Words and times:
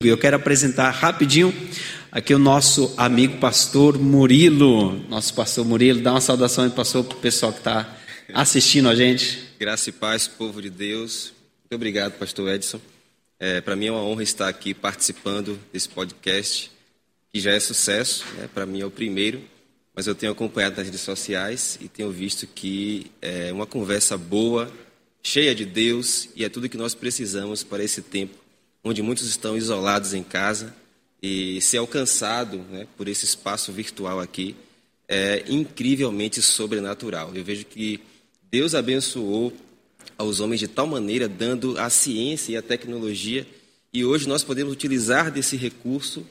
Eu 0.00 0.16
quero 0.16 0.36
apresentar 0.36 0.92
rapidinho 0.92 1.52
aqui 2.12 2.32
o 2.32 2.38
nosso 2.38 2.94
amigo 2.96 3.38
pastor 3.38 3.98
Murilo. 3.98 4.92
Nosso 5.08 5.34
pastor 5.34 5.64
Murilo, 5.64 6.00
dá 6.00 6.12
uma 6.12 6.20
saudação 6.20 6.62
aí, 6.62 6.70
pastor, 6.70 7.02
para 7.02 7.18
o 7.18 7.20
pessoal 7.20 7.52
que 7.52 7.58
está 7.58 7.98
assistindo 8.32 8.88
a 8.88 8.94
gente. 8.94 9.40
Graça 9.58 9.90
e 9.90 9.92
paz, 9.92 10.28
povo 10.28 10.62
de 10.62 10.70
Deus. 10.70 11.32
Muito 11.62 11.74
obrigado, 11.74 12.12
pastor 12.12 12.48
Edson. 12.48 12.80
É, 13.40 13.60
para 13.60 13.74
mim 13.74 13.86
é 13.86 13.90
uma 13.90 14.00
honra 14.04 14.22
estar 14.22 14.46
aqui 14.46 14.72
participando 14.72 15.58
desse 15.72 15.88
podcast, 15.88 16.70
que 17.32 17.40
já 17.40 17.50
é 17.50 17.58
sucesso, 17.58 18.24
né? 18.36 18.48
para 18.54 18.64
mim 18.64 18.80
é 18.80 18.86
o 18.86 18.92
primeiro, 18.92 19.42
mas 19.96 20.06
eu 20.06 20.14
tenho 20.14 20.30
acompanhado 20.30 20.76
nas 20.76 20.86
redes 20.86 21.00
sociais 21.00 21.76
e 21.80 21.88
tenho 21.88 22.12
visto 22.12 22.46
que 22.46 23.10
é 23.20 23.52
uma 23.52 23.66
conversa 23.66 24.16
boa, 24.16 24.70
cheia 25.24 25.52
de 25.56 25.64
Deus, 25.64 26.28
e 26.36 26.44
é 26.44 26.48
tudo 26.48 26.68
que 26.68 26.76
nós 26.76 26.94
precisamos 26.94 27.64
para 27.64 27.82
esse 27.82 28.00
tempo 28.00 28.47
onde 28.88 29.02
muitos 29.02 29.28
estão 29.28 29.56
isolados 29.56 30.14
em 30.14 30.22
casa 30.22 30.74
e 31.22 31.60
ser 31.60 31.78
alcançado 31.78 32.58
né, 32.70 32.86
por 32.96 33.08
esse 33.08 33.24
espaço 33.24 33.72
virtual 33.72 34.20
aqui 34.20 34.56
é 35.06 35.44
incrivelmente 35.48 36.40
sobrenatural. 36.40 37.32
Eu 37.34 37.44
vejo 37.44 37.64
que 37.64 38.00
Deus 38.50 38.74
abençoou 38.74 39.52
aos 40.16 40.40
homens 40.40 40.60
de 40.60 40.68
tal 40.68 40.86
maneira, 40.86 41.28
dando 41.28 41.78
a 41.78 41.88
ciência 41.90 42.52
e 42.52 42.56
a 42.56 42.62
tecnologia, 42.62 43.46
e 43.92 44.04
hoje 44.04 44.28
nós 44.28 44.44
podemos 44.44 44.72
utilizar 44.72 45.30
desse 45.30 45.56
recurso 45.56 46.26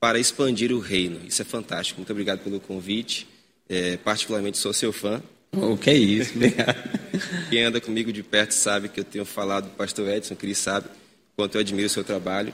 para 0.00 0.18
expandir 0.18 0.72
o 0.72 0.78
reino. 0.78 1.20
Isso 1.26 1.42
é 1.42 1.44
fantástico. 1.44 1.98
Muito 1.98 2.10
obrigado 2.10 2.40
pelo 2.40 2.60
convite. 2.60 3.26
É, 3.68 3.96
particularmente 3.98 4.58
sou 4.58 4.72
seu 4.72 4.92
fã. 4.92 5.22
O 5.52 5.76
que 5.76 5.90
é 5.90 5.96
isso? 5.96 6.34
Obrigado. 6.34 6.76
Quem 7.50 7.64
anda 7.64 7.80
comigo 7.80 8.12
de 8.12 8.22
perto 8.22 8.52
sabe 8.52 8.88
que 8.88 9.00
eu 9.00 9.04
tenho 9.04 9.24
falado 9.24 9.64
do 9.64 9.70
pastor 9.70 10.08
Edson, 10.08 10.36
ele 10.42 10.54
sabe 10.54 10.88
quanto 11.38 11.54
eu 11.54 11.60
admiro 11.60 11.86
o 11.86 11.88
seu 11.88 12.02
trabalho 12.02 12.52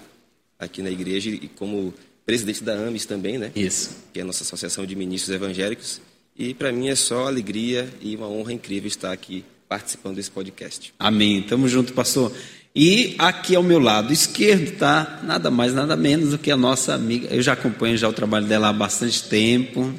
aqui 0.58 0.82
na 0.82 0.90
igreja 0.90 1.30
e 1.30 1.48
como 1.56 1.94
presidente 2.26 2.62
da 2.62 2.74
AMES 2.74 3.06
também, 3.06 3.38
né? 3.38 3.50
Isso. 3.56 3.96
Que 4.12 4.18
é 4.18 4.22
a 4.22 4.26
nossa 4.26 4.44
Associação 4.44 4.84
de 4.84 4.94
Ministros 4.94 5.34
Evangélicos. 5.34 6.02
E 6.36 6.52
para 6.52 6.70
mim 6.70 6.90
é 6.90 6.94
só 6.94 7.26
alegria 7.26 7.88
e 8.02 8.14
uma 8.14 8.28
honra 8.28 8.52
incrível 8.52 8.86
estar 8.86 9.10
aqui 9.10 9.42
participando 9.66 10.16
desse 10.16 10.30
podcast. 10.30 10.92
Amém. 10.98 11.40
Tamo 11.40 11.66
junto, 11.66 11.94
pastor. 11.94 12.30
E 12.76 13.14
aqui 13.16 13.56
ao 13.56 13.62
meu 13.62 13.78
lado 13.78 14.12
esquerdo 14.12 14.76
tá 14.76 15.22
nada 15.22 15.50
mais, 15.50 15.72
nada 15.72 15.96
menos 15.96 16.32
do 16.32 16.38
que 16.38 16.50
a 16.50 16.56
nossa 16.56 16.92
amiga. 16.92 17.28
Eu 17.34 17.40
já 17.40 17.54
acompanho 17.54 17.96
já 17.96 18.06
o 18.06 18.12
trabalho 18.12 18.46
dela 18.46 18.68
há 18.68 18.72
bastante 18.72 19.24
tempo. 19.24 19.94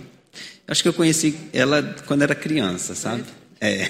Acho 0.67 0.83
que 0.83 0.89
eu 0.89 0.93
conheci 0.93 1.35
ela 1.51 1.81
quando 2.05 2.21
era 2.21 2.35
criança, 2.35 2.93
sabe? 2.93 3.23
É. 3.59 3.89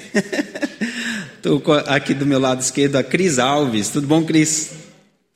Estou 1.36 1.62
aqui 1.86 2.14
do 2.14 2.26
meu 2.26 2.40
lado 2.40 2.62
esquerdo 2.62 2.96
a 2.96 3.04
Cris 3.04 3.40
Alves. 3.40 3.90
Tudo 3.90 4.08
bom, 4.08 4.24
Cris? 4.24 4.85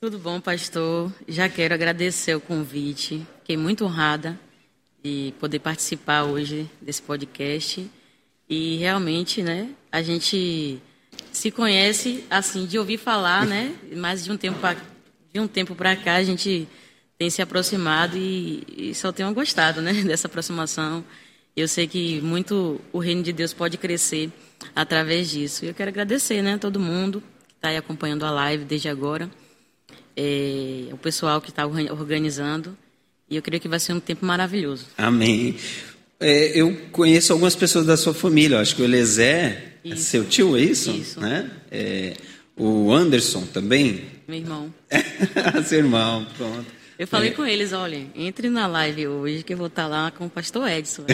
Tudo 0.02 0.18
bom, 0.18 0.40
pastor? 0.40 1.12
Já 1.28 1.46
quero 1.46 1.74
agradecer 1.74 2.34
o 2.34 2.40
convite. 2.40 3.20
Fiquei 3.40 3.54
muito 3.54 3.84
honrada 3.84 4.40
de 5.04 5.34
poder 5.38 5.58
participar 5.58 6.22
hoje 6.22 6.70
desse 6.80 7.02
podcast. 7.02 7.86
E 8.48 8.78
realmente, 8.78 9.42
né, 9.42 9.68
a 9.92 10.00
gente 10.00 10.80
se 11.30 11.50
conhece 11.50 12.24
assim 12.30 12.64
de 12.64 12.78
ouvir 12.78 12.96
falar, 12.96 13.44
né? 13.44 13.76
Mas 13.94 14.24
de 14.24 14.32
um 14.32 14.38
tempo 14.38 14.58
pra, 14.58 14.74
de 15.34 15.38
um 15.38 15.46
tempo 15.46 15.74
para 15.74 15.94
cá 15.94 16.14
a 16.14 16.24
gente 16.24 16.66
tem 17.18 17.28
se 17.28 17.42
aproximado 17.42 18.16
e, 18.16 18.64
e 18.74 18.94
só 18.94 19.12
tenho 19.12 19.30
gostado, 19.34 19.82
né, 19.82 19.92
dessa 20.02 20.28
aproximação. 20.28 21.04
Eu 21.54 21.68
sei 21.68 21.86
que 21.86 22.22
muito 22.22 22.80
o 22.90 23.00
reino 23.00 23.22
de 23.22 23.34
Deus 23.34 23.52
pode 23.52 23.76
crescer 23.76 24.32
através 24.74 25.28
disso. 25.28 25.66
E 25.66 25.68
eu 25.68 25.74
quero 25.74 25.90
agradecer, 25.90 26.40
né, 26.40 26.54
a 26.54 26.58
todo 26.58 26.80
mundo 26.80 27.22
que 27.46 27.54
está 27.54 27.68
aí 27.68 27.76
acompanhando 27.76 28.24
a 28.24 28.30
live 28.30 28.64
desde 28.64 28.88
agora 28.88 29.30
é, 30.16 30.88
o 30.92 30.96
pessoal 30.96 31.40
que 31.40 31.50
está 31.50 31.66
organizando. 31.66 32.76
E 33.28 33.36
eu 33.36 33.42
creio 33.42 33.60
que 33.60 33.68
vai 33.68 33.78
ser 33.78 33.92
um 33.92 34.00
tempo 34.00 34.26
maravilhoso. 34.26 34.86
Amém. 34.98 35.56
É, 36.18 36.58
eu 36.58 36.76
conheço 36.92 37.32
algumas 37.32 37.54
pessoas 37.54 37.86
da 37.86 37.96
sua 37.96 38.12
família. 38.12 38.56
Eu 38.56 38.60
acho 38.60 38.74
que 38.74 38.82
o 38.82 38.84
Eliezer 38.84 39.78
é 39.84 39.96
seu 39.96 40.24
tio, 40.24 40.56
é 40.56 40.60
isso? 40.60 40.90
Isso. 40.90 41.20
Né? 41.20 41.50
É, 41.70 42.16
o 42.56 42.92
Anderson 42.92 43.46
também. 43.46 44.04
Meu 44.28 44.38
irmão. 44.38 44.74
seu 45.64 45.78
irmão, 45.78 46.26
pronto. 46.36 46.66
Eu 46.98 47.06
falei 47.06 47.30
é. 47.30 47.32
com 47.32 47.46
eles, 47.46 47.72
olhem, 47.72 48.10
entre 48.14 48.50
na 48.50 48.66
live 48.66 49.08
hoje 49.08 49.42
que 49.42 49.54
eu 49.54 49.56
vou 49.56 49.68
estar 49.68 49.86
lá 49.86 50.10
com 50.10 50.26
o 50.26 50.30
pastor 50.30 50.68
Edson. 50.68 51.04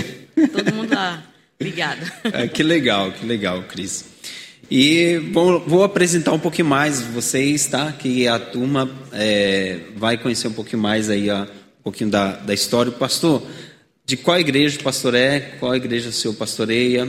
Todo 0.53 0.75
mundo 0.75 0.93
lá 0.93 1.23
ligado. 1.61 2.01
É, 2.33 2.49
que 2.49 2.63
legal, 2.63 3.13
que 3.13 3.25
legal, 3.25 3.63
Cris. 3.65 4.05
E 4.71 5.19
vou, 5.33 5.61
vou, 5.61 5.85
apresentar 5.85 6.33
um 6.33 6.41
pouquinho 6.41 6.67
mais 6.67 7.01
vocês, 7.01 7.67
tá? 7.67 7.93
Que 7.93 8.27
a 8.27 8.37
turma 8.37 8.91
é, 9.13 9.79
vai 9.95 10.19
conhecer 10.19 10.49
um 10.49 10.53
pouquinho 10.53 10.83
mais 10.83 11.09
aí, 11.09 11.31
um 11.31 11.47
pouquinho 11.85 12.11
da, 12.11 12.33
da 12.33 12.53
história. 12.53 12.91
Pastor, 12.91 13.47
de 14.05 14.17
qual 14.17 14.41
igreja 14.41 14.81
o 14.81 14.83
pastor 14.83 15.15
é? 15.15 15.39
Qual 15.61 15.75
igreja 15.75 16.09
o 16.09 16.13
senhor 16.13 16.35
pastoreia? 16.35 17.09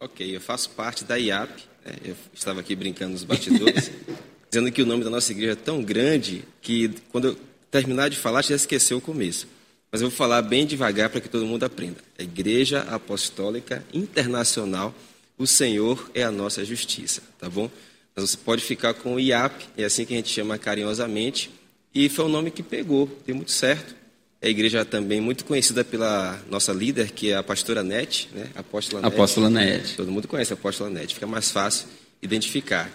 Ok, 0.00 0.34
eu 0.34 0.40
faço 0.40 0.70
parte 0.70 1.04
da 1.04 1.16
IAP. 1.16 1.50
Né? 1.84 1.92
Eu 2.04 2.16
estava 2.34 2.58
aqui 2.58 2.74
brincando 2.74 3.12
nos 3.12 3.22
bastidores, 3.22 3.92
dizendo 4.50 4.72
que 4.72 4.82
o 4.82 4.86
nome 4.86 5.04
da 5.04 5.10
nossa 5.10 5.30
igreja 5.30 5.52
é 5.52 5.56
tão 5.56 5.80
grande 5.80 6.44
que 6.60 6.90
quando 7.12 7.28
eu 7.28 7.36
terminar 7.70 8.08
de 8.10 8.16
falar, 8.16 8.42
já 8.42 8.56
esqueceu 8.56 8.98
o 8.98 9.00
começo. 9.00 9.46
Mas 9.92 10.02
eu 10.02 10.08
vou 10.08 10.16
falar 10.16 10.42
bem 10.42 10.66
devagar 10.66 11.10
para 11.10 11.20
que 11.20 11.28
todo 11.28 11.46
mundo 11.46 11.62
aprenda. 11.62 11.98
É 12.18 12.24
Igreja 12.24 12.80
Apostólica 12.90 13.84
Internacional 13.92 14.92
o 15.38 15.46
Senhor 15.46 16.10
é 16.14 16.24
a 16.24 16.30
nossa 16.30 16.64
justiça, 16.64 17.22
tá 17.38 17.48
bom? 17.48 17.70
Mas 18.14 18.30
você 18.30 18.36
pode 18.36 18.62
ficar 18.62 18.94
com 18.94 19.14
o 19.14 19.20
IAP, 19.20 19.68
é 19.76 19.84
assim 19.84 20.04
que 20.04 20.12
a 20.12 20.16
gente 20.16 20.28
chama 20.28 20.58
carinhosamente, 20.58 21.50
e 21.94 22.08
foi 22.08 22.24
um 22.24 22.28
nome 22.28 22.50
que 22.50 22.62
pegou, 22.62 23.08
deu 23.24 23.36
muito 23.36 23.52
certo. 23.52 23.96
É 24.40 24.48
a 24.48 24.50
igreja 24.50 24.84
também 24.84 25.20
muito 25.20 25.44
conhecida 25.44 25.84
pela 25.84 26.40
nossa 26.48 26.72
líder, 26.72 27.10
que 27.10 27.30
é 27.30 27.36
a 27.36 27.42
pastora 27.42 27.82
Nete, 27.82 28.28
né? 28.32 28.48
Apóstola 28.54 29.02
Nete. 29.02 29.14
Apóstola 29.14 29.50
Nete. 29.50 29.96
Todo 29.96 30.12
mundo 30.12 30.28
conhece 30.28 30.52
a 30.52 30.54
Apóstola 30.54 30.90
Nete, 30.90 31.14
fica 31.14 31.26
mais 31.26 31.50
fácil 31.50 31.88
identificar. 32.22 32.90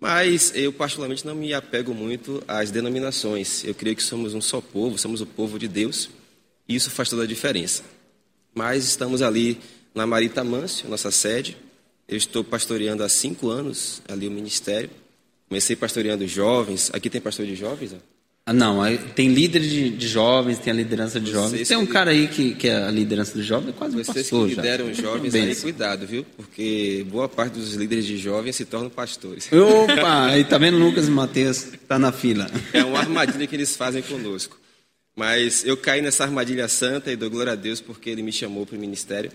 Mas 0.00 0.52
eu, 0.54 0.72
particularmente, 0.72 1.26
não 1.26 1.34
me 1.34 1.52
apego 1.52 1.92
muito 1.92 2.42
às 2.46 2.70
denominações. 2.70 3.64
Eu 3.64 3.74
creio 3.74 3.96
que 3.96 4.02
somos 4.02 4.32
um 4.34 4.40
só 4.40 4.60
povo, 4.60 4.96
somos 4.96 5.20
o 5.20 5.26
povo 5.26 5.58
de 5.58 5.66
Deus, 5.66 6.08
e 6.68 6.74
isso 6.74 6.90
faz 6.90 7.08
toda 7.08 7.24
a 7.24 7.26
diferença. 7.26 7.82
Mas 8.54 8.84
estamos 8.84 9.22
ali 9.22 9.58
na 9.94 10.06
Marita 10.06 10.44
Mâncio, 10.44 10.88
nossa 10.88 11.10
sede, 11.10 11.56
eu 12.08 12.16
estou 12.16 12.42
pastoreando 12.42 13.04
há 13.04 13.08
cinco 13.08 13.50
anos 13.50 14.00
ali 14.08 14.26
o 14.26 14.30
ministério. 14.30 14.90
Comecei 15.48 15.76
pastoreando 15.76 16.26
jovens. 16.26 16.90
Aqui 16.92 17.10
tem 17.10 17.20
pastor 17.20 17.46
de 17.46 17.54
jovens? 17.54 17.94
Ah, 18.48 18.52
não, 18.54 18.80
tem 19.14 19.28
líder 19.28 19.60
de, 19.60 19.90
de, 19.90 20.08
jovens, 20.08 20.58
tem 20.58 20.72
a 20.72 20.76
liderança 20.76 21.20
de 21.20 21.30
jovens. 21.30 21.50
Vocês 21.50 21.68
tem 21.68 21.76
um 21.76 21.84
cara 21.84 22.12
aí 22.12 22.28
que, 22.28 22.54
que 22.54 22.66
é 22.66 22.76
a 22.82 22.90
liderança 22.90 23.34
de 23.34 23.42
jovens, 23.42 23.68
é 23.68 23.72
quase 23.72 23.94
um 23.94 24.02
Vocês 24.02 24.30
pastor 24.30 24.48
que 24.48 24.54
lideram 24.54 24.94
já. 24.94 25.02
jovens, 25.02 25.34
aí 25.34 25.54
cuidado, 25.54 26.06
viu? 26.06 26.24
Porque 26.34 27.04
boa 27.10 27.28
parte 27.28 27.58
dos 27.58 27.74
líderes 27.74 28.06
de 28.06 28.16
jovens 28.16 28.56
se 28.56 28.64
tornam 28.64 28.88
pastores. 28.88 29.50
Opa, 29.52 30.28
aí 30.28 30.44
tá 30.44 30.56
vendo 30.56 30.78
Lucas 30.78 31.08
e 31.08 31.10
Mateus, 31.10 31.66
tá 31.86 31.98
na 31.98 32.10
fila. 32.10 32.50
É 32.72 32.82
uma 32.82 33.00
armadilha 33.00 33.46
que 33.46 33.54
eles 33.54 33.76
fazem 33.76 34.00
conosco. 34.00 34.58
Mas 35.14 35.62
eu 35.66 35.76
caí 35.76 36.00
nessa 36.00 36.24
armadilha 36.24 36.68
santa 36.68 37.12
e 37.12 37.16
dou 37.16 37.28
glória 37.28 37.52
a 37.52 37.56
Deus 37.56 37.82
porque 37.82 38.08
ele 38.08 38.22
me 38.22 38.32
chamou 38.32 38.64
para 38.64 38.76
o 38.76 38.80
ministério. 38.80 39.30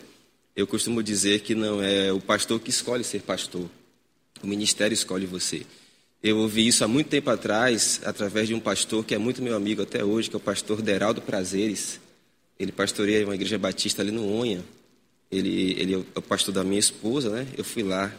Eu 0.56 0.68
costumo 0.68 1.02
dizer 1.02 1.40
que 1.40 1.56
não 1.56 1.82
é 1.82 2.12
o 2.14 2.20
pastor 2.20 2.60
que 2.60 2.70
escolhe 2.70 3.04
ser 3.04 3.22
pastor, 3.22 3.68
o 4.42 4.48
ministério 4.48 4.94
escolhe 4.94 5.26
você. 5.26 5.66
Eu 6.22 6.38
ouvi 6.38 6.68
isso 6.68 6.84
há 6.84 6.88
muito 6.88 7.08
tempo 7.08 7.30
atrás, 7.30 8.00
através 8.06 8.48
de 8.48 8.54
um 8.54 8.60
pastor 8.60 9.04
que 9.04 9.16
é 9.16 9.18
muito 9.18 9.42
meu 9.42 9.56
amigo 9.56 9.82
até 9.82 10.06
hoje, 10.06 10.30
que 10.30 10.36
é 10.36 10.38
o 10.38 10.40
pastor 10.40 10.82
Deraldo 10.82 11.22
Prazeres. 11.22 12.00
Ele 12.58 12.72
pastoreia 12.72 13.26
uma 13.26 13.36
igreja 13.36 13.58
batista 13.58 14.02
ali 14.02 14.12
no 14.12 14.32
Onha. 14.32 14.64
Ele, 15.32 15.76
ele 15.78 15.94
é 15.96 15.98
o 15.98 16.22
pastor 16.22 16.54
da 16.54 16.64
minha 16.64 16.80
esposa, 16.80 17.30
né? 17.30 17.48
Eu 17.58 17.64
fui 17.64 17.84
lá 17.84 18.14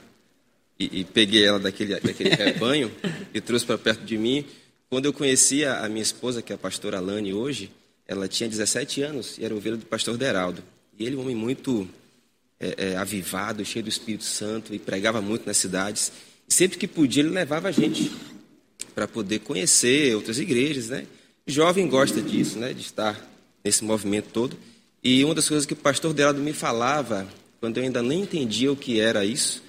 e, 0.78 1.00
e 1.00 1.04
peguei 1.04 1.44
ela 1.44 1.60
daquele, 1.60 1.98
daquele 2.00 2.28
rebanho 2.34 2.92
e 3.32 3.40
trouxe 3.40 3.64
para 3.64 3.78
perto 3.78 4.04
de 4.04 4.18
mim. 4.18 4.44
Quando 4.90 5.06
eu 5.06 5.12
conhecia 5.12 5.74
a 5.78 5.88
minha 5.88 6.02
esposa, 6.02 6.42
que 6.42 6.52
é 6.52 6.56
a 6.56 6.58
pastora 6.58 6.98
Alane 6.98 7.32
hoje, 7.32 7.70
ela 8.06 8.28
tinha 8.28 8.48
17 8.48 9.02
anos 9.02 9.38
e 9.38 9.44
era 9.44 9.54
ovelha 9.54 9.76
do 9.76 9.86
pastor 9.86 10.16
Deraldo. 10.18 10.62
E 10.98 11.06
ele 11.06 11.14
é 11.14 11.18
um 11.18 11.22
homem 11.22 11.36
muito 11.36 11.88
é, 12.60 12.92
é, 12.92 12.96
avivado, 12.96 13.64
cheio 13.64 13.82
do 13.82 13.88
Espírito 13.88 14.24
Santo 14.24 14.74
e 14.74 14.78
pregava 14.78 15.20
muito 15.20 15.46
nas 15.46 15.56
cidades. 15.56 16.12
Sempre 16.48 16.78
que 16.78 16.86
podia, 16.86 17.22
ele 17.22 17.30
levava 17.30 17.68
a 17.68 17.72
gente 17.72 18.10
para 18.94 19.08
poder 19.08 19.40
conhecer 19.40 20.14
outras 20.14 20.38
igrejas, 20.38 20.88
né? 20.88 21.06
Jovem 21.46 21.88
gosta 21.88 22.22
disso, 22.22 22.58
né? 22.58 22.72
De 22.72 22.80
estar 22.80 23.20
nesse 23.62 23.84
movimento 23.84 24.28
todo. 24.30 24.56
E 25.02 25.24
uma 25.24 25.34
das 25.34 25.48
coisas 25.48 25.66
que 25.66 25.72
o 25.72 25.76
pastor 25.76 26.14
Delado 26.14 26.40
me 26.40 26.52
falava, 26.52 27.26
quando 27.60 27.78
eu 27.78 27.82
ainda 27.82 28.02
nem 28.02 28.22
entendia 28.22 28.72
o 28.72 28.76
que 28.76 29.00
era 29.00 29.24
isso, 29.24 29.62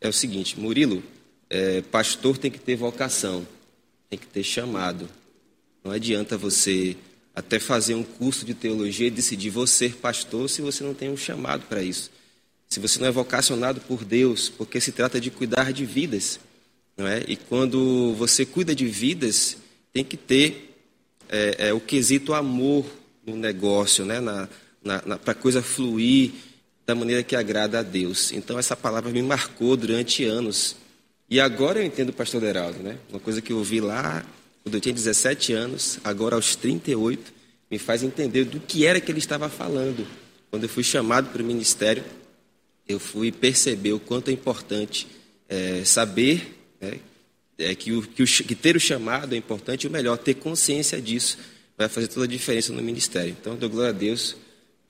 é 0.00 0.08
o 0.08 0.12
seguinte: 0.12 0.58
Murilo, 0.58 1.02
é, 1.50 1.82
pastor 1.82 2.38
tem 2.38 2.50
que 2.50 2.58
ter 2.58 2.76
vocação, 2.76 3.46
tem 4.08 4.18
que 4.18 4.26
ter 4.26 4.42
chamado. 4.42 5.08
Não 5.84 5.90
adianta 5.90 6.38
você 6.38 6.96
até 7.34 7.58
fazer 7.58 7.94
um 7.94 8.02
curso 8.02 8.44
de 8.44 8.54
teologia 8.54 9.06
e 9.06 9.10
decidir 9.10 9.50
você 9.50 9.88
pastor 9.88 10.48
se 10.48 10.60
você 10.62 10.84
não 10.84 10.94
tem 10.94 11.10
um 11.10 11.16
chamado 11.16 11.64
para 11.68 11.82
isso 11.82 12.10
se 12.72 12.80
você 12.80 12.98
não 12.98 13.06
é 13.06 13.10
vocacionado 13.10 13.82
por 13.82 14.02
Deus, 14.02 14.48
porque 14.48 14.80
se 14.80 14.92
trata 14.92 15.20
de 15.20 15.30
cuidar 15.30 15.74
de 15.74 15.84
vidas, 15.84 16.40
não 16.96 17.06
é? 17.06 17.22
E 17.28 17.36
quando 17.36 18.14
você 18.14 18.46
cuida 18.46 18.74
de 18.74 18.86
vidas, 18.86 19.58
tem 19.92 20.02
que 20.02 20.16
ter 20.16 20.74
é, 21.28 21.68
é 21.68 21.72
o 21.74 21.80
quesito 21.80 22.32
amor 22.32 22.86
no 23.26 23.36
negócio, 23.36 24.06
né? 24.06 24.20
na, 24.20 24.48
na, 24.82 25.02
na 25.04 25.18
para 25.18 25.34
coisa 25.34 25.62
fluir 25.62 26.32
da 26.86 26.94
maneira 26.94 27.22
que 27.22 27.36
agrada 27.36 27.80
a 27.80 27.82
Deus. 27.82 28.32
Então, 28.32 28.58
essa 28.58 28.74
palavra 28.74 29.12
me 29.12 29.22
marcou 29.22 29.76
durante 29.76 30.24
anos. 30.24 30.76
E 31.28 31.40
agora 31.40 31.78
eu 31.78 31.84
entendo 31.84 32.08
o 32.08 32.14
pastor 32.14 32.42
Heraldo, 32.42 32.78
né? 32.82 32.96
Uma 33.10 33.20
coisa 33.20 33.42
que 33.42 33.52
eu 33.52 33.58
ouvi 33.58 33.82
lá 33.82 34.24
quando 34.62 34.74
eu 34.74 34.80
tinha 34.80 34.94
17 34.94 35.52
anos, 35.52 35.98
agora 36.04 36.36
aos 36.36 36.54
38, 36.56 37.32
me 37.70 37.78
faz 37.78 38.02
entender 38.02 38.44
do 38.44 38.60
que 38.60 38.86
era 38.86 39.00
que 39.00 39.10
ele 39.10 39.18
estava 39.18 39.48
falando. 39.48 40.06
Quando 40.50 40.64
eu 40.64 40.68
fui 40.68 40.84
chamado 40.84 41.30
para 41.30 41.42
o 41.42 41.44
ministério, 41.44 42.04
eu 42.88 43.00
fui 43.00 43.32
perceber 43.32 43.92
o 43.92 44.00
quanto 44.00 44.28
é 44.28 44.32
importante 44.32 45.06
é, 45.48 45.84
saber 45.84 46.58
né, 46.80 46.98
é, 47.58 47.74
que, 47.74 47.92
o, 47.92 48.02
que, 48.02 48.22
o, 48.22 48.26
que 48.26 48.54
ter 48.54 48.76
o 48.76 48.80
chamado 48.80 49.34
é 49.34 49.38
importante, 49.38 49.84
e 49.84 49.88
o 49.88 49.90
melhor, 49.90 50.16
ter 50.18 50.34
consciência 50.34 51.00
disso 51.00 51.38
vai 51.76 51.88
fazer 51.88 52.08
toda 52.08 52.26
a 52.26 52.28
diferença 52.28 52.72
no 52.72 52.82
ministério. 52.82 53.34
Então, 53.40 53.56
dou 53.56 53.68
glória 53.68 53.90
a 53.90 53.92
Deus 53.92 54.36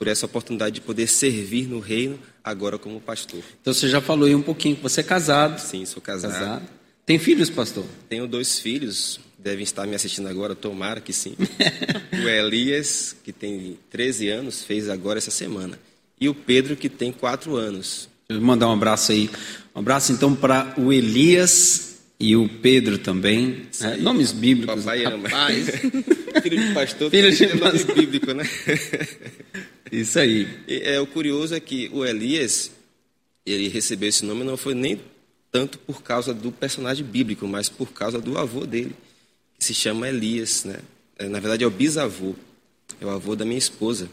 por 0.03 0.09
essa 0.09 0.27
oportunidade 0.27 0.75
de 0.75 0.81
poder 0.81 1.07
servir 1.07 1.69
no 1.69 1.79
reino 1.79 2.19
agora 2.43 2.77
como 2.77 3.01
pastor. 3.01 3.41
Então 3.61 3.73
você 3.73 3.89
já 3.89 4.01
falou 4.01 4.27
aí 4.27 4.35
um 4.35 4.43
pouquinho 4.43 4.75
que 4.75 4.83
você 4.83 5.01
é 5.01 5.05
casado. 5.05 5.61
Sim, 5.61 5.85
sou 5.85 6.03
casado. 6.03 6.33
casado. 6.33 6.69
Tem 7.05 7.19
filhos, 7.19 7.51
pastor? 7.51 7.85
Tenho 8.09 8.29
dois 8.29 8.61
filhos, 8.61 9.19
devem 9.37 9.65
estar 9.65 9.87
me 9.87 9.95
assistindo 9.95 10.29
agora, 10.29 10.55
tomara 10.55 11.01
que 11.01 11.13
sim. 11.13 11.35
o 12.15 12.29
Elias, 12.29 13.17
que 13.25 13.33
tem 13.33 13.77
13 13.91 14.29
anos, 14.29 14.63
fez 14.63 14.89
agora 14.89 15.19
essa 15.19 15.31
semana. 15.31 15.79
E 16.21 16.29
o 16.29 16.35
Pedro, 16.35 16.77
que 16.77 16.89
tem 16.89 17.11
4 17.11 17.57
anos. 17.57 18.09
Eu 18.29 18.37
vou 18.37 18.47
mandar 18.47 18.69
um 18.69 18.73
abraço 18.73 19.11
aí. 19.11 19.29
Um 19.75 19.81
abraço 19.81 20.13
então 20.13 20.35
para 20.35 20.75
o 20.79 20.93
Elias 20.93 21.99
e 22.21 22.37
o 22.37 22.49
Pedro 22.49 22.99
também. 22.99 23.63
É, 23.81 23.97
nomes 23.97 24.31
bíblicos. 24.31 24.85
Papai 24.85 25.05
ama. 25.05 25.29
Filho 26.41 26.69
de 26.69 26.73
pastor, 26.73 27.11
Filho 27.11 27.33
de 27.33 27.47
nome 27.55 27.85
bíblico, 27.95 28.33
né? 28.33 28.45
Isso 29.91 30.19
aí. 30.21 30.49
E, 30.69 30.83
é, 30.85 31.01
o 31.01 31.07
curioso 31.07 31.55
é 31.55 31.61
que 31.61 31.91
o 31.93 32.05
Elias, 32.05 32.71
ele 33.45 33.69
recebeu 33.69 34.09
esse 34.09 34.25
nome 34.25 34.45
não 34.45 34.57
foi 34.57 34.75
nem 34.75 35.01
tanto 35.53 35.79
por 35.79 36.03
causa 36.03 36.33
do 36.33 36.51
personagem 36.51 37.05
bíblico, 37.05 37.47
mas 37.47 37.69
por 37.69 37.93
causa 37.93 38.19
do 38.19 38.39
avô 38.39 38.67
dele, 38.67 38.97
que 39.59 39.65
se 39.65 39.75
chama 39.75 40.09
Elias, 40.09 40.65
né? 40.65 40.79
É, 41.19 41.29
na 41.29 41.39
verdade 41.39 41.63
é 41.63 41.67
o 41.67 41.71
bisavô, 41.71 42.35
é 42.99 43.05
o 43.05 43.11
avô 43.11 43.37
da 43.37 43.45
minha 43.45 43.59
esposa. 43.59 44.09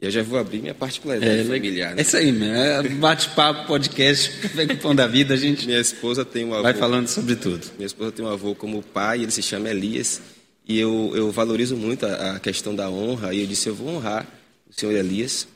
E 0.00 0.04
eu 0.04 0.10
já 0.10 0.22
vou 0.22 0.38
abrir 0.38 0.60
minha 0.60 0.74
particularidade 0.74 1.40
é, 1.40 1.44
familiar. 1.44 1.94
Né? 1.94 2.00
É 2.00 2.02
isso 2.02 2.16
aí, 2.16 2.30
mesmo. 2.30 2.54
É 2.54 2.82
bate-papo, 2.88 3.66
podcast, 3.66 4.30
o 4.72 4.76
pão 4.78 4.94
da 4.94 5.06
vida, 5.06 5.34
a 5.34 5.36
gente. 5.36 5.66
Minha 5.66 5.80
esposa 5.80 6.24
tem 6.24 6.44
um 6.44 6.54
avô. 6.54 6.62
Vai 6.62 6.74
falando 6.74 7.08
sobre 7.08 7.34
tudo. 7.34 7.66
Minha 7.76 7.86
esposa 7.86 8.12
tem 8.12 8.24
um 8.24 8.28
avô 8.28 8.54
como 8.54 8.82
pai, 8.82 9.22
ele 9.22 9.30
se 9.30 9.42
chama 9.42 9.70
Elias. 9.70 10.20
E 10.68 10.78
eu, 10.78 11.12
eu 11.14 11.32
valorizo 11.32 11.76
muito 11.76 12.06
a, 12.06 12.36
a 12.36 12.40
questão 12.40 12.74
da 12.74 12.88
honra. 12.88 13.34
E 13.34 13.40
eu 13.40 13.46
disse: 13.46 13.68
eu 13.68 13.74
vou 13.74 13.88
honrar 13.88 14.26
o 14.68 14.72
senhor 14.72 14.92
Elias, 14.92 15.48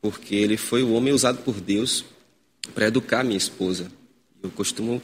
porque 0.00 0.34
ele 0.34 0.56
foi 0.56 0.84
o 0.84 0.92
homem 0.92 1.12
usado 1.12 1.38
por 1.38 1.60
Deus 1.60 2.04
para 2.72 2.86
educar 2.86 3.24
minha 3.24 3.38
esposa. 3.38 3.90
Eu 4.46 4.50
costumo 4.52 5.02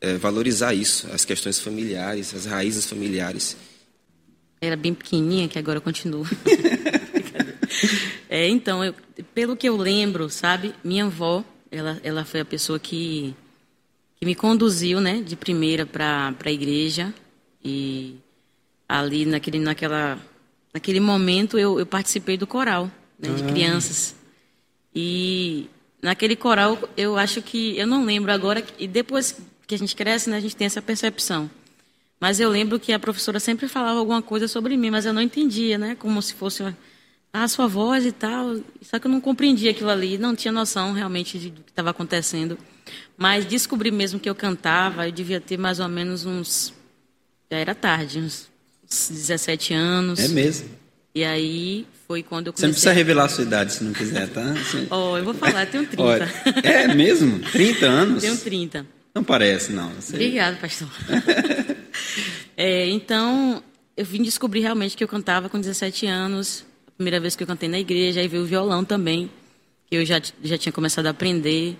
é, 0.00 0.16
valorizar 0.16 0.72
isso, 0.72 1.08
as 1.12 1.24
questões 1.24 1.58
familiares, 1.58 2.32
as 2.32 2.46
raízes 2.46 2.86
familiares. 2.86 3.56
Era 4.60 4.76
bem 4.76 4.94
pequenininha, 4.94 5.48
que 5.48 5.58
agora 5.58 5.80
continua. 5.80 6.24
é, 8.30 8.48
então, 8.48 8.84
eu, 8.84 8.94
pelo 9.34 9.56
que 9.56 9.68
eu 9.68 9.76
lembro, 9.76 10.30
sabe, 10.30 10.72
minha 10.84 11.06
avó, 11.06 11.44
ela, 11.70 12.00
ela 12.04 12.24
foi 12.24 12.40
a 12.40 12.44
pessoa 12.44 12.78
que, 12.78 13.34
que 14.16 14.24
me 14.24 14.34
conduziu, 14.34 15.00
né, 15.00 15.20
de 15.20 15.34
primeira 15.34 15.84
para 15.84 16.32
a 16.44 16.52
igreja. 16.52 17.12
E 17.62 18.14
ali 18.88 19.26
naquele, 19.26 19.58
naquela 19.58 20.20
naquele 20.72 21.00
momento 21.00 21.58
eu, 21.58 21.80
eu 21.80 21.86
participei 21.86 22.36
do 22.36 22.46
coral 22.46 22.90
né, 23.18 23.28
de 23.30 23.42
ah. 23.42 23.46
crianças. 23.46 24.14
E 24.94 25.68
naquele 26.04 26.36
coral 26.36 26.78
eu 26.96 27.16
acho 27.16 27.40
que, 27.40 27.76
eu 27.78 27.86
não 27.86 28.04
lembro 28.04 28.30
agora, 28.30 28.62
e 28.78 28.86
depois 28.86 29.40
que 29.66 29.74
a 29.74 29.78
gente 29.78 29.96
cresce, 29.96 30.28
né, 30.28 30.36
a 30.36 30.40
gente 30.40 30.54
tem 30.54 30.66
essa 30.66 30.82
percepção. 30.82 31.50
Mas 32.20 32.38
eu 32.38 32.50
lembro 32.50 32.78
que 32.78 32.92
a 32.92 32.98
professora 32.98 33.40
sempre 33.40 33.66
falava 33.66 33.98
alguma 33.98 34.20
coisa 34.20 34.46
sobre 34.46 34.76
mim, 34.76 34.90
mas 34.90 35.06
eu 35.06 35.12
não 35.12 35.22
entendia, 35.22 35.78
né? 35.78 35.94
Como 35.94 36.20
se 36.22 36.34
fosse 36.34 36.62
a, 36.62 36.74
a 37.32 37.48
sua 37.48 37.66
voz 37.66 38.06
e 38.06 38.12
tal. 38.12 38.56
Só 38.82 38.98
que 38.98 39.06
eu 39.06 39.10
não 39.10 39.20
compreendia 39.20 39.70
aquilo 39.70 39.90
ali, 39.90 40.16
não 40.16 40.34
tinha 40.36 40.52
noção 40.52 40.92
realmente 40.92 41.38
do 41.38 41.62
que 41.62 41.70
estava 41.70 41.90
acontecendo. 41.90 42.56
Mas 43.16 43.44
descobri 43.44 43.90
mesmo 43.90 44.20
que 44.20 44.28
eu 44.28 44.34
cantava, 44.34 45.08
eu 45.08 45.12
devia 45.12 45.40
ter 45.40 45.58
mais 45.58 45.80
ou 45.80 45.88
menos 45.88 46.24
uns. 46.24 46.72
Já 47.50 47.58
era 47.58 47.74
tarde, 47.74 48.20
uns 48.20 48.48
17 48.88 49.74
anos. 49.74 50.18
É 50.18 50.28
mesmo. 50.28 50.68
E 51.14 51.22
aí 51.22 51.86
foi 52.08 52.24
quando 52.24 52.48
eu 52.48 52.52
comecei... 52.52 52.62
Você 52.62 52.66
não 52.66 52.72
precisa 52.72 52.92
revelar 52.92 53.24
a 53.26 53.28
sua 53.28 53.44
idade 53.44 53.72
se 53.72 53.84
não 53.84 53.92
quiser, 53.92 54.28
tá? 54.30 54.42
Você... 54.42 54.88
oh, 54.90 55.16
eu 55.16 55.22
vou 55.22 55.32
falar, 55.34 55.62
eu 55.62 55.70
tenho 55.70 55.86
30. 55.86 56.02
Olha, 56.02 56.28
é 56.64 56.88
mesmo? 56.92 57.38
30 57.50 57.86
anos? 57.86 58.22
Tenho 58.22 58.36
30. 58.36 58.84
Não 59.14 59.22
parece, 59.22 59.72
não. 59.72 59.90
Você... 59.90 60.14
Obrigada, 60.14 60.56
pastor. 60.56 60.88
é, 62.56 62.88
então, 62.88 63.62
eu 63.96 64.04
vim 64.04 64.22
descobrir 64.22 64.60
realmente 64.60 64.96
que 64.96 65.04
eu 65.04 65.08
cantava 65.08 65.48
com 65.48 65.60
17 65.60 66.04
anos. 66.06 66.64
A 66.88 66.90
primeira 66.90 67.20
vez 67.20 67.36
que 67.36 67.44
eu 67.44 67.46
cantei 67.46 67.68
na 67.68 67.78
igreja, 67.78 68.20
aí 68.20 68.26
veio 68.26 68.42
o 68.42 68.46
violão 68.46 68.84
também, 68.84 69.30
que 69.88 69.96
eu 69.96 70.04
já, 70.04 70.20
já 70.42 70.58
tinha 70.58 70.72
começado 70.72 71.06
a 71.06 71.10
aprender. 71.10 71.76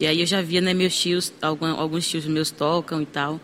E 0.00 0.06
aí 0.08 0.18
eu 0.18 0.26
já 0.26 0.42
via, 0.42 0.60
né, 0.60 0.74
meus 0.74 0.98
tios, 0.98 1.32
alguns, 1.40 1.78
alguns 1.78 2.08
tios 2.08 2.26
meus 2.26 2.50
tocam 2.50 3.00
e 3.00 3.06
tal. 3.06 3.40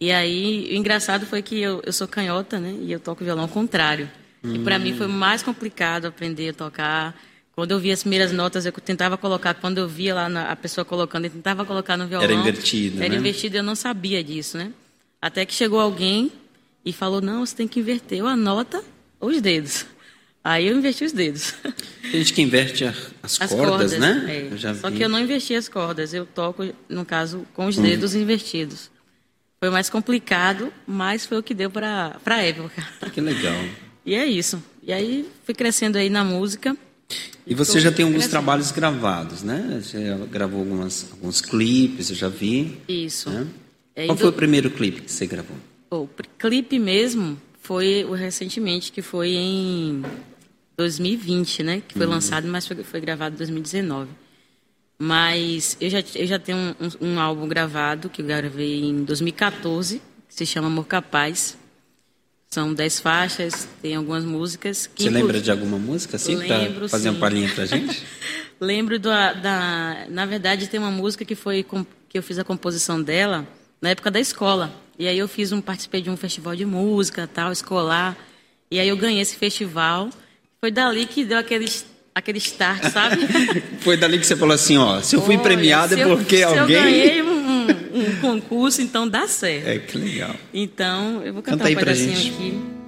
E 0.00 0.12
aí, 0.12 0.68
o 0.70 0.76
engraçado 0.76 1.26
foi 1.26 1.42
que 1.42 1.58
eu, 1.60 1.82
eu 1.84 1.92
sou 1.92 2.06
canhota, 2.06 2.60
né? 2.60 2.76
E 2.80 2.92
eu 2.92 3.00
toco 3.00 3.24
violão 3.24 3.42
ao 3.42 3.48
contrário. 3.48 4.08
Hum. 4.42 4.54
E 4.54 4.58
para 4.60 4.78
mim 4.78 4.94
foi 4.94 5.06
mais 5.06 5.42
complicado 5.42 6.06
aprender 6.06 6.50
a 6.50 6.52
tocar. 6.52 7.20
Quando 7.52 7.72
eu 7.72 7.80
via 7.80 7.92
as 7.92 8.02
primeiras 8.02 8.32
notas, 8.32 8.66
eu 8.66 8.72
tentava 8.72 9.16
colocar. 9.16 9.54
Quando 9.54 9.78
eu 9.78 9.88
via 9.88 10.14
lá 10.14 10.28
na, 10.28 10.50
a 10.50 10.56
pessoa 10.56 10.84
colocando, 10.84 11.24
eu 11.24 11.30
tentava 11.30 11.64
colocar 11.64 11.96
no 11.96 12.06
violão. 12.06 12.24
Era 12.24 12.34
invertido, 12.34 13.02
Era 13.02 13.12
né? 13.12 13.18
invertido 13.18 13.56
e 13.56 13.58
eu 13.58 13.64
não 13.64 13.74
sabia 13.74 14.22
disso, 14.22 14.56
né? 14.56 14.72
Até 15.20 15.44
que 15.44 15.52
chegou 15.52 15.80
alguém 15.80 16.30
e 16.84 16.92
falou: 16.92 17.20
não, 17.20 17.44
você 17.44 17.56
tem 17.56 17.66
que 17.66 17.80
inverter 17.80 18.22
ou 18.22 18.28
a 18.28 18.36
nota 18.36 18.82
ou 19.20 19.30
os 19.30 19.40
dedos. 19.40 19.86
Aí 20.42 20.68
eu 20.68 20.76
investi 20.78 21.04
os 21.04 21.12
dedos. 21.12 21.54
Tem 22.00 22.12
gente 22.12 22.32
que 22.32 22.40
inverte 22.40 22.84
as, 22.84 23.12
as 23.22 23.36
cordas, 23.50 23.68
cordas, 23.68 23.98
né? 23.98 24.48
É. 24.50 24.74
Só 24.74 24.90
que 24.90 25.02
eu 25.02 25.08
não 25.08 25.18
investi 25.18 25.54
as 25.54 25.68
cordas, 25.68 26.14
eu 26.14 26.24
toco, 26.24 26.72
no 26.88 27.04
caso, 27.04 27.46
com 27.52 27.66
os 27.66 27.76
dedos 27.76 28.14
hum. 28.14 28.20
invertidos. 28.20 28.90
Foi 29.60 29.68
mais 29.68 29.90
complicado, 29.90 30.72
mas 30.86 31.26
foi 31.26 31.38
o 31.38 31.42
que 31.42 31.52
deu 31.52 31.70
para 31.70 32.16
a 32.24 32.42
época. 32.42 32.86
Que 33.12 33.20
legal. 33.20 33.52
E 34.08 34.14
é 34.14 34.24
isso. 34.24 34.62
E 34.82 34.90
aí 34.90 35.28
fui 35.44 35.54
crescendo 35.54 35.98
aí 35.98 36.08
na 36.08 36.24
música. 36.24 36.74
E 37.46 37.54
você 37.54 37.78
já 37.78 37.92
tem 37.92 38.06
alguns 38.06 38.20
crescendo. 38.20 38.30
trabalhos 38.30 38.70
gravados, 38.70 39.42
né? 39.42 39.82
Você 39.82 39.98
gravou 40.30 40.60
algumas, 40.60 41.06
alguns 41.12 41.42
clipes, 41.42 42.08
eu 42.08 42.16
já 42.16 42.28
vi. 42.30 42.78
Isso. 42.88 43.28
Né? 43.28 43.46
É, 43.94 44.06
Qual 44.06 44.16
foi 44.16 44.30
o 44.30 44.32
primeiro 44.32 44.70
clipe 44.70 45.02
que 45.02 45.12
você 45.12 45.26
gravou? 45.26 45.54
O 45.90 46.08
clipe 46.38 46.78
mesmo 46.78 47.38
foi 47.60 48.02
o 48.06 48.14
recentemente, 48.14 48.90
que 48.90 49.02
foi 49.02 49.34
em 49.34 50.02
2020, 50.78 51.62
né? 51.62 51.82
Que 51.86 51.92
foi 51.92 52.06
uhum. 52.06 52.12
lançado, 52.12 52.48
mas 52.48 52.66
foi, 52.66 52.82
foi 52.82 53.02
gravado 53.02 53.34
em 53.34 53.38
2019. 53.38 54.08
Mas 54.98 55.76
eu 55.78 55.90
já, 55.90 56.02
eu 56.14 56.26
já 56.26 56.38
tenho 56.38 56.56
um, 56.56 57.06
um, 57.06 57.20
álbum 57.20 57.46
gravado, 57.46 58.08
que 58.08 58.22
eu 58.22 58.26
gravei 58.26 58.84
em 58.84 59.04
2014, 59.04 60.00
que 60.26 60.34
se 60.34 60.46
chama 60.46 60.68
Amor 60.68 60.86
Capaz. 60.86 61.58
São 62.50 62.72
dez 62.72 62.98
faixas, 62.98 63.68
tem 63.82 63.94
algumas 63.94 64.24
músicas. 64.24 64.88
Você 64.96 65.10
lembra 65.10 65.40
de 65.40 65.50
alguma 65.50 65.78
música, 65.78 66.16
assim, 66.16 66.38
para 66.38 66.88
fazer 66.88 67.04
sim. 67.04 67.08
uma 67.10 67.20
palhinha 67.20 67.50
para 67.54 67.66
gente? 67.66 68.02
Lembro 68.60 68.98
da, 68.98 69.34
da... 69.34 70.06
Na 70.08 70.24
verdade, 70.24 70.66
tem 70.66 70.80
uma 70.80 70.90
música 70.90 71.24
que 71.24 71.34
foi 71.34 71.64
que 72.08 72.18
eu 72.18 72.22
fiz 72.22 72.38
a 72.38 72.44
composição 72.44 73.00
dela 73.00 73.46
na 73.80 73.90
época 73.90 74.10
da 74.10 74.18
escola. 74.18 74.72
E 74.98 75.06
aí 75.06 75.18
eu 75.18 75.28
fiz 75.28 75.52
um 75.52 75.60
participei 75.60 76.00
de 76.00 76.10
um 76.10 76.16
festival 76.16 76.56
de 76.56 76.64
música, 76.64 77.28
tal, 77.32 77.52
escolar. 77.52 78.16
E 78.70 78.80
aí 78.80 78.88
eu 78.88 78.96
ganhei 78.96 79.20
esse 79.20 79.36
festival. 79.36 80.10
Foi 80.60 80.70
dali 80.70 81.06
que 81.06 81.24
deu 81.24 81.38
aqueles 81.38 81.86
aquele 82.14 82.38
start, 82.38 82.82
sabe? 82.90 83.16
Foi 83.78 83.96
dali 83.96 84.18
que 84.18 84.26
você 84.26 84.34
falou 84.34 84.52
assim, 84.52 84.76
ó, 84.76 85.00
se 85.00 85.14
eu 85.14 85.22
fui 85.22 85.38
premiada 85.38 85.98
é 85.98 86.04
porque 86.04 86.38
se 86.38 86.42
alguém... 86.42 86.76
Eu 86.76 86.82
ganhei 86.82 87.22
concurso, 88.40 88.80
então 88.80 89.08
dá 89.08 89.26
certo. 89.26 89.66
É, 89.66 89.78
que 89.78 89.98
legal. 89.98 90.34
Então, 90.52 91.22
eu 91.22 91.32
vou 91.32 91.42
cantar 91.42 91.64
Canta 91.64 91.70
um 91.70 91.84
pedacinho 91.84 92.16
gente. 92.16 92.34
aqui. 92.34 92.78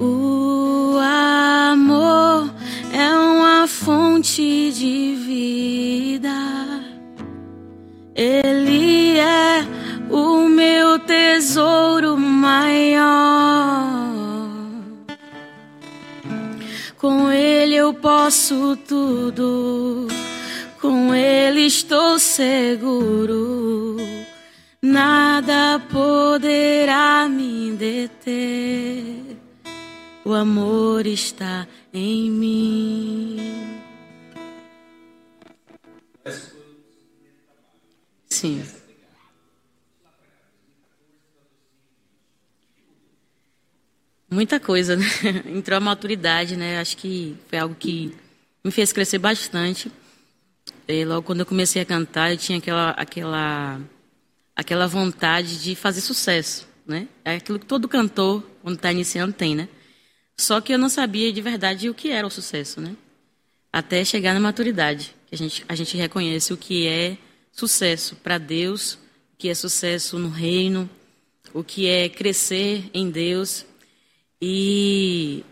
O 0.00 0.96
amor 1.00 2.54
é 2.92 3.08
uma 3.16 3.66
fonte 3.66 4.72
de 4.72 5.14
vida. 5.16 6.28
Ele 8.14 9.18
é 9.18 9.66
o 10.10 10.48
meu 10.48 10.98
tesouro 11.00 12.16
maior. 12.16 14.07
Com 16.98 17.30
Ele 17.30 17.76
eu 17.76 17.94
posso 17.94 18.76
tudo, 18.76 20.08
com 20.80 21.14
Ele 21.14 21.60
estou 21.60 22.18
seguro. 22.18 23.96
nada 24.82 25.80
poderá 25.92 27.28
me 27.28 27.70
deter. 27.72 29.36
O 30.24 30.32
amor 30.32 31.06
está 31.06 31.68
em 31.94 32.30
mim. 32.30 33.80
Sim. 38.28 38.77
Muita 44.30 44.60
coisa, 44.60 44.94
né? 44.94 45.06
Entrou 45.48 45.78
a 45.78 45.80
maturidade, 45.80 46.54
né? 46.54 46.78
Acho 46.78 46.98
que 46.98 47.34
foi 47.48 47.58
algo 47.58 47.74
que 47.74 48.14
me 48.62 48.70
fez 48.70 48.92
crescer 48.92 49.18
bastante. 49.18 49.90
E 50.86 51.04
logo 51.04 51.22
quando 51.22 51.40
eu 51.40 51.46
comecei 51.46 51.80
a 51.80 51.86
cantar, 51.86 52.30
eu 52.30 52.36
tinha 52.36 52.58
aquela, 52.58 52.90
aquela, 52.90 53.80
aquela 54.54 54.86
vontade 54.86 55.62
de 55.62 55.74
fazer 55.74 56.02
sucesso, 56.02 56.68
né? 56.86 57.08
É 57.24 57.36
aquilo 57.36 57.58
que 57.58 57.64
todo 57.64 57.88
cantor, 57.88 58.44
quando 58.62 58.76
está 58.76 58.92
iniciando, 58.92 59.32
tem, 59.32 59.54
né? 59.54 59.66
Só 60.36 60.60
que 60.60 60.74
eu 60.74 60.78
não 60.78 60.90
sabia 60.90 61.32
de 61.32 61.40
verdade 61.40 61.88
o 61.88 61.94
que 61.94 62.10
era 62.10 62.26
o 62.26 62.30
sucesso, 62.30 62.82
né? 62.82 62.94
Até 63.72 64.04
chegar 64.04 64.34
na 64.34 64.40
maturidade, 64.40 65.14
que 65.26 65.34
a 65.34 65.38
gente, 65.38 65.64
a 65.66 65.74
gente 65.74 65.96
reconhece 65.96 66.52
o 66.52 66.56
que 66.56 66.86
é 66.86 67.16
sucesso 67.50 68.14
para 68.16 68.36
Deus, 68.36 68.94
o 68.94 69.38
que 69.38 69.48
é 69.48 69.54
sucesso 69.54 70.18
no 70.18 70.28
reino, 70.28 70.88
o 71.54 71.64
que 71.64 71.86
é 71.86 72.10
crescer 72.10 72.90
em 72.92 73.10
Deus 73.10 73.64
e 74.40 75.44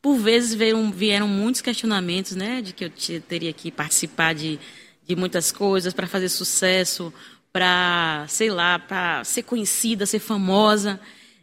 por 0.00 0.16
vezes 0.16 0.54
vieram, 0.54 0.90
vieram 0.90 1.28
muitos 1.28 1.60
questionamentos, 1.60 2.36
né, 2.36 2.62
de 2.62 2.72
que 2.72 2.84
eu 2.84 3.20
teria 3.20 3.52
que 3.52 3.70
participar 3.70 4.34
de, 4.34 4.58
de 5.06 5.16
muitas 5.16 5.50
coisas 5.50 5.92
para 5.92 6.06
fazer 6.06 6.28
sucesso, 6.28 7.12
para, 7.52 8.24
sei 8.28 8.50
lá, 8.50 8.78
para 8.78 9.24
ser 9.24 9.42
conhecida, 9.42 10.06
ser 10.06 10.20
famosa. 10.20 11.00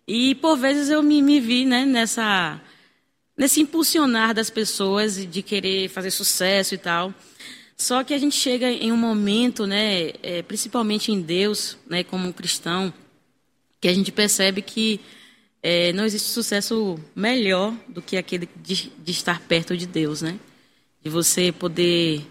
E 0.08 0.36
por 0.36 0.58
vezes 0.58 0.90
eu 0.90 1.04
me, 1.04 1.22
me 1.22 1.40
vi, 1.40 1.66
né, 1.66 1.86
nessa 1.86 2.62
nesse 3.38 3.60
impulsionar 3.60 4.34
das 4.34 4.50
pessoas 4.50 5.26
de 5.28 5.42
querer 5.42 5.90
fazer 5.90 6.12
sucesso 6.12 6.74
e 6.74 6.78
tal. 6.78 7.14
Só 7.76 8.04
que 8.04 8.14
a 8.14 8.18
gente 8.18 8.36
chega 8.36 8.72
em 8.72 8.92
um 8.92 8.98
momento, 8.98 9.68
né, 9.68 10.14
é, 10.24 10.42
principalmente 10.42 11.12
em 11.12 11.22
Deus, 11.22 11.78
né, 11.88 12.04
como 12.04 12.28
um 12.28 12.32
cristão, 12.32 12.94
que 13.82 13.90
a 13.90 13.94
gente 13.94 14.12
percebe 14.12 14.62
que 14.62 15.02
é, 15.68 15.92
não 15.94 16.06
existe 16.06 16.30
sucesso 16.30 16.96
melhor 17.16 17.74
do 17.88 18.00
que 18.00 18.18
aquele 18.18 18.48
de, 18.56 18.92
de, 19.04 19.12
estar 19.12 19.42
perto 19.42 19.76
de 19.76 19.88
Deus, 19.88 20.22
né? 20.22 20.40
De 21.02 21.10
você 21.10 21.52
poder, 21.52 22.22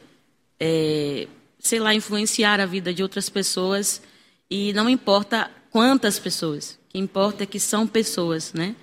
é, 0.60 1.26
sei 1.58 1.80
lá, 1.80 1.92
influenciar 1.92 2.60
a 2.60 2.66
vida 2.66 2.94
de 2.94 3.02
outras 3.02 3.28
pessoas 3.28 4.00
e 4.48 4.72
não 4.72 4.88
importa 4.88 5.50
quantas 5.72 6.16
pessoas, 6.16 6.78
o 6.86 6.92
que 6.92 6.98
importa 7.00 7.42
é 7.42 7.46
que 7.46 7.58
são 7.58 7.88
pessoas, 7.88 8.52
né? 8.52 8.76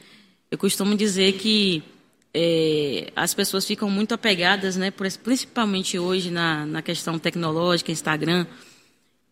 Eu 0.51 0.57
costumo 0.57 0.97
dizer 0.97 1.31
que 1.37 1.81
é, 2.33 3.09
as 3.15 3.33
pessoas 3.33 3.65
ficam 3.65 3.89
muito 3.89 4.13
apegadas, 4.13 4.75
né? 4.75 4.91
Principalmente 4.91 5.97
hoje 5.97 6.29
na, 6.29 6.65
na 6.65 6.81
questão 6.81 7.17
tecnológica, 7.17 7.89
Instagram, 7.89 8.45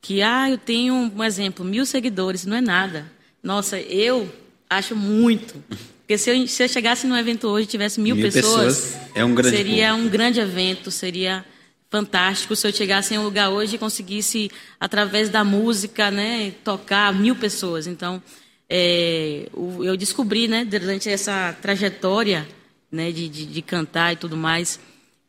que 0.01 0.21
ah, 0.21 0.49
eu 0.49 0.57
tenho 0.57 0.93
um 0.93 1.21
exemplo, 1.21 1.65
mil 1.65 1.85
seguidores, 1.85 2.45
não 2.45 2.55
é 2.55 2.61
nada. 2.61 3.11
Nossa, 3.43 3.77
eu 3.81 4.31
Acho 4.69 4.95
muito. 4.95 5.63
Porque 5.99 6.17
se 6.17 6.29
eu, 6.29 6.47
se 6.47 6.63
eu 6.63 6.67
chegasse 6.67 7.07
num 7.07 7.17
evento 7.17 7.47
hoje 7.47 7.65
e 7.65 7.71
tivesse 7.71 7.99
mil, 7.99 8.15
mil 8.15 8.25
pessoas, 8.25 8.81
pessoas, 8.81 9.01
é 9.15 9.25
um 9.25 9.33
grande 9.33 9.55
seria 9.55 9.91
ponto. 9.91 10.05
um 10.05 10.09
grande 10.09 10.39
evento, 10.39 10.91
seria 10.91 11.45
fantástico 11.89 12.55
se 12.55 12.67
eu 12.67 12.71
chegasse 12.71 13.13
em 13.13 13.17
um 13.17 13.23
lugar 13.23 13.49
hoje 13.49 13.75
e 13.75 13.79
conseguisse, 13.79 14.51
através 14.79 15.29
da 15.29 15.43
música, 15.43 16.11
né, 16.11 16.51
tocar 16.63 17.13
mil 17.13 17.35
pessoas. 17.35 17.87
Então, 17.87 18.21
é, 18.69 19.47
eu 19.53 19.97
descobri, 19.97 20.47
né, 20.47 20.63
durante 20.63 21.09
essa 21.09 21.55
trajetória 21.61 22.47
né, 22.91 23.11
de, 23.11 23.27
de, 23.27 23.45
de, 23.45 23.61
cantar 23.61 24.13
e 24.13 24.15
tudo 24.15 24.37
mais, 24.37 24.79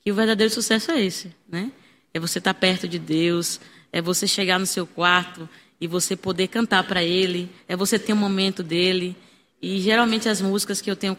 que 0.05 0.13
o 0.13 0.15
verdadeiro 0.15 0.53
sucesso 0.53 0.91
é 0.91 1.01
esse, 1.03 1.31
né? 1.49 1.71
É 2.13 2.19
você 2.19 2.39
estar 2.39 2.55
perto 2.55 2.89
de 2.89 2.99
Deus, 2.99 3.61
é 3.93 4.03
você 4.03 4.27
chegar 4.27 4.59
no 4.59 4.67
seu 4.67 4.87
quarto 4.87 5.49
e 5.81 5.87
você 5.87 6.17
poder 6.17 6.49
cantar 6.49 6.85
para 6.85 7.03
Ele, 7.03 7.49
é 7.69 7.77
você 7.77 7.99
ter 7.99 8.13
um 8.13 8.17
momento 8.17 8.63
dele. 8.63 9.17
E 9.63 9.81
geralmente 9.81 10.29
as 10.29 10.41
músicas 10.41 10.81
que 10.81 10.91
eu 10.91 10.97
tenho 10.97 11.17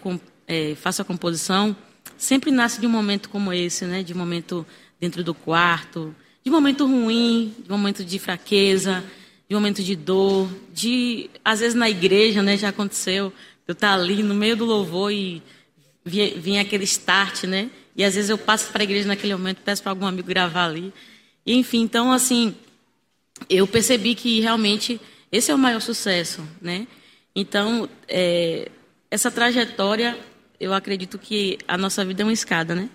é, 0.48 0.76
faço 0.76 1.02
a 1.02 1.06
composição 1.06 1.76
sempre 2.18 2.52
nasce 2.52 2.80
de 2.80 2.88
um 2.88 2.90
momento 2.90 3.30
como 3.30 3.54
esse, 3.54 3.86
né? 3.86 4.04
De 4.04 4.14
um 4.14 4.18
momento 4.18 4.66
dentro 5.00 5.24
do 5.24 5.34
quarto, 5.34 6.16
de 6.44 6.50
um 6.50 6.54
momento 6.54 6.86
ruim, 6.86 7.54
de 7.60 7.72
um 7.72 7.78
momento 7.78 8.04
de 8.04 8.20
fraqueza, 8.20 9.04
de 9.50 9.56
um 9.56 9.60
momento 9.60 9.84
de 9.84 9.96
dor, 9.96 10.50
de 10.74 11.30
às 11.44 11.60
vezes 11.60 11.76
na 11.76 11.90
igreja, 11.90 12.42
né? 12.42 12.58
Já 12.58 12.70
aconteceu 12.70 13.34
eu 13.68 13.74
estar 13.74 13.96
tá 13.96 14.02
ali 14.02 14.24
no 14.24 14.34
meio 14.34 14.56
do 14.56 14.66
louvor 14.66 15.12
e 15.12 15.42
vir 16.04 16.58
aquele 16.58 16.84
start, 16.84 17.44
né? 17.44 17.70
E 17.96 18.04
às 18.04 18.16
vezes 18.16 18.30
eu 18.30 18.38
passo 18.38 18.72
para 18.72 18.82
a 18.82 18.86
igreja 18.86 19.08
naquele 19.08 19.34
momento, 19.34 19.60
peço 19.64 19.84
para 19.84 19.92
algum 19.92 20.06
amigo 20.06 20.28
gravar 20.28 20.66
ali. 20.66 20.94
E, 21.46 21.54
enfim, 21.54 21.82
então 21.82 22.12
assim, 22.12 22.56
eu 23.50 23.68
percebi 23.68 24.16
que 24.16 24.40
realmente 24.40 25.00
esse 25.32 25.52
é 25.52 25.56
o 25.56 25.58
maior 25.58 25.80
sucesso, 25.80 26.48
né? 26.62 26.88
Então, 27.36 27.88
é, 28.08 28.70
essa 29.10 29.32
trajetória, 29.32 30.18
eu 30.60 30.74
acredito 30.74 31.18
que 31.18 31.58
a 31.68 31.78
nossa 31.78 32.04
vida 32.04 32.24
é 32.24 32.26
uma 32.26 32.34
escada, 32.34 32.76
né? 32.76 32.90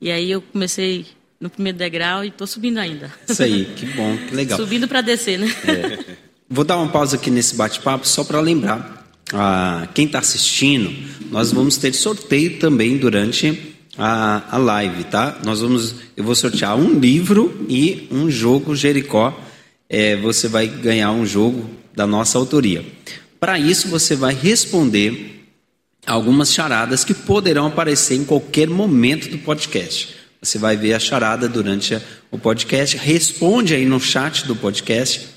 E 0.00 0.10
aí 0.10 0.30
eu 0.30 0.40
comecei 0.40 1.06
no 1.40 1.48
primeiro 1.48 1.78
degrau 1.78 2.24
e 2.24 2.28
estou 2.28 2.46
subindo 2.46 2.78
ainda. 2.78 3.12
Isso 3.28 3.42
aí, 3.42 3.64
que 3.76 3.86
bom, 3.86 4.16
que 4.16 4.34
legal. 4.34 4.58
Subindo 4.58 4.86
para 4.86 5.00
descer, 5.00 5.38
né? 5.38 5.48
É. 5.66 6.16
Vou 6.48 6.64
dar 6.64 6.76
uma 6.76 6.88
pausa 6.88 7.16
aqui 7.16 7.30
nesse 7.30 7.54
bate-papo 7.54 8.06
só 8.06 8.24
para 8.24 8.40
lembrar 8.40 8.98
a 9.32 9.88
quem 9.94 10.06
está 10.06 10.18
assistindo, 10.18 10.90
nós 11.30 11.52
vamos 11.52 11.76
ter 11.76 11.92
sorteio 11.92 12.58
também 12.58 12.96
durante 12.96 13.76
a, 13.96 14.56
a 14.56 14.58
live, 14.58 15.04
tá? 15.04 15.38
Nós 15.44 15.60
vamos, 15.60 15.94
eu 16.16 16.24
vou 16.24 16.34
sortear 16.34 16.76
um 16.76 16.98
livro 16.98 17.66
e 17.68 18.08
um 18.10 18.30
jogo 18.30 18.74
Jericó. 18.74 19.38
É, 19.88 20.16
você 20.16 20.48
vai 20.48 20.66
ganhar 20.66 21.10
um 21.12 21.26
jogo 21.26 21.68
da 21.94 22.06
nossa 22.06 22.38
autoria. 22.38 22.84
Para 23.40 23.58
isso, 23.58 23.88
você 23.88 24.16
vai 24.16 24.34
responder 24.34 25.46
algumas 26.06 26.52
charadas 26.52 27.04
que 27.04 27.14
poderão 27.14 27.66
aparecer 27.66 28.16
em 28.16 28.24
qualquer 28.24 28.68
momento 28.68 29.28
do 29.28 29.38
podcast. 29.38 30.16
Você 30.40 30.58
vai 30.58 30.76
ver 30.76 30.94
a 30.94 31.00
charada 31.00 31.48
durante 31.48 32.00
o 32.30 32.38
podcast, 32.38 32.96
responde 32.96 33.74
aí 33.74 33.84
no 33.84 34.00
chat 34.00 34.46
do 34.46 34.54
podcast 34.54 35.28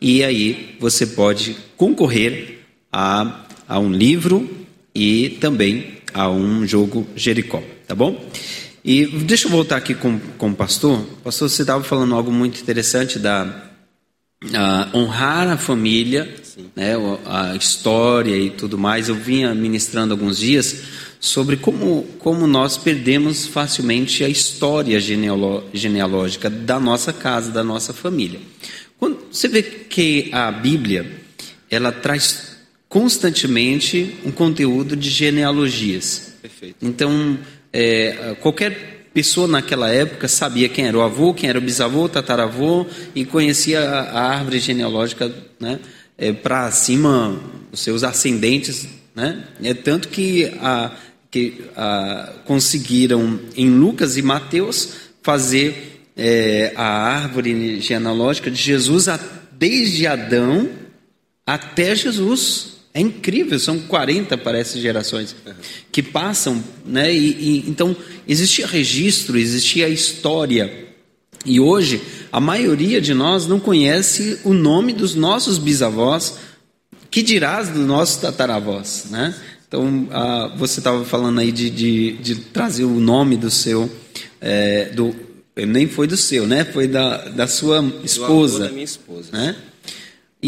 e 0.00 0.24
aí 0.24 0.76
você 0.80 1.06
pode 1.06 1.56
concorrer 1.76 2.60
a, 2.92 3.44
a 3.68 3.78
um 3.78 3.92
livro 3.92 4.66
e 4.94 5.30
também 5.40 5.98
a 6.12 6.30
um 6.30 6.66
jogo 6.66 7.06
Jericó, 7.14 7.62
tá 7.86 7.94
bom? 7.94 8.24
E 8.84 9.04
deixa 9.06 9.46
eu 9.46 9.50
voltar 9.50 9.76
aqui 9.76 9.94
com, 9.94 10.18
com 10.38 10.50
o 10.50 10.54
pastor. 10.54 11.04
Pastor, 11.22 11.50
você 11.50 11.62
estava 11.62 11.82
falando 11.84 12.14
algo 12.14 12.30
muito 12.32 12.60
interessante 12.60 13.18
da 13.18 13.66
uh, 14.44 14.96
honrar 14.96 15.48
a 15.48 15.56
família, 15.56 16.32
né, 16.74 16.94
a 17.24 17.56
história 17.56 18.36
e 18.36 18.50
tudo 18.50 18.76
mais. 18.76 19.08
Eu 19.08 19.14
vinha 19.14 19.54
ministrando 19.54 20.12
alguns 20.12 20.38
dias 20.38 20.82
sobre 21.18 21.56
como, 21.56 22.02
como 22.18 22.46
nós 22.46 22.76
perdemos 22.76 23.46
facilmente 23.46 24.22
a 24.22 24.28
história 24.28 25.00
genealógica 25.00 26.50
da 26.50 26.78
nossa 26.78 27.12
casa, 27.12 27.50
da 27.50 27.64
nossa 27.64 27.92
família. 27.92 28.40
Quando 28.98 29.18
você 29.30 29.48
vê 29.48 29.62
que 29.62 30.30
a 30.32 30.50
Bíblia 30.50 31.10
ela 31.70 31.90
traz 31.90 32.56
constantemente 32.88 34.16
um 34.24 34.30
conteúdo 34.30 34.96
de 34.96 35.10
genealogias. 35.10 36.34
Perfeito. 36.40 36.76
Então, 36.80 37.38
é, 37.72 38.36
qualquer 38.40 38.95
pessoa 39.16 39.48
naquela 39.48 39.88
época 39.88 40.28
sabia 40.28 40.68
quem 40.68 40.84
era 40.84 40.98
o 40.98 41.00
avô, 41.00 41.32
quem 41.32 41.48
era 41.48 41.58
o 41.58 41.62
bisavô, 41.62 42.04
o 42.04 42.08
tataravô 42.08 42.84
e 43.14 43.24
conhecia 43.24 43.80
a, 43.80 44.28
árvore 44.28 44.58
genealógica 44.58 45.34
né, 45.58 45.80
é, 46.18 46.34
para 46.34 46.70
cima, 46.70 47.40
os 47.72 47.80
seus 47.80 48.04
ascendentes. 48.04 48.86
Né? 49.14 49.42
É 49.62 49.72
tanto 49.72 50.08
que, 50.08 50.52
a, 50.60 50.92
que 51.30 51.64
a, 51.74 52.34
conseguiram 52.44 53.40
em 53.56 53.70
Lucas 53.70 54.18
e 54.18 54.22
Mateus 54.22 54.90
fazer 55.22 56.04
é, 56.14 56.74
a 56.76 56.86
árvore 56.86 57.80
genealógica 57.80 58.50
de 58.50 58.60
Jesus 58.60 59.08
a, 59.08 59.18
desde 59.50 60.06
Adão 60.06 60.68
até 61.46 61.94
Jesus. 61.94 62.75
É 62.96 63.00
incrível, 63.00 63.58
são 63.58 63.78
40, 63.78 64.38
parece, 64.38 64.80
gerações 64.80 65.36
que 65.92 66.02
passam, 66.02 66.64
né? 66.82 67.14
E, 67.14 67.28
e, 67.28 67.64
então, 67.68 67.94
existia 68.26 68.66
registro, 68.66 69.36
existia 69.36 69.86
história. 69.86 70.86
E 71.44 71.60
hoje, 71.60 72.00
a 72.32 72.40
maioria 72.40 72.98
de 72.98 73.12
nós 73.12 73.46
não 73.46 73.60
conhece 73.60 74.40
o 74.44 74.54
nome 74.54 74.94
dos 74.94 75.14
nossos 75.14 75.58
bisavós, 75.58 76.38
que 77.10 77.20
dirás 77.20 77.68
dos 77.68 77.84
nossos 77.84 78.16
tataravós, 78.16 79.08
né? 79.10 79.34
Então, 79.68 80.08
ah, 80.10 80.54
você 80.56 80.80
estava 80.80 81.04
falando 81.04 81.38
aí 81.38 81.52
de, 81.52 81.68
de, 81.68 82.12
de, 82.12 82.36
trazer 82.36 82.84
o 82.84 82.98
nome 82.98 83.36
do 83.36 83.50
seu, 83.50 83.90
é, 84.40 84.86
do, 84.86 85.14
nem 85.54 85.86
foi 85.86 86.06
do 86.06 86.16
seu, 86.16 86.46
né? 86.46 86.64
Foi 86.64 86.88
da, 86.88 87.28
da 87.28 87.46
sua 87.46 87.84
esposa. 88.02 88.60
da 88.60 88.70
minha 88.70 88.84
esposa. 88.84 89.28
Né? 89.30 89.54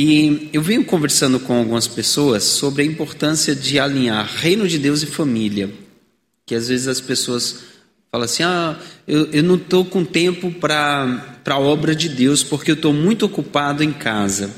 E 0.00 0.48
eu 0.52 0.62
venho 0.62 0.84
conversando 0.84 1.40
com 1.40 1.58
algumas 1.58 1.88
pessoas 1.88 2.44
sobre 2.44 2.84
a 2.84 2.86
importância 2.86 3.52
de 3.52 3.80
alinhar 3.80 4.24
reino 4.32 4.68
de 4.68 4.78
Deus 4.78 5.02
e 5.02 5.06
família. 5.06 5.74
Que 6.46 6.54
às 6.54 6.68
vezes 6.68 6.86
as 6.86 7.00
pessoas 7.00 7.64
falam 8.08 8.24
assim: 8.24 8.44
ah, 8.44 8.78
eu, 9.08 9.26
eu 9.32 9.42
não 9.42 9.56
estou 9.56 9.84
com 9.84 10.04
tempo 10.04 10.52
para 10.52 11.40
a 11.44 11.58
obra 11.58 11.96
de 11.96 12.08
Deus 12.08 12.44
porque 12.44 12.70
eu 12.70 12.76
estou 12.76 12.92
muito 12.92 13.26
ocupado 13.26 13.82
em 13.82 13.92
casa. 13.92 14.54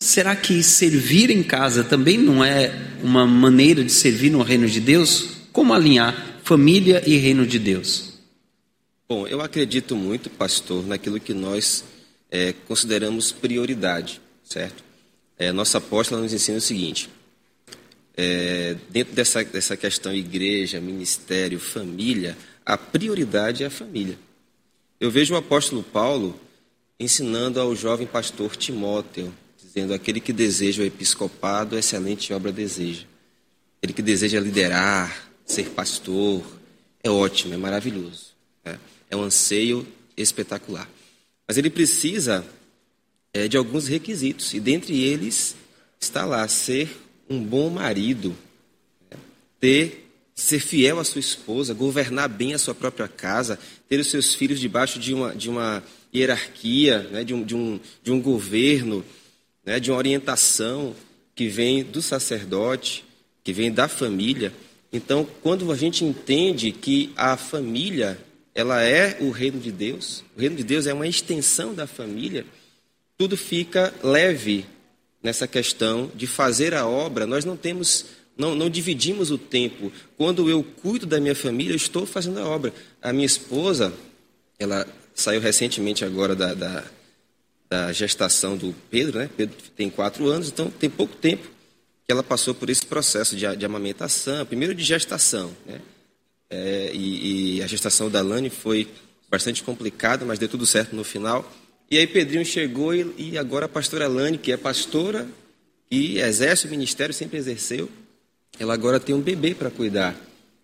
Será 0.00 0.34
que 0.34 0.62
servir 0.62 1.28
em 1.28 1.42
casa 1.42 1.84
também 1.84 2.16
não 2.16 2.42
é 2.42 2.74
uma 3.02 3.26
maneira 3.26 3.84
de 3.84 3.92
servir 3.92 4.30
no 4.30 4.40
reino 4.40 4.66
de 4.66 4.80
Deus? 4.80 5.28
Como 5.52 5.74
alinhar 5.74 6.38
família 6.42 7.02
e 7.06 7.18
reino 7.18 7.46
de 7.46 7.58
Deus? 7.58 8.14
Bom, 9.06 9.26
eu 9.26 9.42
acredito 9.42 9.94
muito, 9.94 10.30
pastor, 10.30 10.86
naquilo 10.86 11.20
que 11.20 11.34
nós 11.34 11.84
é, 12.36 12.52
consideramos 12.52 13.32
prioridade, 13.32 14.20
certo? 14.44 14.84
É, 15.38 15.50
nossa 15.52 15.78
apóstola 15.78 16.20
nos 16.20 16.34
ensina 16.34 16.58
o 16.58 16.60
seguinte: 16.60 17.08
é, 18.14 18.76
dentro 18.90 19.14
dessa, 19.14 19.42
dessa 19.42 19.74
questão 19.74 20.12
igreja, 20.12 20.78
ministério, 20.78 21.58
família, 21.58 22.36
a 22.64 22.76
prioridade 22.76 23.64
é 23.64 23.66
a 23.66 23.70
família. 23.70 24.18
Eu 25.00 25.10
vejo 25.10 25.32
o 25.32 25.36
apóstolo 25.36 25.82
Paulo 25.82 26.38
ensinando 27.00 27.58
ao 27.58 27.74
jovem 27.74 28.06
pastor 28.06 28.54
Timóteo, 28.54 29.32
dizendo: 29.56 29.94
aquele 29.94 30.20
que 30.20 30.32
deseja 30.32 30.82
o 30.82 30.86
episcopado, 30.86 31.78
excelente 31.78 32.34
obra 32.34 32.52
deseja. 32.52 33.04
Aquele 33.78 33.94
que 33.94 34.02
deseja 34.02 34.40
liderar, 34.40 35.30
ser 35.46 35.70
pastor, 35.70 36.44
é 37.02 37.10
ótimo, 37.10 37.54
é 37.54 37.56
maravilhoso. 37.56 38.26
É, 38.62 38.76
é 39.10 39.16
um 39.16 39.22
anseio 39.22 39.86
espetacular. 40.18 40.86
Mas 41.46 41.56
ele 41.56 41.70
precisa 41.70 42.44
é, 43.32 43.46
de 43.46 43.56
alguns 43.56 43.86
requisitos, 43.86 44.54
e 44.54 44.60
dentre 44.60 44.98
eles 45.00 45.54
está 46.00 46.24
lá 46.24 46.46
ser 46.48 46.88
um 47.28 47.42
bom 47.42 47.68
marido, 47.70 48.34
né? 49.10 49.18
ter 49.60 50.06
ser 50.34 50.60
fiel 50.60 50.98
à 50.98 51.04
sua 51.04 51.18
esposa, 51.18 51.72
governar 51.72 52.28
bem 52.28 52.52
a 52.52 52.58
sua 52.58 52.74
própria 52.74 53.08
casa, 53.08 53.58
ter 53.88 53.98
os 53.98 54.08
seus 54.08 54.34
filhos 54.34 54.60
debaixo 54.60 54.98
de 54.98 55.14
uma, 55.14 55.34
de 55.34 55.48
uma 55.48 55.82
hierarquia, 56.14 57.00
né? 57.10 57.24
de, 57.24 57.32
um, 57.32 57.42
de, 57.42 57.54
um, 57.54 57.80
de 58.02 58.12
um 58.12 58.20
governo, 58.20 59.04
né? 59.64 59.80
de 59.80 59.90
uma 59.90 59.96
orientação 59.96 60.94
que 61.34 61.48
vem 61.48 61.82
do 61.82 62.02
sacerdote, 62.02 63.04
que 63.42 63.52
vem 63.52 63.72
da 63.72 63.88
família. 63.88 64.52
Então, 64.92 65.26
quando 65.42 65.70
a 65.72 65.76
gente 65.76 66.04
entende 66.04 66.70
que 66.70 67.12
a 67.16 67.36
família 67.36 68.18
ela 68.56 68.82
é 68.82 69.18
o 69.20 69.30
reino 69.30 69.60
de 69.60 69.70
Deus, 69.70 70.24
o 70.34 70.40
reino 70.40 70.56
de 70.56 70.64
Deus 70.64 70.86
é 70.86 70.94
uma 70.94 71.06
extensão 71.06 71.74
da 71.74 71.86
família, 71.86 72.46
tudo 73.18 73.36
fica 73.36 73.92
leve 74.02 74.64
nessa 75.22 75.46
questão 75.46 76.10
de 76.14 76.26
fazer 76.26 76.72
a 76.72 76.86
obra. 76.86 77.26
Nós 77.26 77.44
não 77.44 77.54
temos, 77.54 78.06
não, 78.36 78.54
não 78.54 78.70
dividimos 78.70 79.30
o 79.30 79.36
tempo. 79.36 79.92
Quando 80.16 80.48
eu 80.48 80.62
cuido 80.62 81.04
da 81.04 81.20
minha 81.20 81.34
família, 81.34 81.72
eu 81.72 81.76
estou 81.76 82.06
fazendo 82.06 82.40
a 82.40 82.48
obra. 82.48 82.72
A 83.02 83.12
minha 83.12 83.26
esposa, 83.26 83.92
ela 84.58 84.86
saiu 85.14 85.40
recentemente 85.40 86.02
agora 86.02 86.34
da, 86.34 86.54
da, 86.54 86.84
da 87.68 87.92
gestação 87.92 88.56
do 88.56 88.74
Pedro, 88.90 89.18
né? 89.18 89.28
Pedro 89.36 89.54
tem 89.76 89.90
quatro 89.90 90.28
anos, 90.28 90.48
então 90.48 90.70
tem 90.70 90.88
pouco 90.88 91.14
tempo 91.14 91.46
que 92.06 92.12
ela 92.12 92.22
passou 92.22 92.54
por 92.54 92.70
esse 92.70 92.86
processo 92.86 93.36
de, 93.36 93.54
de 93.54 93.66
amamentação, 93.66 94.46
primeiro 94.46 94.74
de 94.74 94.82
gestação, 94.82 95.54
né? 95.66 95.78
É, 96.48 96.90
e, 96.94 97.56
e, 97.56 97.62
a 97.62 97.66
gestação 97.66 98.08
da 98.08 98.22
Lani 98.22 98.50
foi 98.50 98.88
bastante 99.28 99.62
complicada, 99.62 100.24
mas 100.24 100.38
deu 100.38 100.48
tudo 100.48 100.64
certo 100.64 100.94
no 100.94 101.02
final. 101.02 101.50
E 101.90 101.98
aí 101.98 102.06
Pedrinho 102.06 102.44
chegou 102.44 102.94
e, 102.94 103.12
e 103.18 103.38
agora 103.38 103.66
a 103.66 103.68
pastora 103.68 104.06
Lani, 104.06 104.38
que 104.38 104.52
é 104.52 104.56
pastora 104.56 105.26
e 105.90 106.18
exerce 106.20 106.66
o 106.66 106.70
ministério, 106.70 107.14
sempre 107.14 107.38
exerceu, 107.38 107.88
ela 108.58 108.74
agora 108.74 109.00
tem 109.00 109.14
um 109.14 109.20
bebê 109.20 109.54
para 109.54 109.70
cuidar. 109.70 110.16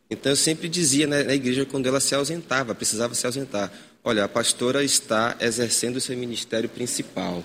Então 0.09 0.33
eu 0.33 0.37
sempre 0.37 0.69
dizia 0.69 1.07
né, 1.07 1.23
na 1.23 1.35
igreja 1.35 1.65
quando 1.65 1.87
ela 1.87 2.01
se 2.01 2.15
ausentava, 2.15 2.75
precisava 2.75 3.15
se 3.15 3.27
ausentar. 3.27 3.73
Olha, 4.05 4.25
a 4.25 4.29
pastora 4.29 4.85
está 4.85 5.37
exercendo 5.41 5.97
o 5.97 6.01
seu 6.01 6.17
ministério 6.17 6.69
principal. 6.69 7.43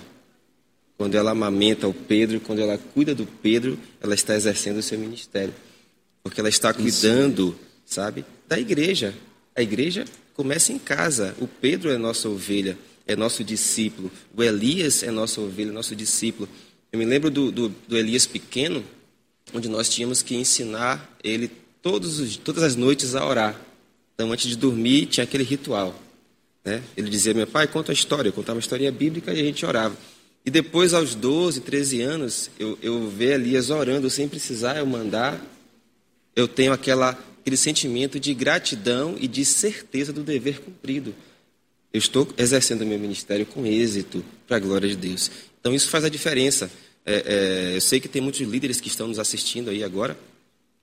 Quando 0.96 1.14
ela 1.14 1.30
amamenta 1.30 1.86
o 1.86 1.94
Pedro, 1.94 2.40
quando 2.40 2.60
ela 2.60 2.76
cuida 2.76 3.14
do 3.14 3.24
Pedro, 3.24 3.78
ela 4.00 4.14
está 4.14 4.34
exercendo 4.34 4.78
o 4.78 4.82
seu 4.82 4.98
ministério. 4.98 5.54
Porque 6.22 6.40
ela 6.40 6.48
está 6.48 6.74
cuidando 6.74 7.56
Isso 7.56 7.67
sabe? 7.88 8.24
Da 8.46 8.58
igreja. 8.58 9.14
A 9.56 9.62
igreja 9.62 10.04
começa 10.34 10.72
em 10.72 10.78
casa. 10.78 11.34
O 11.40 11.48
Pedro 11.48 11.90
é 11.90 11.96
nossa 11.96 12.28
ovelha, 12.28 12.78
é 13.06 13.16
nosso 13.16 13.42
discípulo. 13.42 14.10
O 14.36 14.42
Elias 14.42 15.02
é 15.02 15.10
nossa 15.10 15.40
ovelha, 15.40 15.72
nosso 15.72 15.96
discípulo. 15.96 16.48
Eu 16.92 16.98
me 16.98 17.04
lembro 17.04 17.30
do, 17.30 17.50
do, 17.50 17.68
do 17.88 17.96
Elias 17.96 18.26
pequeno, 18.26 18.84
onde 19.52 19.68
nós 19.68 19.88
tínhamos 19.88 20.22
que 20.22 20.36
ensinar 20.36 21.16
ele 21.24 21.50
os, 21.82 22.36
todas 22.36 22.62
as 22.62 22.76
noites 22.76 23.14
a 23.14 23.26
orar. 23.26 23.58
Então, 24.14 24.30
antes 24.30 24.48
de 24.48 24.56
dormir, 24.56 25.06
tinha 25.06 25.24
aquele 25.24 25.44
ritual. 25.44 25.98
Né? 26.64 26.82
Ele 26.96 27.08
dizia: 27.08 27.32
Meu 27.32 27.46
pai, 27.46 27.66
conta 27.66 27.92
a 27.92 27.94
história. 27.94 28.28
Eu 28.28 28.32
contava 28.32 28.56
uma 28.56 28.60
historinha 28.60 28.92
bíblica 28.92 29.32
e 29.32 29.40
a 29.40 29.44
gente 29.44 29.64
orava. 29.64 29.96
E 30.44 30.50
depois, 30.50 30.92
aos 30.92 31.14
12, 31.14 31.60
13 31.62 32.02
anos, 32.02 32.50
eu, 32.58 32.78
eu 32.82 33.08
ver 33.08 33.34
Elias 33.34 33.70
orando 33.70 34.10
sem 34.10 34.28
precisar 34.28 34.76
eu 34.76 34.86
mandar. 34.86 35.40
Eu 36.36 36.46
tenho 36.46 36.72
aquela 36.72 37.18
aquele 37.48 37.56
sentimento 37.56 38.20
de 38.20 38.34
gratidão 38.34 39.16
e 39.18 39.26
de 39.26 39.42
certeza 39.42 40.12
do 40.12 40.22
dever 40.22 40.60
cumprido. 40.60 41.14
Eu 41.90 41.98
estou 41.98 42.28
exercendo 42.36 42.82
o 42.82 42.86
meu 42.86 42.98
ministério 42.98 43.46
com 43.46 43.64
êxito, 43.64 44.22
para 44.46 44.58
a 44.58 44.60
glória 44.60 44.86
de 44.86 44.96
Deus. 44.96 45.30
Então, 45.58 45.74
isso 45.74 45.88
faz 45.88 46.04
a 46.04 46.10
diferença. 46.10 46.70
É, 47.06 47.72
é, 47.72 47.76
eu 47.76 47.80
sei 47.80 48.00
que 48.00 48.08
tem 48.08 48.20
muitos 48.20 48.42
líderes 48.42 48.82
que 48.82 48.88
estão 48.88 49.08
nos 49.08 49.18
assistindo 49.18 49.70
aí 49.70 49.82
agora, 49.82 50.18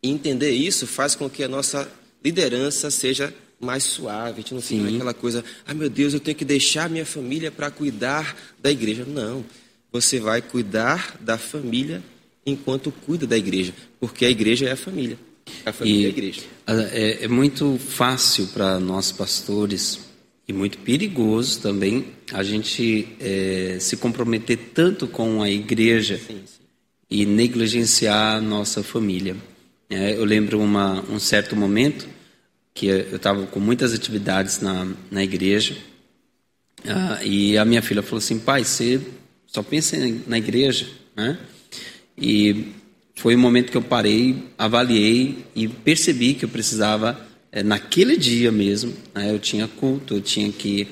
e 0.01 0.10
entender 0.10 0.51
isso 0.51 0.88
faz 0.88 1.13
com 1.13 1.30
que 1.30 1.43
a 1.43 1.47
nossa 1.47 1.88
liderança 2.23 2.89
seja 2.89 3.32
mais 3.60 3.84
suave. 3.84 4.39
A 4.39 4.41
gente 4.41 4.56
não 4.56 4.62
fica 4.62 4.89
aquela 4.89 5.13
coisa, 5.13 5.45
ah, 5.67 5.73
meu 5.73 5.89
Deus, 5.89 6.15
eu 6.15 6.19
tenho 6.19 6.36
que 6.36 6.45
deixar 6.45 6.89
minha 6.89 7.06
família 7.06 7.51
para 7.51 7.69
cuidar 7.69 8.36
da 8.60 8.71
igreja. 8.71 9.06
Não. 9.06 9.45
Você 9.91 10.19
vai 10.19 10.41
cuidar 10.41 11.15
da 11.21 11.38
família 11.38 12.04
enquanto 12.43 12.91
cuida 12.91 13.28
da 13.28 13.38
igreja, 13.38 13.73
porque 13.99 14.25
a 14.25 14.30
igreja 14.30 14.67
é 14.67 14.71
a 14.71 14.75
família. 14.75 15.17
A 15.65 15.71
família 15.71 16.01
e, 16.01 16.05
a 16.05 16.10
igreja. 16.10 16.41
É, 16.67 17.25
é 17.25 17.27
muito 17.27 17.77
fácil 17.77 18.47
para 18.47 18.79
nós 18.79 19.12
pastores 19.12 19.99
e 20.47 20.53
muito 20.53 20.77
perigoso 20.79 21.62
também 21.62 22.08
a 22.31 22.43
gente 22.43 23.08
é, 23.19 23.77
se 23.79 23.97
comprometer 23.97 24.58
tanto 24.73 25.08
com 25.08 25.41
a 25.41 25.49
igreja 25.49 26.17
sim, 26.17 26.41
sim. 26.45 26.63
e 27.10 27.25
negligenciar 27.25 28.38
a 28.38 28.41
nossa 28.41 28.84
família. 28.84 29.36
É, 29.89 30.15
eu 30.15 30.25
lembro 30.25 30.60
uma, 30.60 31.03
um 31.10 31.19
certo 31.19 31.55
momento 31.55 32.08
que 32.73 32.88
eu 32.88 33.15
estava 33.15 33.45
com 33.45 33.60
muitas 33.60 33.93
atividades 33.93 34.60
na, 34.60 34.88
na 35.10 35.23
igreja 35.23 35.77
ah, 36.88 37.19
e 37.23 37.58
a 37.58 37.65
minha 37.65 37.81
filha 37.81 38.03
falou 38.03 38.19
assim, 38.19 38.39
pai, 38.39 38.63
você 38.63 39.01
só 39.47 39.63
pensa 39.63 39.97
na 40.27 40.38
igreja, 40.38 40.88
né? 41.15 41.38
E 42.17 42.73
foi 43.15 43.36
o 43.36 43.39
momento 43.39 43.71
que 43.71 43.78
eu 43.78 43.82
parei, 43.82 44.43
avaliei 44.58 45.45
e 45.56 45.67
percebi 45.67 46.34
que 46.34 46.45
eu 46.45 46.49
precisava, 46.49 47.19
é, 47.51 47.63
naquele 47.63 48.17
dia 48.17 48.51
mesmo, 48.51 48.93
né, 49.13 49.32
eu 49.32 49.39
tinha 49.39 49.67
culto, 49.67 50.15
eu 50.15 50.21
tinha 50.21 50.51
que 50.51 50.88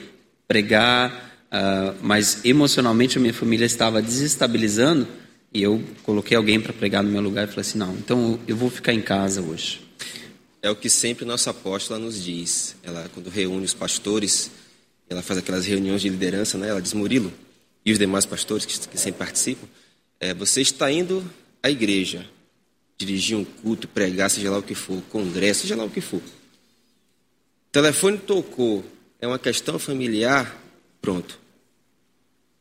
pregar, 0.47 1.33
uh, 1.51 1.95
mas 2.01 2.43
emocionalmente 2.45 3.17
a 3.17 3.21
minha 3.21 3.33
família 3.33 3.65
estava 3.65 4.01
desestabilizando 4.01 5.07
e 5.53 5.62
eu 5.62 5.83
coloquei 6.03 6.36
alguém 6.36 6.59
para 6.59 6.73
pregar 6.73 7.03
no 7.03 7.12
meu 7.12 7.21
lugar 7.21 7.43
e 7.43 7.47
falei 7.47 7.62
assim: 7.62 7.77
não, 7.77 7.93
então 7.93 8.39
eu 8.47 8.55
vou 8.55 8.69
ficar 8.69 8.93
em 8.93 9.01
casa 9.01 9.41
hoje. 9.41 9.81
É 10.62 10.69
o 10.69 10.75
que 10.75 10.89
sempre 10.89 11.25
nossa 11.25 11.51
apóstola 11.51 11.99
nos 11.99 12.23
diz. 12.23 12.75
Ela, 12.81 13.09
quando 13.13 13.29
reúne 13.29 13.65
os 13.65 13.73
pastores, 13.73 14.49
ela 15.09 15.21
faz 15.21 15.39
aquelas 15.39 15.65
reuniões 15.65 16.01
de 16.01 16.09
liderança, 16.09 16.57
né? 16.57 16.69
ela 16.69 16.81
diz: 16.81 16.93
Murilo 16.93 17.31
e 17.86 17.91
os 17.91 17.99
demais 17.99 18.25
pastores 18.25 18.65
que, 18.65 18.88
que 18.88 18.97
sempre 18.97 19.19
participam, 19.19 19.67
é, 20.19 20.33
você 20.33 20.62
está 20.62 20.89
indo 20.91 21.23
a 21.63 21.71
igreja, 21.71 22.30
dirigir 22.97 23.38
um 23.38 23.45
culto, 23.45 23.88
pregar, 23.88 24.30
seja 24.30 24.52
lá 24.52 24.58
o 24.58 24.63
que 24.63 24.76
for, 24.76 25.02
congresso, 25.10 25.62
seja 25.62 25.78
lá 25.78 25.86
o 25.86 25.89
que 25.89 26.02
for. 26.02 26.21
Telefone 27.71 28.17
tocou, 28.17 28.84
é 29.19 29.26
uma 29.26 29.39
questão 29.39 29.80
familiar, 29.80 30.62
pronto. 31.02 31.39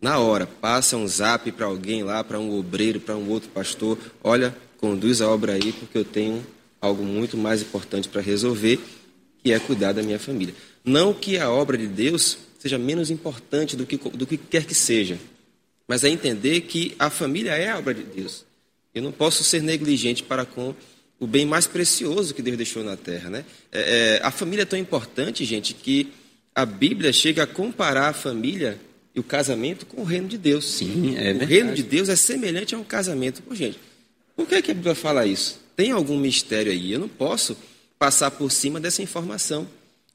Na 0.00 0.18
hora, 0.18 0.46
passa 0.46 0.96
um 0.96 1.06
zap 1.06 1.50
para 1.52 1.66
alguém 1.66 2.02
lá, 2.02 2.22
para 2.22 2.38
um 2.38 2.56
obreiro, 2.56 3.00
para 3.00 3.16
um 3.16 3.28
outro 3.28 3.48
pastor, 3.50 3.98
olha, 4.22 4.56
conduz 4.78 5.20
a 5.20 5.28
obra 5.28 5.54
aí, 5.54 5.72
porque 5.72 5.98
eu 5.98 6.04
tenho 6.04 6.44
algo 6.80 7.04
muito 7.04 7.36
mais 7.36 7.60
importante 7.60 8.08
para 8.08 8.20
resolver, 8.20 8.80
que 9.42 9.52
é 9.52 9.58
cuidar 9.58 9.92
da 9.92 10.02
minha 10.02 10.18
família. 10.18 10.54
Não 10.84 11.12
que 11.12 11.38
a 11.38 11.50
obra 11.50 11.76
de 11.76 11.86
Deus 11.86 12.38
seja 12.58 12.78
menos 12.78 13.10
importante 13.10 13.76
do 13.76 13.84
que, 13.84 13.96
do 13.96 14.26
que 14.26 14.36
quer 14.36 14.64
que 14.64 14.74
seja, 14.74 15.18
mas 15.86 16.04
é 16.04 16.08
entender 16.08 16.62
que 16.62 16.94
a 16.98 17.10
família 17.10 17.50
é 17.52 17.70
a 17.70 17.78
obra 17.78 17.92
de 17.92 18.02
Deus. 18.02 18.44
Eu 18.94 19.02
não 19.02 19.12
posso 19.12 19.42
ser 19.44 19.62
negligente 19.62 20.22
para 20.22 20.44
com 20.44 20.74
o 21.18 21.26
bem 21.26 21.46
mais 21.46 21.66
precioso 21.66 22.34
que 22.34 22.42
Deus 22.42 22.56
deixou 22.56 22.82
na 22.82 22.96
terra. 22.96 23.30
Né? 23.30 23.44
É, 23.70 24.18
é, 24.20 24.26
a 24.26 24.30
família 24.30 24.62
é 24.62 24.66
tão 24.66 24.78
importante, 24.78 25.44
gente, 25.44 25.72
que 25.74 26.12
a 26.54 26.66
Bíblia 26.66 27.12
chega 27.12 27.44
a 27.44 27.46
comparar 27.46 28.08
a 28.08 28.12
família 28.12 28.78
e 29.14 29.20
o 29.20 29.22
casamento 29.22 29.86
com 29.86 30.00
o 30.02 30.04
reino 30.04 30.28
de 30.28 30.36
Deus. 30.36 30.64
Sim, 30.64 31.14
é 31.16 31.20
O 31.20 31.24
verdade. 31.24 31.44
reino 31.52 31.74
de 31.74 31.82
Deus 31.82 32.08
é 32.08 32.16
semelhante 32.16 32.74
a 32.74 32.78
um 32.78 32.84
casamento. 32.84 33.42
Pô, 33.42 33.54
gente, 33.54 33.78
por 34.36 34.46
que, 34.46 34.60
que 34.62 34.70
a 34.70 34.74
Bíblia 34.74 34.94
fala 34.94 35.24
isso? 35.26 35.60
Tem 35.76 35.90
algum 35.92 36.18
mistério 36.18 36.72
aí? 36.72 36.92
Eu 36.92 37.00
não 37.00 37.08
posso 37.08 37.56
passar 37.98 38.30
por 38.30 38.50
cima 38.50 38.80
dessa 38.80 39.02
informação. 39.02 39.66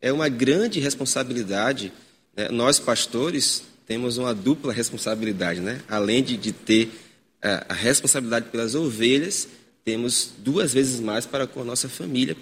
É 0.01 0.11
uma 0.11 0.27
grande 0.29 0.79
responsabilidade. 0.79 1.91
né? 2.35 2.49
Nós, 2.49 2.79
pastores, 2.79 3.63
temos 3.87 4.17
uma 4.17 4.33
dupla 4.35 4.73
responsabilidade. 4.73 5.59
Né? 5.61 5.81
Além 5.87 6.21
de, 6.23 6.35
de 6.37 6.51
ter 6.51 6.91
a, 7.41 7.65
a 7.69 7.73
responsabilidade 7.73 8.50
pelas 8.50 8.76
ovelhas, 8.76 9.47
temos 9.84 10.32
duas 10.38 10.73
vezes 10.73 11.00
mais 11.00 11.26
para 11.26 11.47
com 11.47 11.62
a 11.62 11.65
nossa 11.65 11.88
família. 11.88 12.36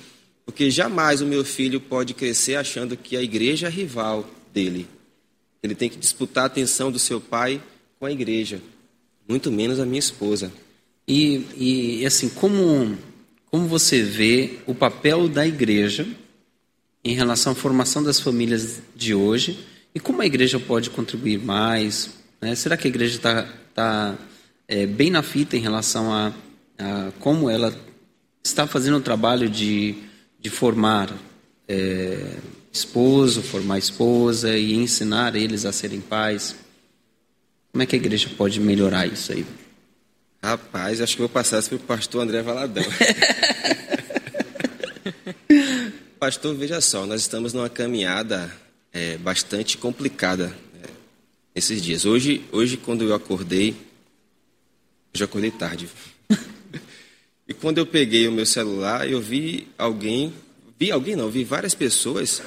Porque 0.45 0.69
jamais 0.69 1.21
o 1.21 1.25
meu 1.25 1.43
filho 1.43 1.81
pode 1.81 2.13
crescer 2.13 2.55
achando 2.55 2.95
que 2.95 3.17
a 3.17 3.21
igreja 3.21 3.67
é 3.67 3.69
rival 3.69 4.29
dele. 4.53 4.87
Ele 5.61 5.73
tem 5.73 5.89
que 5.89 5.97
disputar 5.97 6.43
a 6.43 6.47
atenção 6.47 6.91
do 6.91 6.99
seu 6.99 7.19
pai 7.19 7.61
com 7.99 8.05
a 8.05 8.11
igreja, 8.11 8.61
muito 9.27 9.51
menos 9.51 9.79
a 9.79 9.85
minha 9.85 9.99
esposa. 9.99 10.51
E, 11.07 11.45
e 11.57 12.05
assim, 12.05 12.29
como, 12.29 12.97
como 13.49 13.67
você 13.67 14.03
vê 14.03 14.59
o 14.67 14.75
papel 14.75 15.27
da 15.27 15.45
igreja 15.47 16.07
em 17.03 17.15
relação 17.15 17.53
à 17.53 17.55
formação 17.55 18.03
das 18.03 18.19
famílias 18.19 18.81
de 18.95 19.15
hoje 19.15 19.59
e 19.93 19.99
como 19.99 20.21
a 20.21 20.25
igreja 20.25 20.59
pode 20.59 20.89
contribuir 20.89 21.39
mais? 21.39 22.11
né? 22.41 22.53
Será 22.55 22.77
que 22.77 22.87
a 22.87 22.89
igreja 22.89 23.17
está 23.17 23.47
tá, 23.73 24.15
é, 24.67 24.85
bem 24.85 25.09
na 25.09 25.21
fita 25.21 25.55
em 25.55 25.61
relação 25.61 26.11
a, 26.13 26.33
a 26.77 27.11
como 27.19 27.49
ela 27.49 27.75
está 28.43 28.67
fazendo 28.67 28.97
o 28.97 29.01
trabalho 29.01 29.49
de, 29.49 29.95
de 30.39 30.49
formar 30.49 31.11
é, 31.67 32.37
esposo, 32.71 33.41
formar 33.41 33.77
esposa 33.77 34.57
e 34.57 34.73
ensinar 34.73 35.35
eles 35.35 35.65
a 35.65 35.71
serem 35.71 36.01
pais? 36.01 36.55
Como 37.71 37.81
é 37.83 37.85
que 37.85 37.95
a 37.95 37.99
igreja 37.99 38.29
pode 38.37 38.59
melhorar 38.59 39.07
isso 39.07 39.31
aí? 39.31 39.45
Rapaz, 40.43 41.01
acho 41.01 41.13
que 41.13 41.19
vou 41.19 41.29
passar 41.29 41.59
isso 41.59 41.69
para 41.69 41.77
o 41.77 41.79
pastor 41.79 42.21
André 42.21 42.41
Valadão. 42.41 42.83
pastor, 46.19 46.55
veja 46.55 46.79
só, 46.81 47.05
nós 47.05 47.21
estamos 47.21 47.51
numa 47.53 47.69
caminhada 47.69 48.51
é, 48.93 49.17
bastante 49.17 49.77
complicada 49.77 50.47
né, 50.47 50.87
esses 51.53 51.81
dias. 51.81 52.05
Hoje, 52.05 52.45
hoje, 52.51 52.77
quando 52.77 53.03
eu 53.03 53.13
acordei, 53.15 53.75
eu 55.15 55.19
já 55.19 55.25
acordei 55.25 55.49
tarde. 55.49 55.87
e 57.47 57.53
quando 57.53 57.77
eu 57.77 57.85
peguei 57.85 58.27
o 58.27 58.31
meu 58.31 58.45
celular, 58.45 59.09
eu 59.09 59.21
vi 59.21 59.67
alguém, 59.77 60.33
vi 60.77 60.91
alguém 60.91 61.15
não, 61.15 61.29
vi 61.29 61.43
várias 61.43 61.73
pessoas 61.73 62.41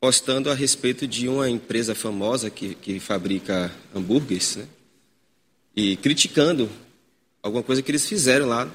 postando 0.00 0.50
a 0.50 0.54
respeito 0.54 1.06
de 1.06 1.28
uma 1.28 1.50
empresa 1.50 1.94
famosa 1.94 2.48
que, 2.48 2.76
que 2.76 3.00
fabrica 3.00 3.72
hambúrgueres, 3.94 4.56
né? 4.56 4.66
E 5.74 5.96
criticando 5.96 6.70
alguma 7.42 7.62
coisa 7.62 7.82
que 7.82 7.90
eles 7.90 8.06
fizeram 8.06 8.46
lá 8.46 8.70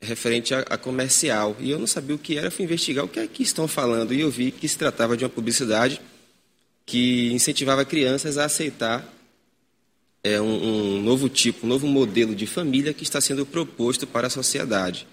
referente 0.00 0.54
a, 0.54 0.60
a, 0.60 0.78
comercial. 0.78 1.56
E 1.58 1.70
eu 1.70 1.78
não 1.78 1.86
sabia 1.86 2.14
o 2.14 2.18
que 2.18 2.36
era, 2.36 2.50
fui 2.50 2.64
investigar 2.64 3.04
o 3.04 3.08
que 3.08 3.20
é 3.20 3.26
que 3.26 3.42
estão 3.42 3.66
falando 3.66 4.12
e 4.12 4.20
eu 4.20 4.30
vi 4.30 4.50
que 4.50 4.68
se 4.68 4.76
tratava 4.76 5.16
de 5.16 5.24
uma 5.24 5.30
publicidade 5.30 6.00
que 6.84 7.32
incentivava 7.32 7.84
crianças 7.84 8.38
a 8.38 8.44
aceitar 8.44 9.06
é, 10.22 10.40
um, 10.40 10.96
um 10.96 11.02
novo 11.02 11.28
tipo, 11.28 11.66
um 11.66 11.68
novo 11.68 11.86
modelo 11.86 12.34
de 12.34 12.46
família 12.46 12.92
que 12.92 13.02
está 13.02 13.20
sendo 13.20 13.46
proposto 13.46 14.06
para 14.06 14.26
a 14.26 14.30
sociedade. 14.30 15.06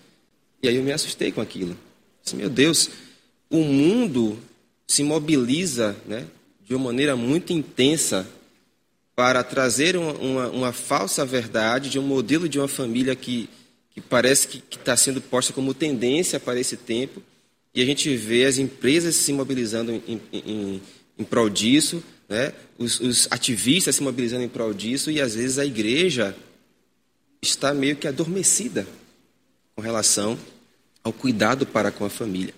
E 0.61 0.67
aí 0.67 0.75
eu 0.75 0.83
me 0.83 0.91
assustei 0.91 1.31
com 1.31 1.41
aquilo. 1.41 1.77
Disse, 2.23 2.35
meu 2.35 2.49
Deus, 2.49 2.89
o 3.49 3.63
mundo 3.63 4.37
se 4.87 5.03
mobiliza 5.03 5.95
né, 6.05 6.25
de 6.65 6.75
uma 6.75 6.85
maneira 6.85 7.15
muito 7.15 7.53
intensa 7.53 8.27
para 9.15 9.43
trazer 9.43 9.95
uma, 9.95 10.13
uma, 10.13 10.49
uma, 10.49 10.73
falsa 10.73 11.25
verdade 11.25 11.89
de 11.89 11.97
um 11.97 12.03
modelo 12.03 12.47
de 12.47 12.59
uma 12.59 12.67
família 12.67 13.15
que, 13.15 13.49
que 13.89 13.99
parece 13.99 14.47
que 14.47 14.61
está 14.75 14.95
sendo 14.95 15.19
posta 15.19 15.51
como 15.51 15.73
tendência 15.73 16.39
para 16.39 16.59
esse 16.59 16.77
tempo, 16.77 17.21
e 17.73 17.81
a 17.81 17.85
gente 17.85 18.15
vê 18.15 18.45
as 18.45 18.57
empresas 18.57 19.15
se 19.15 19.33
mobilizando 19.33 19.91
em, 19.91 20.21
em, 20.31 20.81
em 21.17 21.23
prol 21.23 21.49
disso, 21.49 22.03
né? 22.27 22.53
os, 22.77 22.99
os 22.99 23.27
ativistas 23.31 23.95
se 23.95 24.03
mobilizando 24.03 24.43
em 24.43 24.49
prol 24.49 24.73
disso, 24.73 25.09
e 25.11 25.21
às 25.21 25.35
vezes 25.35 25.57
a 25.57 25.65
igreja 25.65 26.35
está 27.41 27.73
meio 27.73 27.95
que 27.95 28.07
adormecida 28.07 28.87
com 29.75 29.81
relação 29.81 30.37
ao 31.03 31.13
cuidado 31.13 31.65
para 31.65 31.91
com 31.91 32.05
a 32.05 32.09
família. 32.09 32.53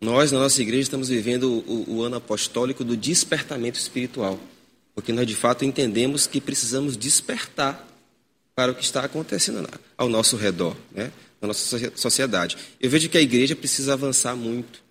Nós, 0.00 0.32
na 0.32 0.38
nossa 0.38 0.60
igreja, 0.60 0.82
estamos 0.82 1.08
vivendo 1.08 1.44
o, 1.44 1.96
o 1.96 2.02
ano 2.02 2.16
apostólico 2.16 2.84
do 2.84 2.96
despertamento 2.96 3.78
espiritual 3.78 4.38
porque 4.96 5.12
nós 5.12 5.26
de 5.26 5.36
fato 5.36 5.62
entendemos 5.62 6.26
que 6.26 6.40
precisamos 6.40 6.96
despertar 6.96 7.86
para 8.54 8.72
o 8.72 8.74
que 8.74 8.82
está 8.82 9.04
acontecendo 9.04 9.68
ao 9.96 10.08
nosso 10.08 10.36
redor, 10.38 10.74
né? 10.90 11.12
na 11.38 11.48
nossa 11.48 11.92
sociedade. 11.94 12.56
Eu 12.80 12.88
vejo 12.88 13.10
que 13.10 13.18
a 13.18 13.20
igreja 13.20 13.54
precisa 13.54 13.92
avançar 13.92 14.34
muito 14.34 14.82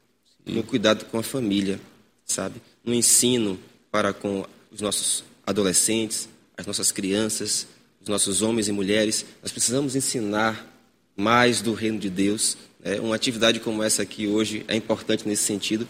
no 0.45 0.61
cuidado 0.61 1.05
com 1.05 1.17
a 1.17 1.23
família, 1.23 1.81
sabe? 2.23 2.61
No 2.83 2.93
ensino 2.93 3.59
para 3.95 4.11
com 4.11 4.45
os 4.69 4.81
nossos 4.81 5.23
adolescentes, 5.47 6.27
as 6.57 6.65
nossas 6.65 6.91
crianças, 6.91 7.65
os 8.01 8.09
nossos 8.09 8.41
homens 8.41 8.67
e 8.67 8.73
mulheres. 8.73 9.25
Nós 9.41 9.53
precisamos 9.53 9.95
ensinar 9.95 10.69
mais 11.15 11.61
do 11.61 11.73
reino 11.73 11.97
de 11.97 12.09
Deus. 12.09 12.57
Né? 12.83 12.99
Uma 12.99 13.15
atividade 13.15 13.57
como 13.61 13.81
essa 13.81 14.01
aqui 14.01 14.27
hoje 14.27 14.65
é 14.67 14.75
importante 14.75 15.25
nesse 15.25 15.43
sentido, 15.43 15.87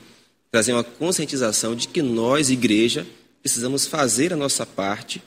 trazer 0.51 0.73
uma 0.73 0.83
conscientização 0.83 1.75
de 1.75 1.87
que 1.87 2.03
nós, 2.03 2.51
igreja, 2.51 3.07
precisamos 3.41 3.87
fazer 3.87 4.31
a 4.31 4.37
nossa 4.37 4.67
parte 4.67 5.19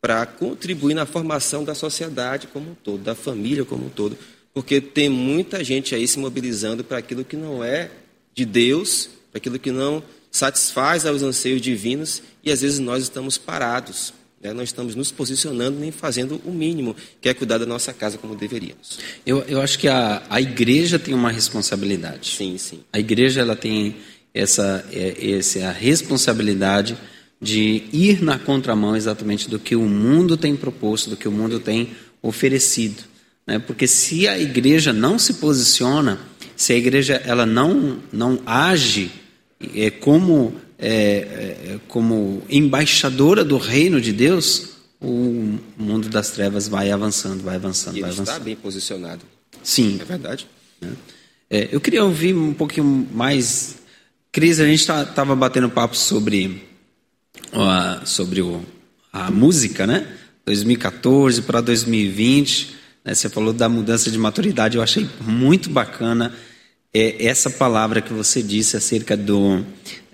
para 0.00 0.24
contribuir 0.24 0.94
na 0.94 1.04
formação 1.04 1.64
da 1.64 1.74
sociedade 1.74 2.46
como 2.46 2.70
um 2.70 2.74
todo, 2.74 3.02
da 3.02 3.14
família 3.14 3.62
como 3.62 3.84
um 3.84 3.90
todo, 3.90 4.16
porque 4.54 4.80
tem 4.80 5.10
muita 5.10 5.62
gente 5.62 5.94
aí 5.94 6.08
se 6.08 6.18
mobilizando 6.18 6.82
para 6.82 6.96
aquilo 6.96 7.26
que 7.26 7.36
não 7.36 7.62
é 7.62 7.90
de 8.34 8.46
Deus, 8.46 9.10
para 9.30 9.36
aquilo 9.36 9.58
que 9.58 9.70
não 9.70 10.02
satisfaz 10.32 11.04
aos 11.04 11.22
anseios 11.22 11.60
divinos, 11.60 12.22
e 12.42 12.50
às 12.50 12.62
vezes 12.62 12.78
nós 12.78 13.02
estamos 13.02 13.36
parados, 13.36 14.14
né? 14.42 14.54
não 14.54 14.64
estamos 14.64 14.94
nos 14.94 15.12
posicionando 15.12 15.78
nem 15.78 15.92
fazendo 15.92 16.40
o 16.46 16.50
mínimo, 16.50 16.96
que 17.20 17.28
é 17.28 17.34
cuidar 17.34 17.58
da 17.58 17.66
nossa 17.66 17.92
casa 17.92 18.16
como 18.16 18.34
deveríamos. 18.34 18.98
Eu, 19.26 19.44
eu 19.46 19.60
acho 19.60 19.78
que 19.78 19.86
a, 19.86 20.22
a 20.30 20.40
igreja 20.40 20.98
tem 20.98 21.12
uma 21.12 21.30
responsabilidade. 21.30 22.30
Sim, 22.30 22.56
sim. 22.56 22.80
A 22.90 22.98
igreja 22.98 23.42
ela 23.42 23.54
tem 23.54 23.96
essa, 24.32 24.84
é, 24.90 25.32
essa 25.36 25.70
responsabilidade 25.70 26.96
de 27.40 27.84
ir 27.92 28.22
na 28.22 28.38
contramão 28.38 28.96
exatamente 28.96 29.50
do 29.50 29.58
que 29.58 29.76
o 29.76 29.82
mundo 29.82 30.36
tem 30.36 30.56
proposto, 30.56 31.10
do 31.10 31.16
que 31.16 31.28
o 31.28 31.32
mundo 31.32 31.60
tem 31.60 31.90
oferecido. 32.22 33.02
Né? 33.46 33.58
Porque 33.58 33.86
se 33.86 34.26
a 34.26 34.38
igreja 34.38 34.92
não 34.92 35.18
se 35.18 35.34
posiciona, 35.34 36.18
se 36.56 36.72
a 36.72 36.76
igreja 36.76 37.20
ela 37.26 37.44
não, 37.44 37.98
não 38.12 38.40
age 38.46 39.10
é, 39.74 39.90
como, 39.90 40.54
é, 40.78 40.90
é, 40.90 41.80
como 41.88 42.42
embaixadora 42.48 43.44
do 43.44 43.58
reino 43.58 44.00
de 44.00 44.12
Deus, 44.12 44.70
o 45.00 45.58
mundo 45.76 46.08
das 46.08 46.30
trevas 46.30 46.68
vai 46.68 46.90
avançando, 46.90 47.42
vai 47.42 47.56
avançando, 47.56 47.96
e 47.96 48.00
vai 48.00 48.10
avançando. 48.10 48.28
está 48.28 48.38
bem 48.38 48.56
posicionado. 48.56 49.22
Sim. 49.62 49.98
É 50.00 50.04
verdade. 50.04 50.46
É, 51.50 51.68
eu 51.70 51.80
queria 51.80 52.04
ouvir 52.04 52.34
um 52.34 52.54
pouquinho 52.54 53.08
mais. 53.12 53.76
Cris, 54.30 54.58
a 54.60 54.66
gente 54.66 54.80
estava 54.80 55.36
batendo 55.36 55.68
papo 55.68 55.96
sobre 55.96 56.62
sobre 58.04 58.40
o, 58.40 58.62
a 59.12 59.30
música, 59.30 59.86
né? 59.86 60.06
2014 60.46 61.42
para 61.42 61.60
2020. 61.60 62.74
Né? 63.04 63.14
Você 63.14 63.28
falou 63.28 63.52
da 63.52 63.68
mudança 63.68 64.10
de 64.10 64.18
maturidade, 64.18 64.76
eu 64.76 64.82
achei 64.82 65.08
muito 65.20 65.70
bacana 65.70 66.34
é, 66.94 67.26
essa 67.26 67.48
palavra 67.48 68.00
que 68.00 68.12
você 68.12 68.42
disse 68.42 68.76
acerca 68.76 69.16
do 69.16 69.64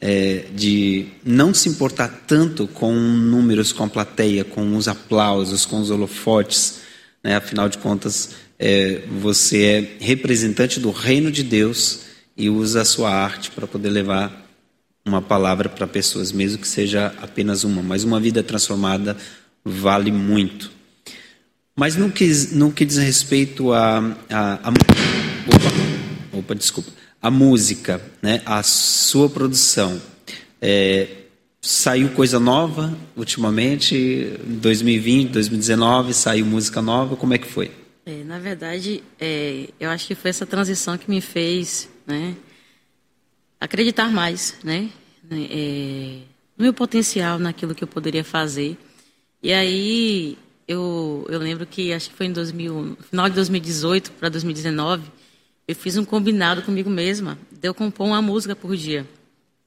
é, 0.00 0.44
de 0.54 1.06
não 1.24 1.52
se 1.52 1.68
importar 1.68 2.08
tanto 2.26 2.68
com 2.68 2.94
números, 2.94 3.72
com 3.72 3.84
a 3.84 3.88
plateia, 3.88 4.44
com 4.44 4.76
os 4.76 4.86
aplausos, 4.86 5.66
com 5.66 5.80
os 5.80 5.90
holofotes. 5.90 6.80
Né? 7.22 7.34
Afinal 7.34 7.68
de 7.68 7.78
contas, 7.78 8.30
é, 8.58 9.02
você 9.20 9.64
é 9.64 9.96
representante 10.04 10.78
do 10.78 10.90
reino 10.90 11.32
de 11.32 11.42
Deus 11.42 12.00
e 12.36 12.48
usa 12.48 12.82
a 12.82 12.84
sua 12.84 13.10
arte 13.10 13.50
para 13.50 13.66
poder 13.66 13.90
levar 13.90 14.46
uma 15.04 15.20
palavra 15.20 15.68
para 15.68 15.86
pessoas, 15.86 16.30
mesmo 16.30 16.58
que 16.58 16.68
seja 16.68 17.12
apenas 17.20 17.64
uma, 17.64 17.82
mas 17.82 18.04
uma 18.04 18.20
vida 18.20 18.42
transformada 18.42 19.16
vale 19.64 20.12
muito. 20.12 20.70
Mas 21.74 21.96
no 21.96 22.10
que, 22.10 22.30
no 22.52 22.70
que 22.72 22.84
diz 22.84 22.98
respeito 22.98 23.72
a, 23.72 23.98
a, 24.28 24.68
a 24.68 24.70
desculpa, 26.54 26.90
a 27.20 27.30
música, 27.30 28.00
né, 28.22 28.42
a 28.46 28.62
sua 28.62 29.28
produção, 29.28 30.00
é, 30.60 31.08
saiu 31.60 32.10
coisa 32.10 32.38
nova 32.38 32.96
ultimamente, 33.16 34.38
2020, 34.44 35.30
2019, 35.32 36.14
saiu 36.14 36.46
música 36.46 36.80
nova, 36.80 37.16
como 37.16 37.34
é 37.34 37.38
que 37.38 37.46
foi? 37.46 37.70
É, 38.06 38.24
na 38.24 38.38
verdade, 38.38 39.02
é, 39.20 39.68
eu 39.78 39.90
acho 39.90 40.06
que 40.06 40.14
foi 40.14 40.30
essa 40.30 40.46
transição 40.46 40.96
que 40.96 41.10
me 41.10 41.20
fez, 41.20 41.88
né, 42.06 42.36
acreditar 43.60 44.10
mais, 44.10 44.54
né? 44.62 44.88
É, 45.30 46.20
no 46.56 46.64
meu 46.64 46.72
potencial, 46.72 47.38
naquilo 47.38 47.74
que 47.74 47.84
eu 47.84 47.88
poderia 47.88 48.24
fazer. 48.24 48.78
E 49.42 49.52
aí 49.52 50.38
eu, 50.66 51.26
eu 51.28 51.38
lembro 51.38 51.66
que 51.66 51.92
acho 51.92 52.10
que 52.10 52.16
foi 52.16 52.26
em 52.26 52.32
2000, 52.32 52.96
final 53.08 53.28
de 53.28 53.34
2018 53.34 54.12
para 54.12 54.28
2019, 54.28 55.02
eu 55.68 55.74
fiz 55.76 55.96
um 55.98 56.04
combinado 56.04 56.62
comigo 56.62 56.88
mesma 56.90 57.38
de 57.52 57.68
eu 57.68 57.74
compor 57.74 58.06
uma 58.06 58.22
música 58.22 58.56
por 58.56 58.74
dia. 58.74 59.06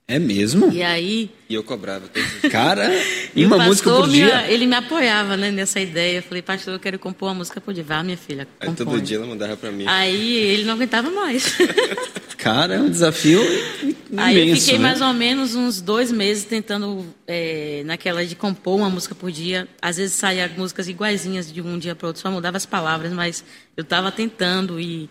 É 0.08 0.20
mesmo? 0.20 0.70
E 0.74 0.84
aí. 0.84 1.30
E 1.48 1.54
eu 1.54 1.64
cobrava. 1.64 2.04
Cara, 2.52 2.90
e 3.34 3.46
uma 3.46 3.58
música 3.60 3.90
por 3.90 4.10
dia. 4.10 4.26
minha- 4.26 4.52
ele 4.52 4.66
me 4.66 4.76
apoiava 4.76 5.38
né, 5.38 5.52
nessa 5.52 5.80
ideia. 5.80 6.18
Eu 6.18 6.24
falei, 6.24 6.42
pastor, 6.42 6.74
eu 6.74 6.80
quero 6.80 7.00
compor 7.00 7.30
uma 7.30 7.36
música 7.36 7.62
por 7.62 7.74
dia. 7.74 7.84
Vá, 7.84 8.04
minha 8.04 8.18
filha. 8.18 8.46
Aí 8.60 8.68
compõe. 8.68 8.86
todo 8.86 9.02
dia 9.02 9.16
ela 9.18 9.26
mandava 9.28 9.56
pra 9.56 9.72
mim. 9.72 9.86
Aí 9.88 10.34
ele 10.36 10.64
não 10.66 10.74
aguentava 10.74 11.10
mais. 11.12 11.56
Cara, 12.38 12.74
é 12.76 12.80
um 12.80 12.90
desafio 12.90 13.40
Aí 14.18 14.38
eu 14.38 14.44
imenso, 14.44 14.62
fiquei 14.62 14.80
né? 14.80 14.84
mais 14.90 15.00
ou 15.00 15.14
menos 15.14 15.56
uns 15.56 15.80
dois 15.80 16.12
meses 16.12 16.44
tentando, 16.44 17.06
é, 17.28 17.84
naquela 17.86 18.26
de 18.26 18.36
compor 18.36 18.78
uma 18.80 18.90
música 18.90 19.16
por 19.16 19.32
dia. 19.32 19.68
Às 19.82 19.96
vezes 19.98 20.16
saía 20.16 20.52
músicas 20.58 20.90
iguaizinhas 20.90 21.54
de 21.54 21.62
um 21.62 21.78
dia 21.78 21.96
para 21.96 22.08
outro, 22.08 22.22
só 22.22 22.30
mudava 22.32 22.58
as 22.58 22.66
palavras, 22.66 23.14
mas 23.14 23.46
eu 23.78 23.84
estava 23.84 24.12
tentando. 24.12 24.78
E 24.80 25.08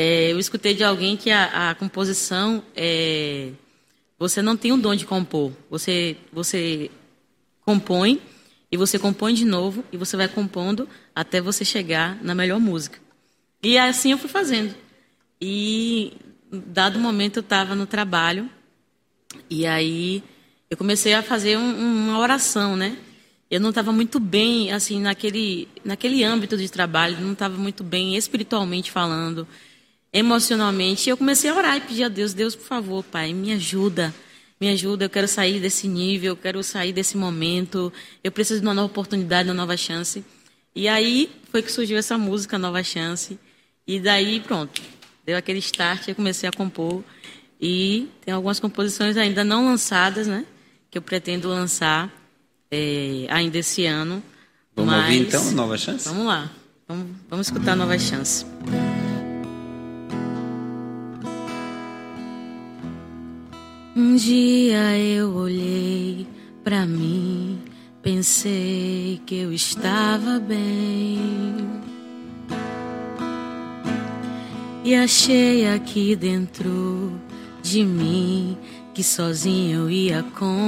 é, 0.00 0.30
eu 0.30 0.38
escutei 0.38 0.74
de 0.74 0.84
alguém 0.84 1.16
que 1.16 1.28
a, 1.28 1.70
a 1.70 1.74
composição 1.74 2.62
é. 2.76 3.50
Você 4.16 4.40
não 4.40 4.56
tem 4.56 4.70
o 4.70 4.76
dom 4.76 4.94
de 4.94 5.04
compor. 5.04 5.50
Você, 5.68 6.16
você 6.32 6.88
compõe 7.64 8.20
e 8.70 8.76
você 8.76 8.96
compõe 8.96 9.34
de 9.34 9.44
novo 9.44 9.84
e 9.92 9.96
você 9.96 10.16
vai 10.16 10.28
compondo 10.28 10.88
até 11.12 11.40
você 11.40 11.64
chegar 11.64 12.16
na 12.22 12.32
melhor 12.32 12.60
música. 12.60 13.00
E 13.60 13.76
assim 13.76 14.12
eu 14.12 14.18
fui 14.18 14.28
fazendo. 14.28 14.72
E 15.40 16.12
dado 16.50 17.00
momento 17.00 17.38
eu 17.38 17.40
estava 17.40 17.74
no 17.74 17.84
trabalho 17.86 18.48
e 19.50 19.66
aí 19.66 20.22
eu 20.70 20.76
comecei 20.76 21.12
a 21.14 21.24
fazer 21.24 21.58
um- 21.58 22.08
uma 22.10 22.18
oração, 22.20 22.76
né? 22.76 22.96
Eu 23.50 23.60
não 23.60 23.70
estava 23.70 23.90
muito 23.92 24.20
bem 24.20 24.70
assim 24.72 25.00
naquele 25.00 25.66
naquele 25.84 26.22
âmbito 26.22 26.56
de 26.56 26.70
trabalho, 26.70 27.20
não 27.20 27.32
estava 27.32 27.56
muito 27.56 27.82
bem 27.82 28.14
espiritualmente 28.16 28.92
falando, 28.92 29.46
emocionalmente. 30.12 31.08
E 31.08 31.10
eu 31.10 31.16
comecei 31.16 31.50
a 31.50 31.54
orar 31.54 31.76
e 31.76 31.80
pedir 31.80 32.04
a 32.04 32.08
Deus, 32.08 32.34
Deus, 32.34 32.54
por 32.54 32.66
favor, 32.66 33.04
Pai, 33.04 33.32
me 33.32 33.52
ajuda. 33.52 34.14
Me 34.60 34.68
ajuda, 34.70 35.04
eu 35.04 35.10
quero 35.10 35.28
sair 35.28 35.60
desse 35.60 35.86
nível, 35.86 36.32
eu 36.32 36.36
quero 36.36 36.62
sair 36.64 36.92
desse 36.92 37.16
momento. 37.16 37.92
Eu 38.24 38.32
preciso 38.32 38.60
de 38.60 38.66
uma 38.66 38.74
nova 38.74 38.86
oportunidade, 38.86 39.48
uma 39.48 39.54
nova 39.54 39.76
chance. 39.76 40.24
E 40.74 40.88
aí 40.88 41.30
foi 41.50 41.62
que 41.62 41.72
surgiu 41.72 41.98
essa 41.98 42.16
música 42.16 42.58
Nova 42.58 42.82
Chance. 42.82 43.38
E 43.86 43.98
daí, 43.98 44.38
pronto, 44.38 44.80
deu 45.26 45.36
aquele 45.36 45.58
start, 45.58 46.08
eu 46.08 46.14
comecei 46.14 46.48
a 46.48 46.52
compor. 46.52 47.02
E 47.60 48.08
tem 48.24 48.32
algumas 48.32 48.60
composições 48.60 49.16
ainda 49.16 49.42
não 49.42 49.64
lançadas, 49.64 50.26
né? 50.26 50.44
Que 50.90 50.98
eu 50.98 51.02
pretendo 51.02 51.48
lançar 51.48 52.12
é, 52.70 53.26
ainda 53.28 53.58
esse 53.58 53.86
ano. 53.86 54.22
Vamos 54.76 54.92
mas... 54.92 55.04
ouvir 55.04 55.20
então 55.22 55.50
Nova 55.52 55.76
Chance? 55.76 56.08
Vamos 56.08 56.26
lá. 56.26 56.50
Vamos, 56.86 57.06
vamos 57.28 57.46
escutar 57.48 57.74
Nova 57.74 57.98
Chance. 57.98 58.46
Um 64.00 64.14
dia 64.14 64.96
eu 64.96 65.34
olhei 65.34 66.24
pra 66.62 66.86
mim, 66.86 67.58
pensei 68.00 69.20
que 69.26 69.34
eu 69.40 69.52
estava 69.52 70.38
bem. 70.38 71.18
E 74.84 74.94
achei 74.94 75.66
aqui 75.66 76.14
dentro 76.14 77.12
de 77.60 77.84
mim 77.84 78.56
que 78.94 79.02
sozinho 79.02 79.80
eu 79.80 79.90
ia 79.90 80.24
conseguir. 80.38 80.62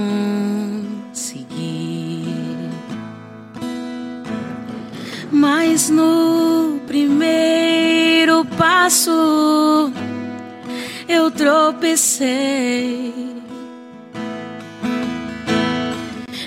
Mas 5.31 5.88
no 5.88 6.81
primeiro 6.85 8.45
passo 8.59 9.93
eu 11.11 11.29
tropecei. 11.29 13.12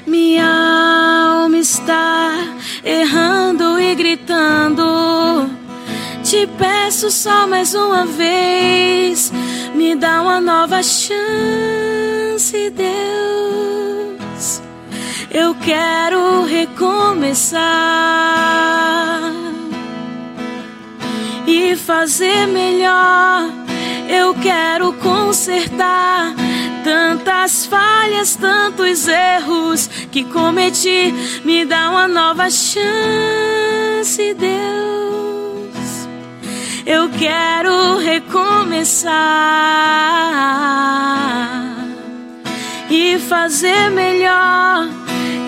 Minha 0.08 0.46
alma 1.42 1.58
está 1.58 2.32
errando 2.84 3.78
e 3.80 3.94
gritando. 3.94 5.50
Te 6.24 6.48
peço 6.58 7.12
só 7.12 7.46
mais 7.46 7.74
uma 7.74 8.06
vez, 8.06 9.34
me 9.76 9.96
dá 9.96 10.22
uma 10.22 10.40
nova 10.40 10.82
chance, 10.82 12.70
Deus. 12.70 14.62
Eu 15.30 15.54
quero 15.56 16.46
recomeçar 16.46 17.64
e 21.46 21.76
fazer 21.76 22.48
melhor. 22.48 23.63
Eu 24.10 24.34
quero 24.36 24.94
consertar 24.94 26.34
tantas 26.84 27.66
falhas, 27.66 28.36
tantos 28.36 29.08
erros 29.08 29.88
que 30.12 30.24
cometi. 30.26 31.14
Me 31.44 31.66
dá 31.66 31.90
uma 31.90 32.08
nova 32.08 32.50
chance, 32.50 34.34
Deus. 34.34 34.54
Eu 36.86 37.10
quero 37.18 37.98
recomeçar 37.98 39.14
e 42.90 43.18
fazer 43.20 43.90
melhor. 43.92 44.90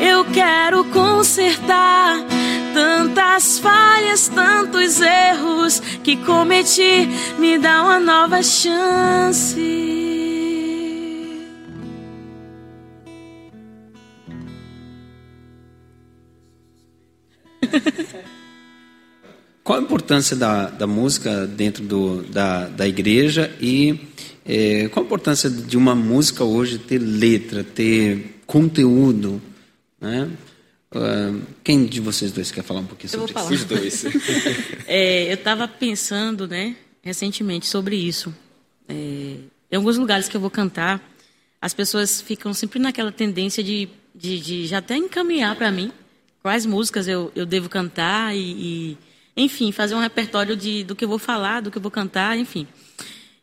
Eu 0.01 0.25
quero 0.25 0.83
consertar 0.85 2.35
tantas 2.75 3.57
falhas, 3.59 4.27
tantos 4.27 4.99
erros 4.99 5.79
que 6.03 6.17
cometi. 6.17 7.07
Me 7.39 7.57
dá 7.57 7.81
uma 7.81 8.01
nova 8.01 8.43
chance. 8.43 9.55
Qual 19.63 19.79
a 19.79 19.81
importância 19.81 20.35
da, 20.35 20.69
da 20.69 20.85
música 20.85 21.47
dentro 21.47 21.81
do, 21.81 22.23
da, 22.23 22.67
da 22.67 22.85
igreja 22.88 23.55
e 23.61 23.99
eh, 24.45 24.89
qual 24.89 25.03
a 25.03 25.07
importância 25.07 25.49
de 25.49 25.77
uma 25.77 25.95
música 25.95 26.43
hoje 26.43 26.77
ter 26.77 26.99
letra, 26.99 27.63
ter 27.63 28.41
conteúdo? 28.45 29.41
Né? 29.99 30.29
Ah, 30.95 31.34
quem 31.63 31.86
de 31.86 31.99
vocês 31.99 32.31
dois 32.31 32.51
quer 32.51 32.63
falar 32.63 32.79
um 32.79 32.86
pouquinho 32.86 33.12
Eu 33.13 33.19
vou 33.19 33.27
sobre 33.27 33.34
falar. 33.41 33.53
isso? 33.53 34.08
Os 34.08 34.13
dois. 34.13 34.15
É, 34.88 35.29
eu 35.29 35.34
estava 35.36 35.67
pensando, 35.67 36.47
né, 36.47 36.75
recentemente 37.01 37.65
sobre 37.65 37.95
isso. 37.97 38.34
É, 38.88 38.93
em 39.71 39.75
alguns 39.75 39.97
lugares 39.97 40.29
que 40.29 40.38
eu 40.38 40.41
vou 40.41 40.49
cantar, 40.49 41.01
as 41.62 41.73
pessoas 41.73 42.21
ficam 42.21 42.53
sempre 42.53 42.79
naquela 42.79 43.12
tendência 43.12 43.63
de, 43.63 43.89
de, 44.13 44.39
de 44.39 44.65
já 44.67 44.77
até 44.77 44.95
encaminhar 44.95 45.55
para 45.55 45.71
mim 45.71 45.91
quais 46.41 46.65
músicas 46.65 47.08
eu, 47.08 47.31
eu 47.36 47.45
devo 47.45 47.67
cantar 47.67 48.36
e, 48.36 48.39
e, 48.39 48.97
enfim, 49.36 49.71
fazer 49.71 49.95
um 49.95 49.99
repertório 49.99 50.55
de, 50.55 50.84
do 50.84 50.95
que 50.95 51.03
eu 51.03 51.10
vou 51.10 51.17
falar, 51.19 51.60
do 51.62 51.71
que 51.71 51.77
eu 51.77 51.81
vou 51.81 51.89
cantar, 51.91 52.38
enfim. 52.38 52.67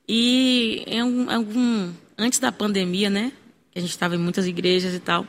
E 0.09 0.85
em 0.87 1.01
algum- 1.01 1.91
antes 2.17 2.39
da 2.39 2.53
pandemia, 2.53 3.11
né, 3.11 3.33
que 3.73 3.79
a 3.79 3.83
gente 3.83 3.91
estava 3.91 4.15
em 4.15 4.19
muitas 4.19 4.47
igrejas 4.47 4.95
e 4.95 5.01
tal, 5.01 5.27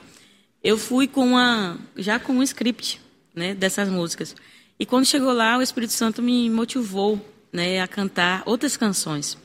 eu 0.63 0.77
fui 0.77 1.07
com 1.07 1.25
uma 1.25 1.77
já 1.97 2.19
com 2.19 2.33
um 2.33 2.43
script, 2.43 3.01
né, 3.35 3.53
dessas 3.53 3.89
músicas. 3.89 4.35
E 4.79 4.85
quando 4.85 5.05
chegou 5.05 5.33
lá, 5.33 5.57
o 5.57 5.61
Espírito 5.61 5.93
Santo 5.93 6.21
me 6.21 6.49
motivou, 6.49 7.19
né, 7.51 7.81
a 7.81 7.87
cantar 7.87 8.43
outras 8.45 8.77
canções. 8.77 9.37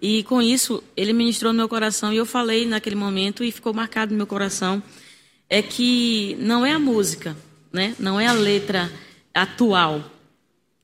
E 0.00 0.22
com 0.24 0.40
isso, 0.40 0.82
ele 0.96 1.12
ministrou 1.12 1.52
no 1.52 1.58
meu 1.58 1.68
coração 1.68 2.12
e 2.12 2.16
eu 2.16 2.26
falei 2.26 2.66
naquele 2.66 2.96
momento 2.96 3.44
e 3.44 3.52
ficou 3.52 3.72
marcado 3.72 4.12
no 4.12 4.16
meu 4.16 4.26
coração 4.26 4.82
é 5.48 5.60
que 5.60 6.36
não 6.38 6.64
é 6.64 6.72
a 6.72 6.78
música, 6.78 7.36
né? 7.72 7.94
Não 7.98 8.20
é 8.20 8.26
a 8.26 8.32
letra 8.32 8.90
atual 9.34 10.10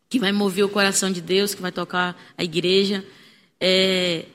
que 0.08 0.18
vai 0.18 0.32
mover 0.32 0.64
o 0.64 0.68
coração 0.68 1.10
de 1.10 1.20
Deus, 1.20 1.54
que 1.54 1.62
vai 1.62 1.72
tocar 1.72 2.20
a 2.36 2.44
igreja. 2.44 3.04
É, 3.60 4.26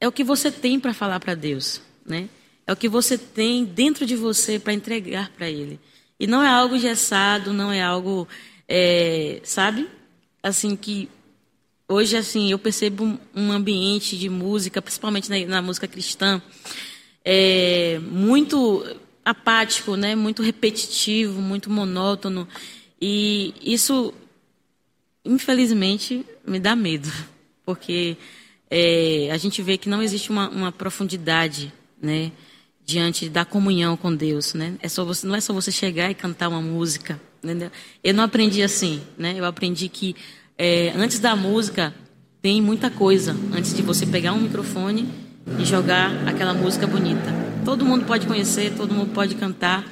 é 0.00 0.06
o 0.06 0.12
que 0.12 0.22
você 0.22 0.50
tem 0.50 0.78
para 0.78 0.92
falar 0.92 1.18
para 1.18 1.34
Deus, 1.34 1.80
né? 2.04 2.28
É 2.70 2.72
o 2.72 2.76
que 2.76 2.88
você 2.88 3.18
tem 3.18 3.64
dentro 3.64 4.06
de 4.06 4.14
você 4.14 4.56
para 4.56 4.72
entregar 4.72 5.28
para 5.30 5.50
Ele. 5.50 5.80
E 6.20 6.24
não 6.24 6.40
é 6.40 6.46
algo 6.46 6.76
engessado, 6.76 7.52
não 7.52 7.72
é 7.72 7.82
algo, 7.82 8.28
é, 8.68 9.40
sabe? 9.42 9.88
Assim 10.40 10.76
que 10.76 11.08
hoje 11.88 12.16
assim 12.16 12.52
eu 12.52 12.60
percebo 12.60 13.18
um 13.34 13.50
ambiente 13.50 14.16
de 14.16 14.28
música, 14.28 14.80
principalmente 14.80 15.28
na, 15.28 15.44
na 15.46 15.60
música 15.60 15.88
cristã, 15.88 16.40
é, 17.24 17.98
muito 17.98 18.86
apático, 19.24 19.96
né? 19.96 20.14
Muito 20.14 20.40
repetitivo, 20.40 21.40
muito 21.40 21.68
monótono. 21.68 22.46
E 23.02 23.52
isso 23.60 24.14
infelizmente, 25.24 26.24
me 26.46 26.60
dá 26.60 26.76
medo, 26.76 27.10
porque 27.66 28.16
é, 28.70 29.28
a 29.32 29.36
gente 29.36 29.60
vê 29.60 29.76
que 29.76 29.88
não 29.88 30.00
existe 30.00 30.30
uma, 30.30 30.48
uma 30.48 30.70
profundidade, 30.70 31.72
né? 32.00 32.30
Diante 32.84 33.28
da 33.28 33.44
comunhão 33.44 33.96
com 33.96 34.14
Deus, 34.14 34.54
né? 34.54 34.74
É 34.80 34.88
só 34.88 35.04
você, 35.04 35.26
não 35.26 35.34
é 35.34 35.40
só 35.40 35.52
você 35.52 35.70
chegar 35.70 36.10
e 36.10 36.14
cantar 36.14 36.48
uma 36.48 36.60
música, 36.60 37.20
entendeu? 37.42 37.70
Eu 38.02 38.14
não 38.14 38.24
aprendi 38.24 38.62
assim, 38.62 39.00
né? 39.16 39.34
Eu 39.36 39.44
aprendi 39.44 39.88
que 39.88 40.16
é, 40.58 40.92
antes 40.96 41.18
da 41.18 41.34
música 41.36 41.94
tem 42.42 42.60
muita 42.60 42.90
coisa 42.90 43.36
antes 43.52 43.74
de 43.74 43.82
você 43.82 44.06
pegar 44.06 44.32
um 44.32 44.40
microfone 44.40 45.08
e 45.58 45.64
jogar 45.64 46.10
aquela 46.28 46.54
música 46.54 46.86
bonita. 46.86 47.32
Todo 47.64 47.84
mundo 47.84 48.06
pode 48.06 48.26
conhecer, 48.26 48.74
todo 48.74 48.94
mundo 48.94 49.12
pode 49.12 49.34
cantar, 49.34 49.86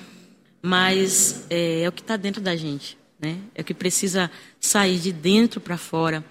mas 0.63 1.47
é, 1.51 1.83
é 1.83 1.89
o 1.89 1.93
que 1.93 2.01
está 2.01 2.17
dentro 2.17 2.41
da 2.41 2.57
gente, 2.57 2.99
né? 3.21 3.39
É 3.55 3.63
o 3.63 3.65
que 3.65 3.75
precisa 3.75 4.31
sair 4.59 4.99
de 4.99 5.13
dentro 5.13 5.61
para 5.61 5.77
fora, 5.77 6.25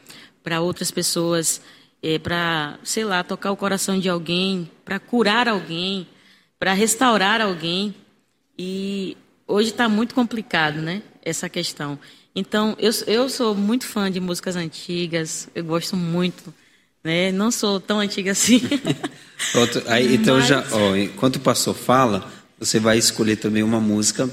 para 0.43 0.61
outras 0.61 0.91
pessoas, 0.91 1.61
é, 2.01 2.17
para 2.19 2.79
sei 2.83 3.03
lá 3.03 3.23
tocar 3.23 3.51
o 3.51 3.57
coração 3.57 3.99
de 3.99 4.09
alguém, 4.09 4.69
para 4.83 4.99
curar 4.99 5.47
alguém, 5.47 6.07
para 6.59 6.73
restaurar 6.73 7.41
alguém. 7.41 7.93
E 8.57 9.15
hoje 9.47 9.69
está 9.69 9.87
muito 9.87 10.15
complicado, 10.15 10.81
né? 10.81 11.01
Essa 11.23 11.47
questão. 11.49 11.99
Então, 12.35 12.75
eu, 12.79 12.91
eu 13.07 13.29
sou 13.29 13.55
muito 13.55 13.85
fã 13.85 14.11
de 14.11 14.19
músicas 14.19 14.55
antigas, 14.55 15.49
eu 15.55 15.63
gosto 15.63 15.95
muito. 15.95 16.53
Né? 17.03 17.31
Não 17.31 17.49
sou 17.51 17.79
tão 17.79 17.99
antiga 17.99 18.31
assim. 18.31 18.61
Pronto, 19.51 19.83
aí, 19.87 20.15
então 20.15 20.37
Mas... 20.37 20.47
já, 20.47 20.63
ó, 20.71 20.95
enquanto 20.95 21.37
o 21.37 21.39
pastor 21.39 21.75
fala, 21.75 22.31
você 22.59 22.79
vai 22.79 22.97
escolher 22.97 23.37
também 23.37 23.63
uma 23.63 23.79
música, 23.79 24.29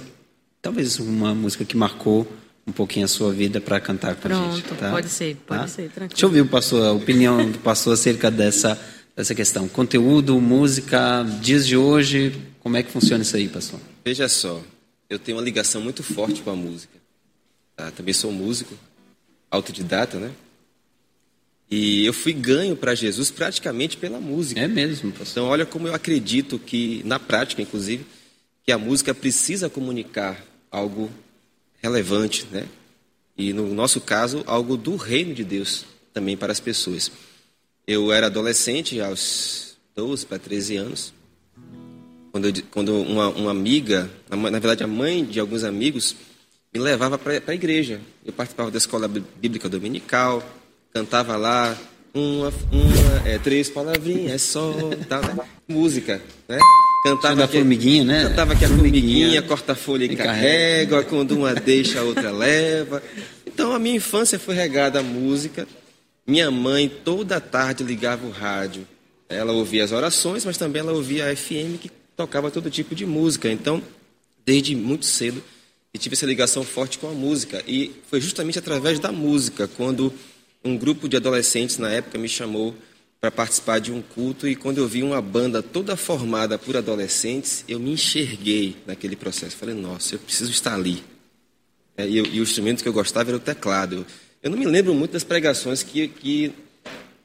talvez 0.61 0.99
uma 0.99 1.35
música 1.35 1.65
que 1.65 1.77
marcou 1.77 2.31
um 2.67 2.73
pouquinho 2.73 3.05
a 3.05 3.09
sua 3.09 3.33
vida 3.33 3.61
para 3.61 3.79
cantar 3.81 4.15
com 4.17 4.23
Pronto, 4.23 4.53
a 4.53 4.57
gente. 4.57 4.69
Tá? 4.75 4.91
pode 4.91 5.09
ser, 5.09 5.37
pode 5.47 5.61
tá? 5.61 5.69
ser, 5.69 5.83
tranquilo. 5.91 6.09
Deixa 6.09 6.25
eu 6.25 6.29
ouvir 6.29 6.41
o 6.41 6.47
pastor, 6.47 6.87
a 6.87 6.93
opinião 6.93 7.51
do 7.51 7.59
pastor 7.59 7.93
acerca 7.93 8.31
dessa, 8.31 8.79
dessa 9.17 9.35
questão. 9.35 9.69
Conteúdo, 9.69 10.41
música, 10.41 11.23
dias 11.41 11.67
de 11.67 11.77
hoje, 11.77 12.35
como 12.61 12.77
é 12.77 12.83
que 12.83 12.91
funciona 12.91 13.23
isso 13.23 13.37
aí, 13.37 13.49
pastor? 13.49 13.81
Veja 14.05 14.29
só, 14.29 14.63
eu 15.09 15.19
tenho 15.19 15.39
uma 15.39 15.45
ligação 15.45 15.81
muito 15.81 16.03
forte 16.03 16.43
com 16.43 16.51
a 16.51 16.57
música. 16.57 16.99
Tá? 17.77 17.91
Também 17.91 18.15
sou 18.15 18.33
músico, 18.33 18.75
autodidata, 19.51 20.19
né? 20.19 20.33
E 21.71 22.05
eu 22.05 22.13
fui 22.13 22.33
ganho 22.33 22.77
para 22.77 22.95
Jesus 22.95 23.31
praticamente 23.31 23.97
pela 23.97 24.21
música. 24.21 24.61
É 24.61 24.69
mesmo, 24.69 25.11
pastor. 25.11 25.29
Então, 25.31 25.45
olha 25.47 25.67
como 25.67 25.89
eu 25.89 25.95
acredito 25.95 26.59
que, 26.59 27.03
na 27.05 27.19
prática, 27.19 27.63
inclusive, 27.63 28.05
que 28.65 28.71
a 28.71 28.79
música 28.79 29.15
precisa 29.15 29.69
comunicar 29.69 30.45
algo 30.71 31.11
relevante, 31.83 32.47
né? 32.51 32.67
E 33.37 33.53
no 33.53 33.75
nosso 33.75 34.01
caso, 34.01 34.45
algo 34.47 34.77
do 34.77 34.95
reino 34.97 35.35
de 35.35 35.43
Deus 35.43 35.85
também 36.13 36.37
para 36.37 36.53
as 36.53 36.61
pessoas. 36.61 37.11
Eu 37.87 38.11
era 38.11 38.27
adolescente, 38.27 38.99
aos 39.01 39.77
12 39.95 40.25
para 40.27 40.39
13 40.39 40.77
anos, 40.77 41.15
quando, 42.33 42.47
eu, 42.47 42.55
quando 42.71 43.01
uma, 43.03 43.29
uma, 43.29 43.51
amiga, 43.51 44.11
na 44.29 44.59
verdade 44.59 44.83
a 44.83 44.87
mãe 44.87 45.25
de 45.25 45.39
alguns 45.39 45.63
amigos, 45.65 46.17
me 46.73 46.81
levava 46.81 47.19
para 47.19 47.41
a 47.47 47.55
igreja. 47.55 48.01
Eu 48.25 48.33
participava 48.33 48.71
da 48.71 48.79
escola 48.79 49.07
bíblica 49.07 49.69
dominical, 49.69 50.43
cantava 50.93 51.37
lá 51.37 51.79
uma, 52.15 52.53
uma 52.73 53.29
é, 53.29 53.39
três 53.39 53.69
palavrinhas 53.69 54.41
só, 54.41 54.73
tal, 55.09 55.21
né? 55.21 55.37
música, 55.69 56.23
né? 56.49 56.59
Cantava 57.05 57.37
da 57.37 57.47
que, 57.47 57.59
formiguinha, 57.59 58.05
né? 58.05 58.23
Cantava 58.29 58.57
que 58.57 58.65
a 58.65 58.69
formiguinha, 58.69 59.03
formiguinha 59.03 59.43
corta 59.43 59.73
a 59.73 59.77
folha 59.77 60.07
e 60.07 60.17
carrega, 60.17 60.91
carrega, 60.91 61.03
quando 61.05 61.33
uma 61.33 61.55
deixa, 61.55 62.01
a 62.01 62.03
outra 62.03 62.31
leva. 62.31 63.03
Então 63.47 63.73
a 63.73 63.79
minha 63.79 63.97
infância 63.97 64.39
foi 64.39 64.55
regada 64.55 65.01
à 65.01 65.03
música. 65.03 65.69
Minha 66.27 66.51
mãe 66.51 66.89
toda 66.89 67.41
tarde 67.41 67.85
ligava 67.85 68.27
o 68.27 68.31
rádio. 68.31 68.87
Ela 69.29 69.53
ouvia 69.53 69.85
as 69.85 69.93
orações, 69.93 70.45
mas 70.45 70.57
também 70.57 70.81
ela 70.81 70.93
ouvia 70.93 71.31
a 71.31 71.37
FM 71.37 71.79
que 71.81 71.91
tocava 72.17 72.51
todo 72.51 72.71
tipo 72.71 72.95
de 72.95 73.05
música. 73.05 73.51
Então, 73.51 73.83
desde 74.45 74.75
muito 74.75 75.05
cedo, 75.05 75.43
eu 75.93 76.01
tive 76.01 76.15
essa 76.15 76.27
ligação 76.27 76.65
forte 76.65 76.99
com 76.99 77.09
a 77.09 77.13
música. 77.13 77.63
E 77.67 77.93
foi 78.09 78.21
justamente 78.21 78.59
através 78.59 78.99
da 78.99 79.13
música, 79.13 79.69
quando 79.69 80.13
um 80.65 80.77
grupo 80.77 81.09
de 81.09 81.17
adolescentes 81.17 81.79
na 81.79 81.91
época 81.91 82.19
me 82.19 82.29
chamou 82.29 82.75
para 83.21 83.31
participar 83.31 83.79
de 83.79 83.93
um 83.93 84.03
culto 84.03 84.47
e 84.47 84.55
quando 84.55 84.79
eu 84.79 84.87
vi 84.87 85.03
uma 85.03 85.21
banda 85.23 85.63
toda 85.63 85.97
formada 85.97 86.59
por 86.59 86.77
adolescentes, 86.77 87.65
eu 87.67 87.79
me 87.79 87.93
enxerguei 87.93 88.77
naquele 88.87 89.17
processo. 89.17 89.57
Falei, 89.57 89.75
nossa, 89.75 90.15
eu 90.15 90.19
preciso 90.19 90.51
estar 90.51 90.75
ali. 90.75 91.03
É, 91.97 92.07
e, 92.07 92.17
e, 92.19 92.41
o 92.41 92.43
instrumento 92.43 92.83
que 92.83 92.89
eu 92.89 92.93
gostava 92.93 93.31
era 93.31 93.37
o 93.37 93.41
teclado. 93.41 93.97
Eu 93.97 94.07
não 94.51 94.59
me 94.59 94.67
lembro 94.67 94.95
muito 94.95 95.13
das 95.13 95.25
pregações 95.25 95.83
que, 95.83 96.09
que, 96.09 96.53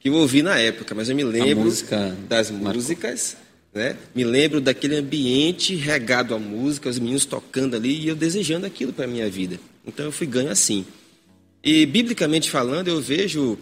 que 0.00 0.08
eu 0.08 0.14
ouvi 0.14 0.42
na 0.42 0.58
época, 0.58 0.94
mas 0.94 1.08
eu 1.08 1.16
me 1.16 1.24
lembro 1.24 1.64
música 1.64 2.16
das 2.28 2.50
músicas, 2.50 3.36
né? 3.74 3.96
me 4.14 4.24
lembro 4.24 4.60
daquele 4.60 4.96
ambiente 4.96 5.74
regado 5.74 6.34
à 6.34 6.38
música, 6.38 6.88
os 6.88 6.98
meninos 6.98 7.24
tocando 7.24 7.76
ali 7.76 8.00
e 8.00 8.08
eu 8.08 8.16
desejando 8.16 8.66
aquilo 8.66 8.92
para 8.92 9.04
a 9.04 9.08
minha 9.08 9.28
vida. 9.28 9.60
Então 9.86 10.06
eu 10.06 10.12
fui 10.12 10.26
ganho 10.26 10.50
assim. 10.50 10.86
E, 11.62 11.84
biblicamente 11.84 12.50
falando, 12.50 12.88
eu 12.88 13.00
vejo 13.00 13.58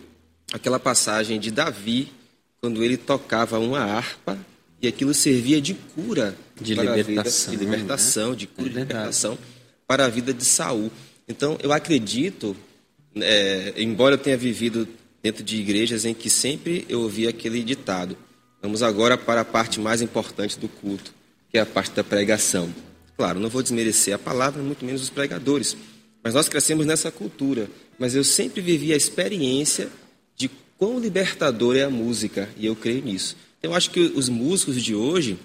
aquela 0.53 0.79
passagem 0.79 1.41
de 1.41 1.51
Davi, 1.51 2.13
quando 2.61 2.83
ele 2.83 2.97
tocava 2.97 3.59
uma 3.59 3.81
harpa 3.81 4.39
e 4.81 4.87
aquilo 4.87 5.13
servia 5.13 5.61
de 5.61 5.75
cura 5.75 6.37
de 6.61 6.75
para 6.75 6.97
libertação, 6.97 7.49
a 7.49 7.51
vida, 7.51 7.65
de 7.65 7.71
libertação, 7.71 8.31
né? 8.31 8.37
de 8.37 8.47
cura, 8.47 8.69
é 8.69 8.71
de 8.71 8.79
libertação 8.79 9.39
para 9.87 10.05
a 10.05 10.09
vida 10.09 10.33
de 10.33 10.45
Saul. 10.45 10.91
Então, 11.29 11.59
eu 11.63 11.73
acredito, 11.73 12.57
é, 13.23 13.75
embora 13.77 14.15
eu 14.15 14.19
tenha 14.19 14.37
vivido 14.37 14.89
dentro 15.23 15.43
de 15.43 15.57
igrejas 15.57 16.05
em 16.05 16.15
que 16.15 16.31
sempre 16.31 16.85
eu 16.89 17.01
ouvia 17.01 17.31
aquele 17.31 17.63
ditado. 17.63 18.17
Vamos 18.63 18.83
agora 18.83 19.17
para 19.17 19.43
a 19.43 19.45
parte 19.45 19.81
mais 19.81 20.03
importante 20.03 20.59
do 20.59 20.69
culto, 20.69 21.15
que 21.51 21.59
é 21.59 21.61
a 21.61 21.67
parte 21.67 21.93
da 21.93 22.05
pregação. 22.05 22.73
Claro, 23.17 23.41
não 23.41 23.49
vou 23.49 23.63
desmerecer 23.63 24.15
a 24.15 24.19
palavra, 24.19 24.63
muito 24.63 24.85
menos 24.85 25.03
os 25.03 25.11
pregadores, 25.11 25.77
mas 26.23 26.35
nós 26.35 26.49
crescemos 26.49 26.87
nessa 26.87 27.11
cultura 27.11 27.69
mas 27.99 28.15
eu 28.15 28.23
sempre 28.23 28.61
vivi 28.61 28.93
a 28.93 28.97
experiência 28.97 29.91
de 30.37 30.49
quão 30.79 31.01
libertador 31.01 31.77
é 31.77 31.83
a 31.83 31.91
música, 31.91 32.49
e 32.57 32.67
eu 32.67 32.77
creio 32.77 33.05
nisso. 33.05 33.37
Então, 33.59 33.73
eu 33.73 33.77
acho 33.77 33.91
que 33.91 34.01
os 34.01 34.29
músicos 34.29 34.83
de 34.83 34.95
hoje 34.95 35.37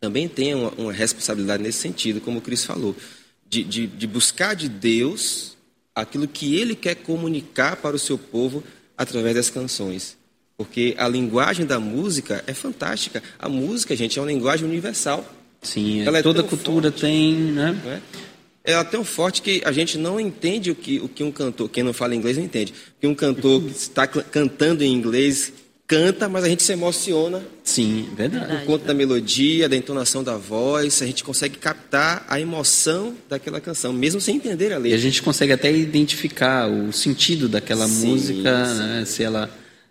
também 0.00 0.28
têm 0.28 0.54
uma, 0.54 0.70
uma 0.70 0.92
responsabilidade 0.92 1.62
nesse 1.62 1.78
sentido, 1.78 2.20
como 2.20 2.38
o 2.38 2.42
Cris 2.42 2.64
falou, 2.64 2.96
de, 3.48 3.62
de, 3.62 3.86
de 3.86 4.06
buscar 4.06 4.54
de 4.54 4.68
Deus 4.68 5.53
aquilo 5.94 6.26
que 6.26 6.56
ele 6.56 6.74
quer 6.74 6.96
comunicar 6.96 7.76
para 7.76 7.94
o 7.94 7.98
seu 7.98 8.18
povo 8.18 8.62
através 8.96 9.34
das 9.34 9.50
canções. 9.50 10.16
Porque 10.56 10.94
a 10.98 11.08
linguagem 11.08 11.66
da 11.66 11.80
música 11.80 12.42
é 12.46 12.54
fantástica. 12.54 13.22
A 13.38 13.48
música, 13.48 13.94
gente, 13.96 14.18
é 14.18 14.22
uma 14.22 14.30
linguagem 14.30 14.66
universal. 14.66 15.24
Sim, 15.62 16.06
é, 16.06 16.22
toda 16.22 16.42
cultura 16.42 16.90
forte, 16.90 17.00
tem, 17.00 17.34
né? 17.34 17.80
É? 17.86 18.72
ela 18.72 18.80
é 18.80 18.84
tão 18.84 19.04
forte 19.04 19.42
que 19.42 19.62
a 19.64 19.72
gente 19.72 19.98
não 19.98 20.18
entende 20.18 20.70
o 20.70 20.74
que, 20.74 20.98
o 21.00 21.08
que 21.08 21.22
um 21.22 21.30
cantor, 21.30 21.68
quem 21.68 21.82
não 21.82 21.92
fala 21.92 22.14
inglês 22.14 22.38
não 22.38 22.44
entende. 22.44 22.72
Que 23.00 23.06
um 23.06 23.14
cantor 23.14 23.62
que 23.62 23.70
está 23.70 24.06
cantando 24.06 24.82
em 24.82 24.92
inglês 24.92 25.52
canta, 25.86 26.28
mas 26.28 26.44
a 26.44 26.48
gente 26.48 26.62
se 26.62 26.72
emociona. 26.72 27.42
Sim, 27.62 28.08
verdade. 28.16 28.46
Por 28.46 28.66
conta 28.66 28.86
da 28.86 28.94
melodia, 28.94 29.68
da 29.68 29.76
entonação 29.76 30.22
da 30.22 30.36
voz, 30.36 31.02
a 31.02 31.06
gente 31.06 31.22
consegue 31.22 31.58
captar 31.58 32.24
a 32.28 32.40
emoção 32.40 33.14
daquela 33.28 33.60
canção, 33.60 33.92
mesmo 33.92 34.20
sem 34.20 34.36
entender 34.36 34.72
a 34.72 34.78
letra. 34.78 34.90
E 34.90 34.94
a 34.94 34.98
gente 34.98 35.22
consegue 35.22 35.52
até 35.52 35.72
identificar 35.72 36.68
o 36.68 36.92
sentido 36.92 37.48
daquela 37.48 37.86
sim, 37.86 38.06
música, 38.06 38.66
sim. 38.66 38.78
Né? 38.78 39.04
se 39.06 39.22
ela 39.22 39.50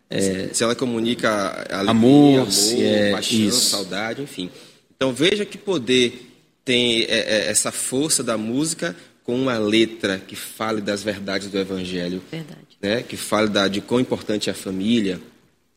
é... 0.10 0.50
se 0.54 0.64
ela 0.64 0.76
comunica 0.76 1.30
alegria, 1.70 1.92
amor, 1.92 2.40
amor 2.42 2.52
se 2.52 2.84
é 2.84 3.12
paixão, 3.12 3.40
isso. 3.40 3.70
saudade, 3.70 4.22
enfim. 4.22 4.50
Então 4.96 5.14
veja 5.14 5.46
que 5.46 5.58
poder 5.58 6.30
tem 6.66 7.02
é, 7.04 7.06
é, 7.08 7.50
essa 7.50 7.72
força 7.72 8.24
da 8.24 8.38
música 8.38 8.96
com 9.24 9.36
uma 9.36 9.58
letra 9.58 10.20
que 10.20 10.36
fale 10.36 10.82
das 10.82 11.04
verdades 11.04 11.50
do 11.50 11.58
Evangelho. 11.58 12.22
Verdade. 12.32 12.60
Né? 12.82 13.04
Que 13.04 13.18
fale 13.18 13.50
da, 13.50 13.68
de 13.68 13.82
quão 13.82 14.00
importante 14.00 14.50
é 14.50 14.52
a 14.52 14.56
família, 14.56 15.20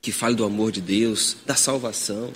que 0.06 0.12
fale 0.12 0.36
do 0.36 0.44
amor 0.44 0.70
de 0.70 0.80
Deus, 0.80 1.36
da 1.44 1.56
salvação, 1.56 2.32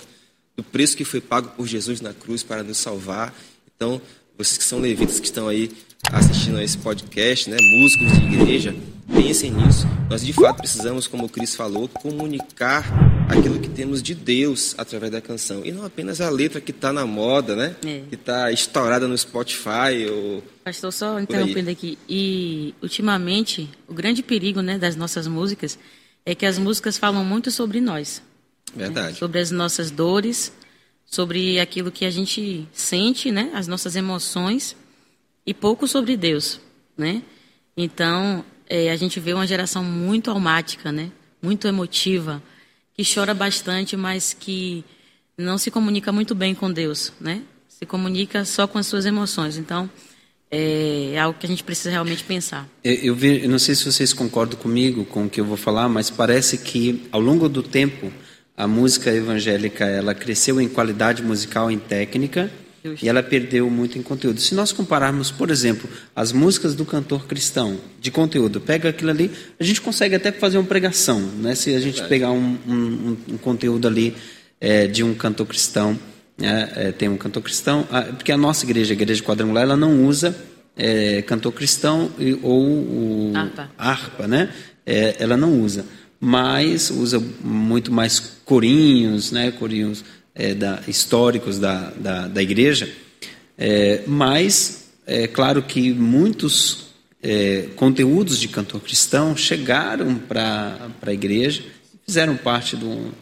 do 0.57 0.61
preço 0.61 0.97
que 0.97 1.05
foi 1.05 1.21
pago 1.21 1.51
por 1.55 1.65
Jesus 1.65 2.01
na 2.01 2.13
cruz 2.13 2.43
para 2.43 2.63
nos 2.63 2.77
salvar. 2.77 3.33
Então, 3.73 4.01
vocês 4.37 4.57
que 4.57 4.63
são 4.65 4.81
levitas 4.81 5.21
que 5.21 5.25
estão 5.27 5.47
aí 5.47 5.71
assistindo 6.11 6.57
a 6.57 6.63
esse 6.65 6.77
podcast, 6.77 7.49
né? 7.49 7.55
músicos 7.61 8.11
de 8.11 8.25
igreja, 8.25 8.75
pensem 9.07 9.51
nisso. 9.51 9.87
Nós, 10.09 10.21
de 10.21 10.33
fato, 10.33 10.57
precisamos, 10.57 11.07
como 11.07 11.23
o 11.23 11.29
Cris 11.29 11.55
falou, 11.55 11.87
comunicar 11.87 12.83
aquilo 13.29 13.57
que 13.57 13.69
temos 13.69 14.03
de 14.03 14.13
Deus 14.13 14.75
através 14.77 15.09
da 15.09 15.21
canção. 15.21 15.61
E 15.63 15.71
não 15.71 15.85
apenas 15.85 16.19
a 16.19 16.29
letra 16.29 16.59
que 16.59 16.71
está 16.71 16.91
na 16.91 17.05
moda, 17.05 17.55
né? 17.55 17.77
É. 17.85 18.01
Que 18.09 18.15
está 18.15 18.51
estourada 18.51 19.07
no 19.07 19.17
Spotify. 19.17 20.09
Ou... 20.11 20.43
Pastor, 20.65 20.91
só 20.91 21.17
interrompendo 21.21 21.69
aqui. 21.69 21.97
E, 22.09 22.75
ultimamente, 22.81 23.69
o 23.87 23.93
grande 23.93 24.21
perigo 24.21 24.59
né, 24.59 24.77
das 24.77 24.97
nossas 24.97 25.25
músicas 25.25 25.79
é 26.25 26.35
que 26.35 26.45
as 26.45 26.57
músicas 26.57 26.97
falam 26.97 27.23
muito 27.23 27.51
sobre 27.51 27.81
nós. 27.81 28.21
Verdade. 28.75 29.13
Né? 29.13 29.13
Sobre 29.15 29.39
as 29.39 29.51
nossas 29.51 29.91
dores, 29.91 30.53
sobre 31.05 31.59
aquilo 31.59 31.91
que 31.91 32.05
a 32.05 32.09
gente 32.09 32.67
sente, 32.71 33.31
né? 33.31 33.51
As 33.53 33.67
nossas 33.67 33.95
emoções 33.95 34.75
e 35.45 35.53
pouco 35.53 35.87
sobre 35.87 36.15
Deus, 36.15 36.59
né? 36.97 37.21
Então, 37.75 38.45
é, 38.69 38.91
a 38.91 38.95
gente 38.95 39.19
vê 39.19 39.33
uma 39.33 39.47
geração 39.47 39.83
muito 39.83 40.31
almática, 40.31 40.91
né? 40.91 41.11
Muito 41.41 41.67
emotiva, 41.67 42.41
que 42.93 43.03
chora 43.03 43.33
bastante, 43.33 43.97
mas 43.97 44.33
que 44.33 44.85
não 45.37 45.57
se 45.57 45.71
comunica 45.71 46.11
muito 46.11 46.35
bem 46.35 46.53
com 46.53 46.71
Deus, 46.71 47.11
né? 47.19 47.43
Se 47.67 47.85
comunica 47.85 48.45
só 48.45 48.67
com 48.67 48.77
as 48.77 48.85
suas 48.87 49.05
emoções. 49.05 49.57
Então, 49.57 49.89
é 50.51 51.17
algo 51.19 51.39
que 51.39 51.45
a 51.45 51.49
gente 51.49 51.63
precisa 51.63 51.89
realmente 51.89 52.23
pensar. 52.23 52.67
Eu, 52.83 53.15
vi, 53.15 53.43
eu 53.43 53.49
não 53.49 53.57
sei 53.57 53.73
se 53.73 53.85
vocês 53.85 54.11
concordam 54.11 54.59
comigo 54.59 55.05
com 55.05 55.25
o 55.25 55.29
que 55.29 55.39
eu 55.39 55.45
vou 55.45 55.55
falar, 55.55 55.87
mas 55.87 56.09
parece 56.09 56.57
que 56.57 57.07
ao 57.11 57.21
longo 57.21 57.47
do 57.47 57.63
tempo 57.63 58.11
a 58.57 58.67
música 58.67 59.09
evangélica 59.11 59.85
ela 59.85 60.13
cresceu 60.13 60.59
em 60.59 60.67
qualidade 60.67 61.23
musical, 61.23 61.71
em 61.71 61.79
técnica, 61.79 62.51
Justo. 62.83 63.05
e 63.05 63.09
ela 63.09 63.23
perdeu 63.23 63.69
muito 63.69 63.97
em 63.97 64.01
conteúdo. 64.01 64.41
Se 64.41 64.53
nós 64.53 64.71
compararmos, 64.71 65.31
por 65.31 65.49
exemplo, 65.49 65.89
as 66.15 66.31
músicas 66.31 66.75
do 66.75 66.83
cantor 66.83 67.25
cristão 67.25 67.79
de 67.99 68.11
conteúdo, 68.11 68.59
pega 68.59 68.89
aquilo 68.89 69.09
ali, 69.09 69.31
a 69.59 69.63
gente 69.63 69.79
consegue 69.79 70.15
até 70.15 70.31
fazer 70.31 70.57
uma 70.57 70.67
pregação, 70.67 71.19
né? 71.19 71.55
Se 71.55 71.73
a 71.73 71.79
gente 71.79 72.01
Verdade. 72.01 72.09
pegar 72.09 72.31
um, 72.31 72.57
um, 72.67 73.17
um, 73.29 73.37
conteúdo 73.37 73.87
ali 73.87 74.15
é, 74.59 74.85
de 74.85 75.03
um 75.03 75.13
cantor 75.13 75.47
cristão 75.47 75.97
é, 76.39 76.87
é, 76.87 76.91
tem 76.91 77.09
um 77.09 77.17
cantor 77.17 77.43
cristão, 77.43 77.87
porque 78.15 78.31
a 78.31 78.37
nossa 78.37 78.65
igreja, 78.65 78.93
a 78.93 78.95
igreja 78.95 79.23
quadrangular, 79.23 79.63
ela 79.63 79.77
não 79.77 80.05
usa 80.05 80.35
é, 80.75 81.21
cantor 81.21 81.51
cristão 81.51 82.11
ou 82.41 82.63
o, 82.63 83.33
harpa. 83.35 83.71
harpa, 83.77 84.27
né? 84.27 84.49
É, 84.85 85.17
ela 85.19 85.37
não 85.37 85.61
usa, 85.61 85.85
mas 86.19 86.89
usa 86.89 87.21
muito 87.43 87.91
mais 87.91 88.19
corinhos, 88.45 89.31
né? 89.31 89.51
Corinhos 89.51 90.03
é, 90.33 90.53
da, 90.53 90.81
históricos 90.87 91.59
da, 91.59 91.91
da, 91.91 92.27
da 92.27 92.41
igreja. 92.41 92.91
É, 93.57 94.03
mas 94.07 94.89
é 95.05 95.27
claro 95.27 95.61
que 95.61 95.91
muitos 95.91 96.89
conteúdos 97.75 98.39
de 98.39 98.47
cantor 98.47 98.81
cristão 98.81 99.37
chegaram 99.37 100.15
para 100.15 100.89
a 101.03 101.13
igreja, 101.13 101.63
fizeram 102.03 102.35
parte 102.35 102.75
do 102.75 103.13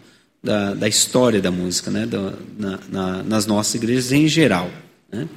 da, 0.43 0.73
da 0.73 0.87
história 0.87 1.41
da 1.41 1.51
música, 1.51 1.91
né? 1.91 2.05
Do, 2.05 2.33
na, 2.57 2.79
na, 2.89 3.23
nas 3.23 3.45
nossas 3.45 3.75
igrejas 3.75 4.11
em 4.11 4.27
geral. 4.27 4.69
Né? 5.11 5.27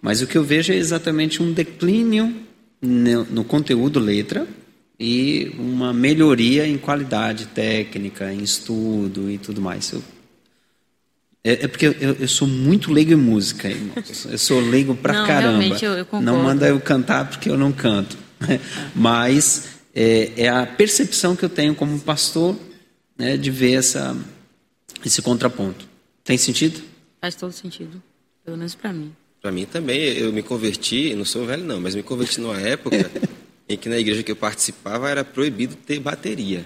Mas 0.00 0.20
o 0.20 0.26
que 0.26 0.36
eu 0.36 0.44
vejo 0.44 0.72
é 0.72 0.76
exatamente 0.76 1.42
um 1.42 1.52
declínio 1.52 2.34
no, 2.80 3.24
no 3.24 3.44
conteúdo 3.44 3.98
letra 3.98 4.46
e 4.98 5.52
uma 5.58 5.92
melhoria 5.92 6.66
em 6.66 6.76
qualidade 6.76 7.46
técnica, 7.46 8.32
em 8.32 8.42
estudo 8.42 9.30
e 9.30 9.38
tudo 9.38 9.60
mais. 9.60 9.92
Eu, 9.92 10.02
é, 11.44 11.64
é, 11.64 11.68
porque 11.68 11.86
eu, 11.86 12.16
eu, 12.20 12.28
sou 12.28 12.46
muito 12.46 12.92
leigo 12.92 13.12
em 13.12 13.16
música, 13.16 13.68
irmãos. 13.68 14.26
Eu 14.30 14.38
sou 14.38 14.60
leigo 14.60 14.94
pra 14.94 15.12
não, 15.12 15.26
caramba. 15.26 15.64
Eu, 15.64 15.92
eu 15.94 16.20
não 16.20 16.42
manda 16.42 16.68
eu 16.68 16.78
cantar 16.78 17.28
porque 17.28 17.50
eu 17.50 17.58
não 17.58 17.72
canto. 17.72 18.16
Mas 18.94 19.64
é, 19.94 20.30
é, 20.36 20.48
a 20.48 20.64
percepção 20.66 21.34
que 21.34 21.44
eu 21.44 21.48
tenho 21.48 21.74
como 21.74 21.98
pastor 21.98 22.56
né, 23.18 23.36
de 23.36 23.50
ver 23.50 23.74
essa, 23.74 24.16
esse 25.08 25.22
contraponto. 25.22 25.88
Tem 26.24 26.38
sentido? 26.38 26.82
Faz 27.20 27.34
todo 27.34 27.52
sentido, 27.52 28.02
pelo 28.44 28.56
menos 28.56 28.74
para 28.74 28.92
mim. 28.92 29.14
Para 29.40 29.50
mim 29.50 29.66
também, 29.66 30.00
eu 30.16 30.32
me 30.32 30.42
converti, 30.42 31.14
não 31.14 31.24
sou 31.24 31.44
velho 31.44 31.64
não, 31.64 31.80
mas 31.80 31.94
me 31.94 32.02
converti 32.02 32.40
numa 32.40 32.60
época 32.60 33.10
em 33.68 33.76
que 33.76 33.88
na 33.88 33.98
igreja 33.98 34.22
que 34.22 34.30
eu 34.30 34.36
participava 34.36 35.10
era 35.10 35.24
proibido 35.24 35.74
ter 35.74 35.98
bateria. 35.98 36.64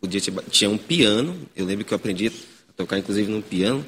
Podia 0.00 0.20
ter, 0.20 0.32
tinha 0.50 0.68
um 0.68 0.78
piano, 0.78 1.48
eu 1.54 1.64
lembro 1.64 1.84
que 1.84 1.92
eu 1.92 1.96
aprendi 1.96 2.28
a 2.28 2.72
tocar 2.72 2.98
inclusive 2.98 3.30
num 3.30 3.42
piano, 3.42 3.86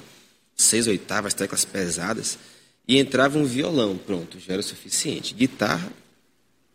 seis 0.55 0.87
oitavas, 0.87 1.35
teclas 1.35 1.65
pesadas, 1.65 2.39
e 2.87 2.99
entrava 2.99 3.39
um 3.39 3.45
violão, 3.45 3.97
pronto, 3.97 4.39
já 4.39 4.53
era 4.53 4.61
o 4.61 4.65
suficiente. 4.65 5.35
Guitarra, 5.35 5.93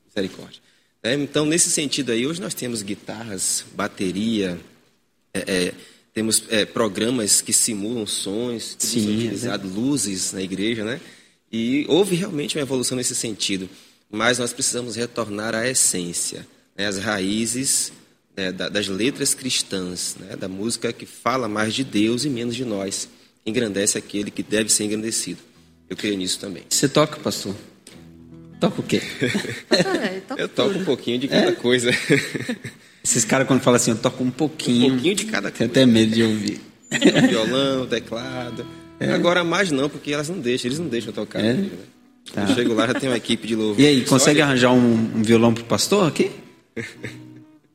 misericórdia. 0.05 0.61
É, 1.03 1.13
então, 1.13 1.45
nesse 1.45 1.69
sentido 1.69 2.11
aí, 2.11 2.25
hoje 2.25 2.41
nós 2.41 2.53
temos 2.53 2.81
guitarras, 2.81 3.65
bateria, 3.73 4.59
é, 5.33 5.39
é, 5.39 5.73
temos 6.17 6.41
é, 6.49 6.65
programas 6.65 7.41
que 7.41 7.53
simulam 7.53 8.07
sons, 8.07 8.75
Sim, 8.79 9.17
utilizado, 9.17 9.67
é 9.67 9.71
luzes 9.71 10.33
na 10.33 10.41
igreja, 10.41 10.83
né? 10.83 10.99
E 11.51 11.85
houve 11.87 12.15
realmente 12.15 12.57
uma 12.57 12.63
evolução 12.63 12.97
nesse 12.97 13.13
sentido. 13.13 13.69
Mas 14.09 14.39
nós 14.39 14.51
precisamos 14.51 14.95
retornar 14.95 15.53
à 15.53 15.67
essência, 15.67 16.47
né? 16.75 16.87
as 16.87 16.97
raízes 16.97 17.91
né? 18.35 18.51
das 18.51 18.87
letras 18.87 19.35
cristãs, 19.35 20.15
né? 20.19 20.35
da 20.35 20.47
música 20.47 20.91
que 20.91 21.05
fala 21.05 21.47
mais 21.47 21.75
de 21.75 21.83
Deus 21.83 22.25
e 22.25 22.29
menos 22.31 22.55
de 22.55 22.65
nós. 22.65 23.07
Engrandece 23.45 23.95
aquele 23.95 24.31
que 24.31 24.41
deve 24.41 24.71
ser 24.71 24.85
engrandecido. 24.85 25.41
Eu 25.87 25.95
creio 25.95 26.17
nisso 26.17 26.39
também. 26.39 26.63
Você 26.67 26.89
toca, 26.89 27.19
pastor? 27.19 27.55
Toca 28.59 28.81
o 28.81 28.83
quê? 28.83 29.01
eu 30.37 30.49
toco 30.49 30.77
um 30.77 30.83
pouquinho 30.83 31.19
de 31.19 31.27
cada 31.27 31.49
é? 31.49 31.51
coisa. 31.51 31.91
Esses 33.03 33.23
caras, 33.23 33.47
quando 33.47 33.61
falam 33.61 33.75
assim, 33.75 33.91
eu 33.91 33.97
toco 33.97 34.23
um 34.23 34.31
pouquinho. 34.31 34.87
Um 34.87 34.91
pouquinho 34.91 35.15
de 35.15 35.25
cada 35.25 35.51
coisa. 35.51 35.71
Tem 35.71 35.83
até 35.83 35.85
medo 35.85 36.13
de 36.13 36.23
ouvir. 36.23 36.61
violão, 37.29 37.85
teclado. 37.85 38.65
É. 38.99 39.11
Agora 39.11 39.43
mais 39.43 39.71
não, 39.71 39.87
porque 39.89 40.11
elas 40.11 40.27
não 40.27 40.39
deixam, 40.39 40.67
eles 40.67 40.79
não 40.79 40.87
deixam 40.87 41.13
tocar. 41.13 41.39
É? 41.39 41.53
Né? 41.53 41.69
Tá. 42.33 42.41
Eu 42.41 42.55
chego 42.55 42.73
lá, 42.73 42.87
já 42.87 42.95
tem 42.95 43.09
uma 43.09 43.17
equipe 43.17 43.47
de 43.47 43.55
louvor. 43.55 43.79
E 43.79 43.85
aí, 43.85 44.01
consegue 44.05 44.41
Olha... 44.41 44.45
arranjar 44.49 44.71
um, 44.73 44.93
um 45.15 45.23
violão 45.23 45.53
pro 45.53 45.63
pastor 45.63 46.07
aqui? 46.07 46.31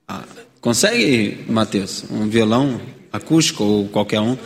Ah, 0.08 0.24
consegue, 0.60 1.44
Matheus? 1.48 2.04
Um 2.10 2.28
violão 2.28 2.78
acústico 3.10 3.64
ou 3.64 3.88
qualquer 3.88 4.20
um? 4.20 4.36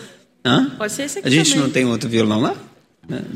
Hã? 0.44 0.70
Pode 0.76 0.92
ser 0.92 1.04
esse 1.04 1.18
aqui 1.18 1.26
A 1.26 1.30
gente 1.30 1.50
também. 1.50 1.64
não 1.64 1.70
tem 1.70 1.84
outro 1.86 2.08
violão 2.08 2.40
lá? 2.40 2.54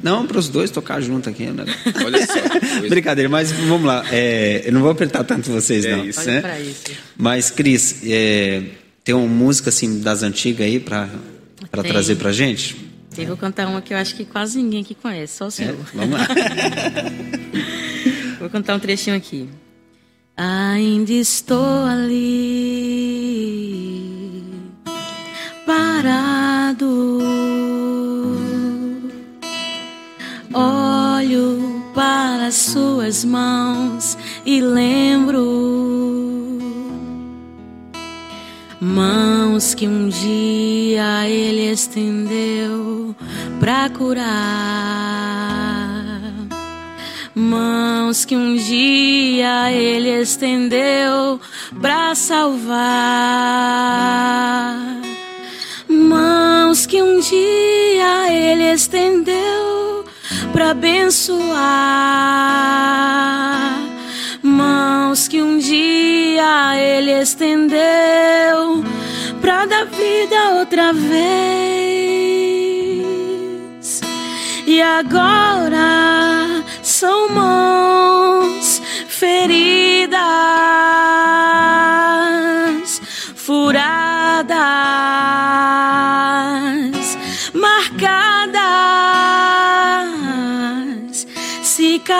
Não, 0.02 0.26
para 0.26 0.38
os 0.38 0.48
dois 0.48 0.70
tocar 0.70 1.00
junto 1.00 1.28
aqui. 1.28 1.46
Né? 1.46 1.64
Olha 2.04 2.26
só. 2.26 2.88
Brincadeira, 2.88 3.28
mas 3.28 3.52
vamos 3.52 3.86
lá. 3.86 4.04
É, 4.10 4.62
eu 4.64 4.72
não 4.72 4.80
vou 4.80 4.90
apertar 4.90 5.22
tanto 5.24 5.50
vocês, 5.50 5.84
é 5.84 5.96
não. 5.96 6.04
Isso. 6.04 6.26
Né? 6.26 6.62
Isso. 6.62 6.82
Mas, 7.16 7.50
Cris, 7.50 8.00
é, 8.04 8.62
tem 9.04 9.14
uma 9.14 9.26
música 9.26 9.70
assim 9.70 10.00
das 10.00 10.22
antigas 10.22 10.66
aí 10.66 10.80
para 10.80 11.08
trazer 11.82 12.16
para 12.16 12.32
gente? 12.32 12.88
Eu 13.16 13.26
vou 13.26 13.36
cantar 13.36 13.68
uma 13.68 13.82
que 13.82 13.92
eu 13.92 13.98
acho 13.98 14.14
que 14.14 14.24
quase 14.24 14.62
ninguém 14.62 14.82
aqui 14.82 14.94
conhece, 14.94 15.36
só 15.36 15.46
o 15.46 15.50
senhor. 15.50 15.74
É, 15.74 15.76
vamos 15.94 16.18
lá. 16.18 16.28
vou 18.40 18.48
cantar 18.48 18.76
um 18.76 18.80
trechinho 18.80 19.16
aqui. 19.16 19.48
Ainda 20.36 21.12
estou 21.12 21.84
ali, 21.84 22.12
parado 25.66 27.19
para 31.94 32.50
suas 32.50 33.24
mãos 33.24 34.16
e 34.44 34.60
lembro 34.60 36.10
mãos 38.80 39.74
que 39.74 39.86
um 39.86 40.08
dia 40.08 41.28
ele 41.28 41.70
estendeu 41.70 43.14
para 43.60 43.90
curar, 43.90 44.24
mãos 47.34 48.24
que 48.24 48.34
um 48.34 48.56
dia 48.56 49.70
ele 49.70 50.08
estendeu 50.22 51.38
para 51.80 52.14
salvar, 52.14 52.78
mãos 55.86 56.86
que 56.86 57.02
um 57.02 57.20
dia 57.20 58.32
ele 58.32 58.72
estendeu 58.72 59.89
para 60.60 60.72
abençoar. 60.72 61.40
Mãos 64.42 65.26
que 65.26 65.40
um 65.40 65.56
dia 65.56 66.76
ele 66.78 67.12
estendeu 67.12 68.84
para 69.40 69.64
dar 69.64 69.86
vida 69.86 70.50
outra 70.58 70.92
vez. 70.92 71.30
E 74.66 74.82
agora 74.82 76.62
são 76.82 77.30
mãos 77.30 78.82
feridas, 79.08 80.20
furadas, 83.34 84.60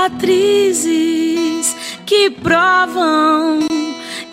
cicatrizes 0.00 1.76
que 2.06 2.30
provam 2.30 3.60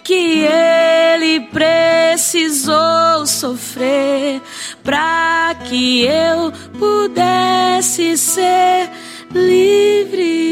que 0.03 0.45
ele 0.45 1.41
precisou 1.47 3.25
sofrer 3.25 4.41
para 4.83 5.55
que 5.67 6.05
eu 6.05 6.53
pudesse 6.79 8.17
ser 8.17 8.89
livre. 9.33 10.47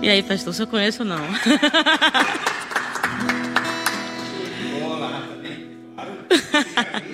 E 0.00 0.08
aí, 0.08 0.22
pastor, 0.22 0.54
você 0.54 0.64
conhece 0.64 1.02
ou 1.02 1.08
não? 1.08 1.20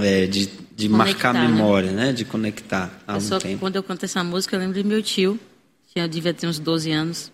é, 0.00 0.26
de, 0.26 0.48
de 0.74 0.88
marcar 0.88 1.30
a 1.30 1.40
né? 1.40 1.48
memória, 1.48 1.92
né? 1.92 2.12
De 2.12 2.24
conectar 2.24 3.02
um 3.08 3.20
só, 3.20 3.38
tempo. 3.38 3.60
quando 3.60 3.76
eu 3.76 3.82
canto 3.82 4.04
essa 4.04 4.22
música, 4.22 4.56
eu 4.56 4.60
lembro 4.60 4.80
de 4.80 4.88
meu 4.88 5.02
tio. 5.02 5.38
Tinha, 5.92 6.04
eu 6.04 6.08
devia 6.08 6.32
ter 6.32 6.46
uns 6.46 6.58
12 6.58 6.90
anos. 6.90 7.32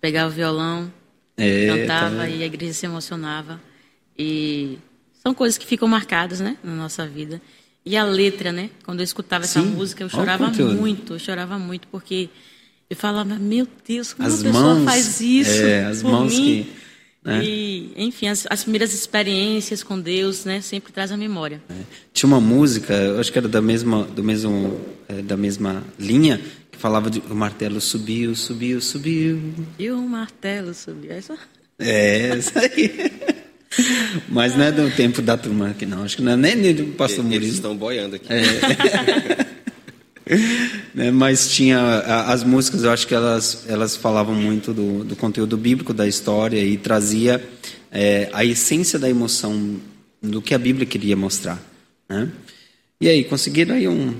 Pegava 0.00 0.30
o 0.30 0.32
violão, 0.32 0.90
É, 1.36 1.66
cantava 1.66 2.16
tá 2.16 2.28
e 2.28 2.42
a 2.42 2.46
igreja 2.46 2.72
se 2.72 2.86
emocionava. 2.86 3.60
E 4.18 4.78
são 5.22 5.34
coisas 5.34 5.58
que 5.58 5.66
ficam 5.66 5.86
marcadas, 5.86 6.40
né, 6.40 6.56
na 6.64 6.74
nossa 6.74 7.06
vida. 7.06 7.40
E 7.84 7.96
a 7.96 8.04
letra, 8.04 8.52
né? 8.52 8.70
Quando 8.84 9.00
eu 9.00 9.04
escutava 9.04 9.44
essa 9.44 9.60
Sim, 9.60 9.68
música, 9.68 10.02
eu 10.02 10.08
chorava 10.08 10.48
muito, 10.50 11.14
eu 11.14 11.18
chorava 11.18 11.58
muito, 11.58 11.88
porque 11.88 12.28
eu 12.88 12.96
falava, 12.96 13.34
meu 13.36 13.66
Deus, 13.86 14.12
como 14.12 14.28
As 14.28 14.34
uma 14.34 14.44
pessoa 14.44 14.74
mãos, 14.74 14.84
faz 14.84 15.20
isso 15.20 15.62
é, 15.62 15.84
as 15.84 16.02
por 16.02 16.10
mãos 16.10 16.32
mim? 16.32 16.64
que, 16.64 16.72
né? 17.24 17.42
E, 17.44 17.92
enfim, 17.96 18.28
as, 18.28 18.46
as 18.48 18.62
primeiras 18.62 18.94
experiências 18.94 19.82
com 19.82 20.00
Deus, 20.00 20.44
né, 20.44 20.60
sempre 20.60 20.92
traz 20.92 21.12
a 21.12 21.16
memória. 21.16 21.60
É. 21.68 21.74
Tinha 22.12 22.28
uma 22.28 22.40
música, 22.40 22.94
eu 22.94 23.20
acho 23.20 23.30
que 23.30 23.38
era 23.38 23.48
da 23.48 23.60
mesma, 23.60 24.04
do 24.04 24.24
mesmo, 24.24 24.80
é, 25.08 25.20
da 25.20 25.36
mesma 25.36 25.84
linha, 25.98 26.40
que 26.70 26.78
falava 26.78 27.10
de 27.10 27.22
o 27.30 27.34
martelo 27.34 27.80
subiu, 27.80 28.34
subiu, 28.34 28.80
subiu. 28.80 29.38
E 29.78 29.90
o 29.90 30.00
martelo 30.00 30.72
subiu. 30.72 31.12
É 31.12 31.20
só... 31.20 31.34
É, 31.78 32.36
isso 32.36 32.58
aí. 32.58 33.12
Mas 34.28 34.56
não 34.56 34.64
é 34.64 34.72
do 34.72 34.90
tempo 34.90 35.22
da 35.22 35.36
turma 35.36 35.70
aqui, 35.70 35.86
não. 35.86 36.02
Acho 36.02 36.16
que 36.16 36.22
não 36.22 36.32
é 36.32 36.36
nem 36.36 36.56
nem 36.56 36.74
do 36.74 36.86
pastor 36.94 37.24
Eles 37.24 37.34
Murilo. 37.34 37.54
estão 37.54 37.76
boiando 37.76 38.16
aqui. 38.16 38.26
né, 40.94 41.10
mas 41.10 41.48
tinha 41.52 41.78
a- 41.80 42.32
as 42.32 42.44
músicas, 42.44 42.84
eu 42.84 42.90
acho 42.90 43.06
que 43.06 43.14
elas, 43.14 43.64
elas 43.68 43.96
falavam 43.96 44.34
muito 44.34 44.72
do, 44.72 45.04
do 45.04 45.16
conteúdo 45.16 45.56
bíblico 45.56 45.92
da 45.92 46.06
história 46.06 46.58
e 46.62 46.76
trazia 46.76 47.42
é, 47.90 48.28
a 48.32 48.44
essência 48.44 48.98
da 48.98 49.08
emoção 49.08 49.76
do 50.22 50.40
que 50.40 50.54
a 50.54 50.58
Bíblia 50.58 50.86
queria 50.86 51.16
mostrar. 51.16 51.60
Né? 52.08 52.28
E 53.00 53.08
aí, 53.08 53.24
conseguiram 53.24 53.74
aí 53.74 53.88
um. 53.88 54.14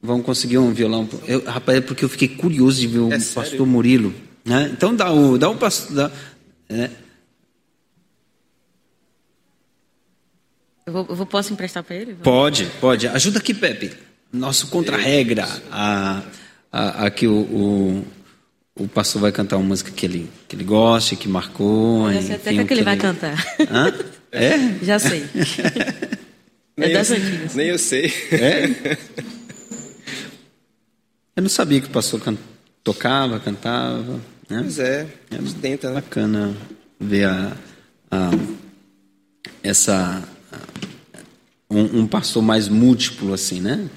Vão 0.00 0.22
conseguir 0.22 0.58
um 0.58 0.72
violão? 0.72 1.08
Eu, 1.26 1.42
rapaz, 1.44 1.78
é 1.78 1.80
porque 1.80 2.04
eu 2.04 2.08
fiquei 2.08 2.28
curioso 2.28 2.80
de 2.80 2.86
ver 2.86 2.98
o 3.00 3.08
É 3.12 3.16
pastor 3.18 3.44
sério? 3.46 3.66
Murilo. 3.66 4.14
Né? 4.44 4.70
Então 4.72 4.94
dá 4.94 5.12
o, 5.12 5.36
dá 5.36 5.48
o 5.50 5.56
pastor. 5.56 5.96
Dá, 5.96 6.12
né? 6.68 6.90
Eu, 10.86 10.92
vou, 10.92 11.06
eu 11.08 11.14
vou- 11.16 11.26
posso 11.26 11.52
emprestar 11.52 11.82
para 11.82 11.96
ele? 11.96 12.14
Pode, 12.22 12.66
pode. 12.80 13.08
Ajuda 13.08 13.38
aqui, 13.38 13.52
Pepe. 13.52 13.92
Nosso 14.32 14.68
contra-regra. 14.68 15.46
A, 15.70 16.22
a, 16.70 17.06
a 17.06 17.10
que 17.10 17.26
o, 17.26 17.32
o, 17.34 18.04
o 18.84 18.88
pastor 18.88 19.22
vai 19.22 19.32
cantar 19.32 19.56
uma 19.56 19.66
música 19.68 19.90
que 19.90 20.04
ele, 20.06 20.30
que 20.46 20.54
ele 20.56 20.64
goste, 20.64 21.16
que 21.16 21.28
marcou. 21.28 22.12
Já 22.12 22.22
sei 22.22 22.34
até 22.36 22.62
o 22.62 22.66
que 22.66 22.74
ele 22.74 22.82
vai 22.82 22.96
cantar. 22.96 23.34
Hã? 23.70 23.92
É? 24.30 24.58
Já 24.84 24.98
sei. 24.98 25.24
Nem 26.76 26.90
é 26.90 26.92
das 26.92 27.08
eu, 27.10 27.16
antigas. 27.16 27.54
nem 27.54 27.66
eu 27.68 27.78
sei. 27.78 28.12
É? 28.30 28.96
Eu 31.34 31.42
não 31.42 31.48
sabia 31.48 31.80
que 31.80 31.86
o 31.86 31.90
pastor 31.90 32.20
can- 32.20 32.36
tocava, 32.82 33.38
cantava. 33.40 34.20
Né? 34.50 34.58
Pois 34.60 34.78
é, 34.78 35.06
a 35.30 35.34
gente 35.36 35.54
tenta, 35.54 35.88
né? 35.88 35.94
Bacana 35.94 36.54
ver 37.00 37.24
a, 37.24 37.56
a- 38.10 38.30
essa 39.62 40.22
a- 40.52 40.58
um, 41.70 42.00
um 42.00 42.06
pastor 42.06 42.42
mais 42.42 42.68
múltiplo 42.68 43.32
assim, 43.32 43.60
né? 43.60 43.88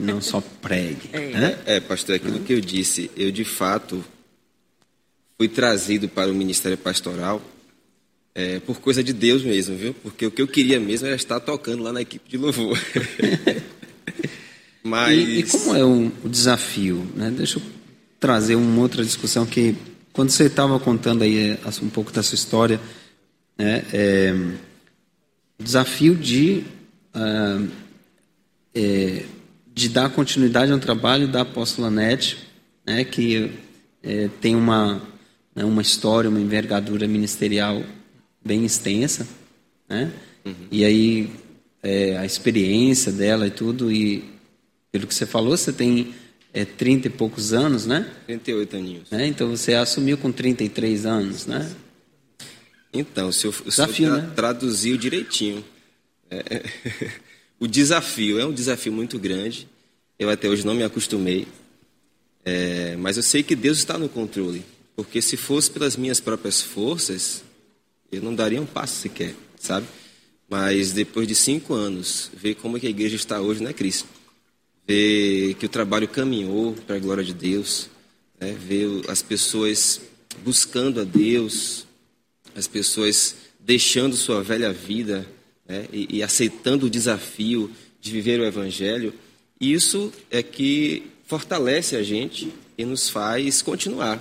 Não 0.00 0.20
só 0.20 0.40
pregue. 0.40 1.08
Né? 1.12 1.58
É, 1.66 1.80
pastor, 1.80 2.14
é 2.14 2.16
aquilo 2.16 2.40
que 2.40 2.52
eu 2.52 2.60
disse. 2.60 3.10
Eu, 3.16 3.30
de 3.30 3.44
fato, 3.44 4.04
fui 5.38 5.48
trazido 5.48 6.08
para 6.08 6.30
o 6.30 6.34
ministério 6.34 6.76
pastoral 6.76 7.42
é, 8.34 8.60
por 8.60 8.80
coisa 8.80 9.02
de 9.02 9.12
Deus 9.12 9.42
mesmo, 9.42 9.76
viu? 9.76 9.94
Porque 9.94 10.26
o 10.26 10.30
que 10.30 10.42
eu 10.42 10.48
queria 10.48 10.78
mesmo 10.78 11.06
era 11.06 11.16
estar 11.16 11.40
tocando 11.40 11.82
lá 11.82 11.92
na 11.92 12.02
equipe 12.02 12.28
de 12.28 12.36
louvor. 12.36 12.78
Mas... 14.82 15.18
E, 15.28 15.40
e 15.40 15.42
como 15.42 15.76
é 15.76 15.84
o, 15.84 16.10
o 16.24 16.28
desafio? 16.28 17.06
Né? 17.14 17.30
Deixa 17.30 17.58
eu 17.58 17.62
trazer 18.18 18.54
uma 18.54 18.80
outra 18.80 19.04
discussão 19.04 19.44
que, 19.44 19.76
quando 20.12 20.30
você 20.30 20.44
estava 20.44 20.78
contando 20.80 21.22
aí 21.22 21.50
é, 21.50 21.58
um 21.82 21.88
pouco 21.88 22.12
da 22.12 22.22
sua 22.22 22.34
história, 22.34 22.80
né, 23.58 23.84
é, 23.92 24.32
o 25.58 25.62
desafio 25.62 26.14
de, 26.14 26.64
ah, 27.14 27.62
é, 28.74 29.24
de 29.72 29.88
dar 29.88 30.10
continuidade 30.10 30.72
ao 30.72 30.78
trabalho 30.78 31.28
da 31.28 31.42
apóstola 31.42 31.90
Nete, 31.90 32.38
né, 32.86 33.04
que 33.04 33.50
é, 34.02 34.28
tem 34.40 34.54
uma, 34.56 35.00
né, 35.54 35.64
uma 35.64 35.82
história, 35.82 36.28
uma 36.28 36.40
envergadura 36.40 37.06
ministerial 37.06 37.82
bem 38.44 38.64
extensa, 38.64 39.26
né? 39.88 40.10
E 40.70 40.84
aí 40.84 41.30
é, 41.82 42.16
a 42.16 42.24
experiência 42.24 43.12
dela 43.12 43.46
e 43.46 43.50
tudo 43.50 43.92
e 43.92 44.24
pelo 44.90 45.06
que 45.06 45.14
você 45.14 45.26
falou, 45.26 45.56
você 45.56 45.72
tem 45.72 46.14
é, 46.52 46.64
30 46.64 47.06
e 47.06 47.10
poucos 47.10 47.52
anos, 47.52 47.86
né? 47.86 48.08
38 48.26 48.76
aninhos. 48.76 49.10
né? 49.10 49.26
Então 49.26 49.50
você 49.50 49.74
assumiu 49.74 50.16
com 50.18 50.32
33 50.32 51.04
anos, 51.06 51.46
né? 51.46 51.70
Então, 52.92 53.30
se 53.30 53.46
eu, 53.46 53.52
se 53.52 53.60
eu 53.60 53.66
Desafio, 53.66 54.08
tra- 54.08 54.22
né? 54.22 54.32
traduziu 54.34 54.96
direitinho. 54.96 55.64
É, 56.30 56.64
o 57.60 57.68
desafio 57.68 58.40
é 58.40 58.46
um 58.46 58.52
desafio 58.52 58.90
muito 58.90 59.18
grande. 59.18 59.68
Eu 60.18 60.30
até 60.30 60.48
hoje 60.48 60.64
não 60.64 60.74
me 60.74 60.82
acostumei. 60.82 61.46
É, 62.42 62.96
mas 62.96 63.18
eu 63.18 63.22
sei 63.22 63.42
que 63.42 63.54
Deus 63.54 63.76
está 63.76 63.98
no 63.98 64.08
controle. 64.08 64.64
Porque 64.96 65.20
se 65.20 65.36
fosse 65.36 65.70
pelas 65.70 65.94
minhas 65.94 66.20
próprias 66.20 66.62
forças, 66.62 67.44
eu 68.10 68.22
não 68.22 68.34
daria 68.34 68.60
um 68.60 68.66
passo 68.66 69.02
sequer, 69.02 69.34
sabe? 69.58 69.86
Mas 70.48 70.92
depois 70.92 71.28
de 71.28 71.34
cinco 71.34 71.74
anos, 71.74 72.30
ver 72.34 72.54
como 72.54 72.78
é 72.78 72.80
que 72.80 72.86
a 72.86 72.90
igreja 72.90 73.14
está 73.14 73.40
hoje, 73.40 73.62
né, 73.62 73.74
Cris? 73.74 74.06
Ver 74.86 75.54
que 75.54 75.66
o 75.66 75.68
trabalho 75.68 76.08
caminhou 76.08 76.72
para 76.86 76.96
a 76.96 76.98
glória 76.98 77.22
de 77.22 77.34
Deus, 77.34 77.90
né? 78.40 78.52
ver 78.52 78.88
as 79.08 79.22
pessoas 79.22 80.00
buscando 80.42 81.00
a 81.00 81.04
Deus, 81.04 81.86
as 82.56 82.66
pessoas 82.66 83.36
deixando 83.60 84.16
sua 84.16 84.42
velha 84.42 84.72
vida 84.72 85.28
né, 85.70 85.86
e, 85.92 86.16
e 86.16 86.22
aceitando 86.22 86.86
o 86.86 86.90
desafio 86.90 87.70
de 88.00 88.10
viver 88.10 88.40
o 88.40 88.44
Evangelho, 88.44 89.14
isso 89.60 90.12
é 90.28 90.42
que 90.42 91.04
fortalece 91.26 91.94
a 91.94 92.02
gente 92.02 92.52
e 92.76 92.84
nos 92.84 93.08
faz 93.08 93.62
continuar, 93.62 94.20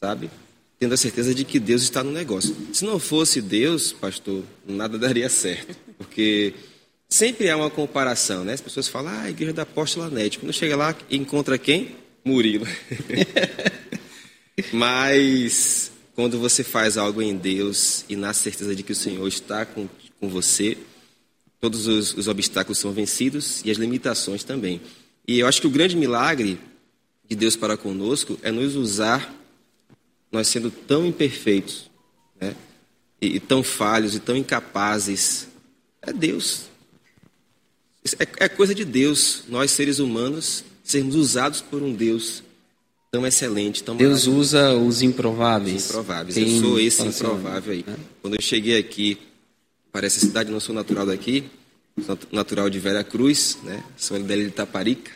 sabe? 0.00 0.30
Tendo 0.78 0.94
a 0.94 0.96
certeza 0.96 1.34
de 1.34 1.44
que 1.44 1.60
Deus 1.60 1.82
está 1.82 2.02
no 2.02 2.10
negócio. 2.10 2.56
Se 2.72 2.82
não 2.86 2.98
fosse 2.98 3.42
Deus, 3.42 3.92
pastor, 3.92 4.42
nada 4.66 4.96
daria 4.96 5.28
certo, 5.28 5.76
porque 5.98 6.54
sempre 7.06 7.50
há 7.50 7.58
uma 7.58 7.68
comparação, 7.68 8.42
né? 8.42 8.54
As 8.54 8.62
pessoas 8.62 8.88
falam, 8.88 9.12
ah, 9.12 9.22
a 9.22 9.30
igreja 9.30 9.52
da 9.52 9.62
apóstola 9.62 10.08
Nete. 10.08 10.38
Quando 10.38 10.52
chega 10.54 10.76
lá, 10.76 10.96
encontra 11.10 11.58
quem? 11.58 11.94
Murilo. 12.24 12.66
Mas 14.72 15.92
quando 16.14 16.38
você 16.38 16.64
faz 16.64 16.96
algo 16.96 17.20
em 17.20 17.36
Deus 17.36 18.06
e 18.08 18.16
na 18.16 18.32
certeza 18.32 18.74
de 18.74 18.82
que 18.82 18.92
o 18.92 18.96
Senhor 18.96 19.26
está 19.28 19.66
com, 19.66 19.86
com 20.20 20.28
você, 20.28 20.76
todos 21.58 21.86
os, 21.86 22.14
os 22.14 22.28
obstáculos 22.28 22.78
são 22.78 22.92
vencidos 22.92 23.62
e 23.64 23.70
as 23.70 23.78
limitações 23.78 24.44
também. 24.44 24.80
E 25.26 25.40
eu 25.40 25.46
acho 25.46 25.60
que 25.60 25.66
o 25.66 25.70
grande 25.70 25.96
milagre 25.96 26.58
de 27.28 27.34
Deus 27.34 27.56
para 27.56 27.76
conosco 27.76 28.38
é 28.42 28.50
nos 28.50 28.76
usar, 28.76 29.34
nós 30.30 30.46
sendo 30.48 30.70
tão 30.70 31.06
imperfeitos, 31.06 31.90
né? 32.40 32.54
e, 33.20 33.36
e 33.36 33.40
tão 33.40 33.62
falhos 33.62 34.14
e 34.14 34.20
tão 34.20 34.36
incapazes. 34.36 35.48
É 36.02 36.12
Deus. 36.12 36.62
É, 38.18 38.44
é 38.44 38.48
coisa 38.48 38.74
de 38.74 38.84
Deus, 38.84 39.44
nós 39.48 39.70
seres 39.70 39.98
humanos, 39.98 40.64
sermos 40.82 41.14
usados 41.14 41.60
por 41.60 41.82
um 41.82 41.92
Deus 41.92 42.42
tão 43.10 43.26
excelente, 43.26 43.82
tão 43.82 43.96
Deus 43.96 44.26
usa 44.26 44.72
os 44.74 45.02
improváveis. 45.02 45.90
Improváveis. 45.90 46.34
Tem- 46.34 46.56
eu 46.56 46.62
sou 46.62 46.80
esse 46.80 47.02
assim, 47.02 47.10
improvável 47.10 47.72
aí. 47.72 47.84
né? 47.86 47.96
Quando 48.22 48.34
eu 48.36 48.42
cheguei 48.42 48.78
aqui 48.78 49.18
para 49.92 50.06
essa 50.06 50.20
cidade, 50.20 50.50
não 50.50 50.60
sou 50.60 50.74
natural 50.74 51.06
daqui, 51.06 51.44
sou 52.04 52.18
natural 52.32 52.70
de 52.70 52.78
Vera 52.78 53.02
Cruz, 53.02 53.58
né? 53.62 53.82
Sou 53.96 54.18
dali 54.20 54.42
de 54.42 54.48
Itaparica. 54.48 55.10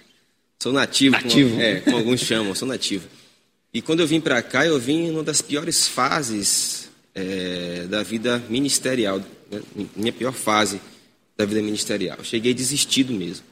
Sou 0.62 0.72
nativo, 0.72 1.12
Nativo. 1.12 1.50
Como, 1.50 1.62
é, 1.62 1.80
como 1.80 1.96
alguns 1.96 2.20
chamam, 2.20 2.54
sou 2.54 2.66
nativo. 2.66 3.06
E 3.72 3.82
quando 3.82 4.00
eu 4.00 4.06
vim 4.06 4.20
para 4.20 4.40
cá, 4.42 4.64
eu 4.64 4.78
vim 4.78 5.06
em 5.06 5.10
uma 5.10 5.22
das 5.22 5.42
piores 5.42 5.86
fases 5.86 6.88
é, 7.14 7.86
da 7.88 8.02
vida 8.02 8.42
ministerial, 8.48 9.18
né? 9.50 9.60
minha 9.94 10.12
pior 10.12 10.32
fase 10.32 10.80
da 11.36 11.44
vida 11.44 11.60
ministerial. 11.60 12.22
Cheguei 12.22 12.54
desistido 12.54 13.12
mesmo. 13.12 13.44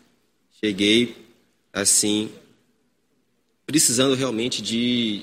Cheguei 0.61 1.17
assim 1.73 2.31
precisando 3.67 4.15
realmente 4.15 4.63
de, 4.63 5.23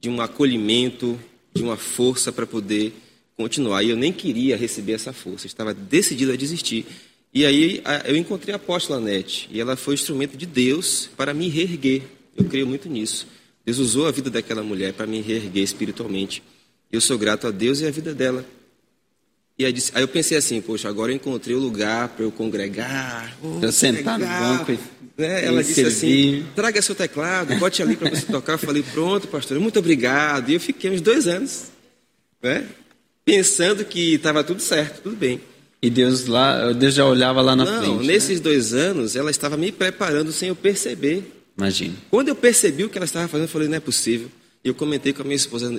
de 0.00 0.08
um 0.08 0.20
acolhimento, 0.20 1.18
de 1.54 1.62
uma 1.62 1.76
força 1.76 2.32
para 2.32 2.46
poder 2.46 2.92
continuar. 3.40 3.82
E 3.82 3.90
eu 3.90 3.96
nem 3.96 4.12
queria 4.12 4.56
receber 4.56 4.92
essa 4.92 5.12
força, 5.12 5.46
estava 5.46 5.72
decidido 5.72 6.32
a 6.32 6.36
desistir. 6.36 6.84
E 7.32 7.46
aí 7.46 7.82
eu 8.04 8.16
encontrei 8.16 8.52
a 8.52 8.56
apóstola 8.56 9.00
Nete, 9.00 9.48
e 9.50 9.60
ela 9.60 9.76
foi 9.76 9.94
instrumento 9.94 10.36
de 10.36 10.44
Deus 10.44 11.08
para 11.16 11.32
me 11.32 11.48
reerguer. 11.48 12.02
Eu 12.36 12.44
creio 12.44 12.66
muito 12.66 12.88
nisso. 12.88 13.26
Deus 13.64 13.78
usou 13.78 14.06
a 14.06 14.10
vida 14.10 14.28
daquela 14.28 14.62
mulher 14.62 14.92
para 14.92 15.06
me 15.06 15.20
reerguer 15.20 15.62
espiritualmente. 15.62 16.42
Eu 16.92 17.00
sou 17.00 17.16
grato 17.16 17.46
a 17.46 17.50
Deus 17.50 17.80
e 17.80 17.86
a 17.86 17.90
vida 17.90 18.12
dela. 18.12 18.44
E 19.58 19.64
aí, 19.64 19.74
eu 19.94 20.08
pensei 20.08 20.36
assim, 20.36 20.60
poxa, 20.60 20.88
agora 20.88 21.12
eu 21.12 21.16
encontrei 21.16 21.54
o 21.54 21.58
lugar 21.58 22.08
para 22.08 22.24
eu 22.24 22.32
congregar. 22.32 23.36
Oh, 23.42 23.60
para 23.60 23.70
sentar 23.70 24.18
no 24.18 24.26
banco 24.26 24.72
e, 24.72 24.78
né? 25.16 25.44
Ela 25.44 25.62
disse 25.62 25.74
servir. 25.74 25.92
assim, 25.92 26.46
traga 26.54 26.82
seu 26.82 26.94
teclado, 26.94 27.54
bote 27.56 27.82
ali 27.82 27.94
para 27.94 28.10
você 28.10 28.26
tocar. 28.26 28.54
Eu 28.54 28.58
falei, 28.58 28.82
pronto, 28.82 29.28
pastor, 29.28 29.60
muito 29.60 29.78
obrigado. 29.78 30.50
E 30.50 30.54
eu 30.54 30.60
fiquei 30.60 30.90
uns 30.90 31.00
dois 31.00 31.26
anos, 31.26 31.64
né? 32.42 32.66
Pensando 33.24 33.84
que 33.84 34.14
estava 34.14 34.42
tudo 34.42 34.60
certo, 34.60 35.02
tudo 35.02 35.16
bem. 35.16 35.40
E 35.82 35.88
Deus 35.88 36.26
lá, 36.26 36.72
Deus 36.72 36.94
já 36.94 37.06
olhava 37.06 37.40
lá 37.40 37.56
na 37.56 37.64
Não, 37.64 37.78
frente. 37.78 37.96
Não, 37.96 38.02
nesses 38.04 38.38
né? 38.38 38.44
dois 38.44 38.74
anos, 38.74 39.16
ela 39.16 39.30
estava 39.30 39.56
me 39.56 39.72
preparando 39.72 40.30
sem 40.30 40.50
eu 40.50 40.56
perceber. 40.56 41.32
Imagina. 41.56 41.94
Quando 42.10 42.28
eu 42.28 42.34
percebi 42.34 42.84
o 42.84 42.88
que 42.88 42.98
ela 42.98 43.06
estava 43.06 43.28
fazendo, 43.28 43.46
eu 43.46 43.50
falei, 43.50 43.68
não 43.68 43.76
é 43.76 43.80
possível. 43.80 44.28
E 44.62 44.68
eu 44.68 44.74
comentei 44.74 45.12
com 45.12 45.22
a 45.22 45.24
minha 45.24 45.36
esposa, 45.36 45.72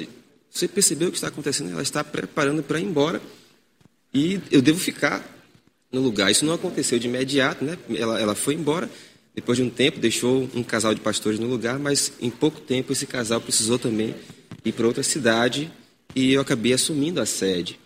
você 0.50 0.68
percebeu 0.68 1.10
o 1.10 1.12
que 1.12 1.18
está 1.18 1.28
acontecendo? 1.28 1.72
Ela 1.72 1.84
está 1.84 2.04
preparando 2.04 2.64
para 2.64 2.80
ir 2.80 2.84
embora. 2.84 3.22
E 4.14 4.40
eu 4.52 4.62
devo 4.62 4.80
ficar 4.80 5.24
no 5.92 6.02
lugar. 6.02 6.32
Isso 6.32 6.46
não 6.46 6.54
aconteceu 6.54 6.98
de 6.98 7.08
imediato, 7.08 7.64
né? 7.64 7.78
Ela, 7.96 8.20
ela 8.20 8.36
foi 8.36 8.56
embora. 8.56 8.90
Depois 9.36 9.58
de 9.58 9.64
um 9.64 9.70
tempo, 9.70 10.00
deixou 10.00 10.50
um 10.54 10.64
casal 10.64 10.94
de 10.94 11.00
pastores 11.00 11.40
no 11.40 11.48
lugar, 11.48 11.80
mas 11.80 12.12
em 12.20 12.30
pouco 12.30 12.60
tempo 12.60 12.92
esse 12.92 13.06
casal 13.06 13.40
precisou 13.40 13.80
também 13.80 14.16
ir 14.66 14.72
para 14.74 14.86
outra 14.86 15.04
cidade 15.04 15.72
e 16.16 16.34
eu 16.34 16.42
acabei 16.42 16.74
assumindo 16.74 17.22
a 17.22 17.26
sede. 17.26 17.80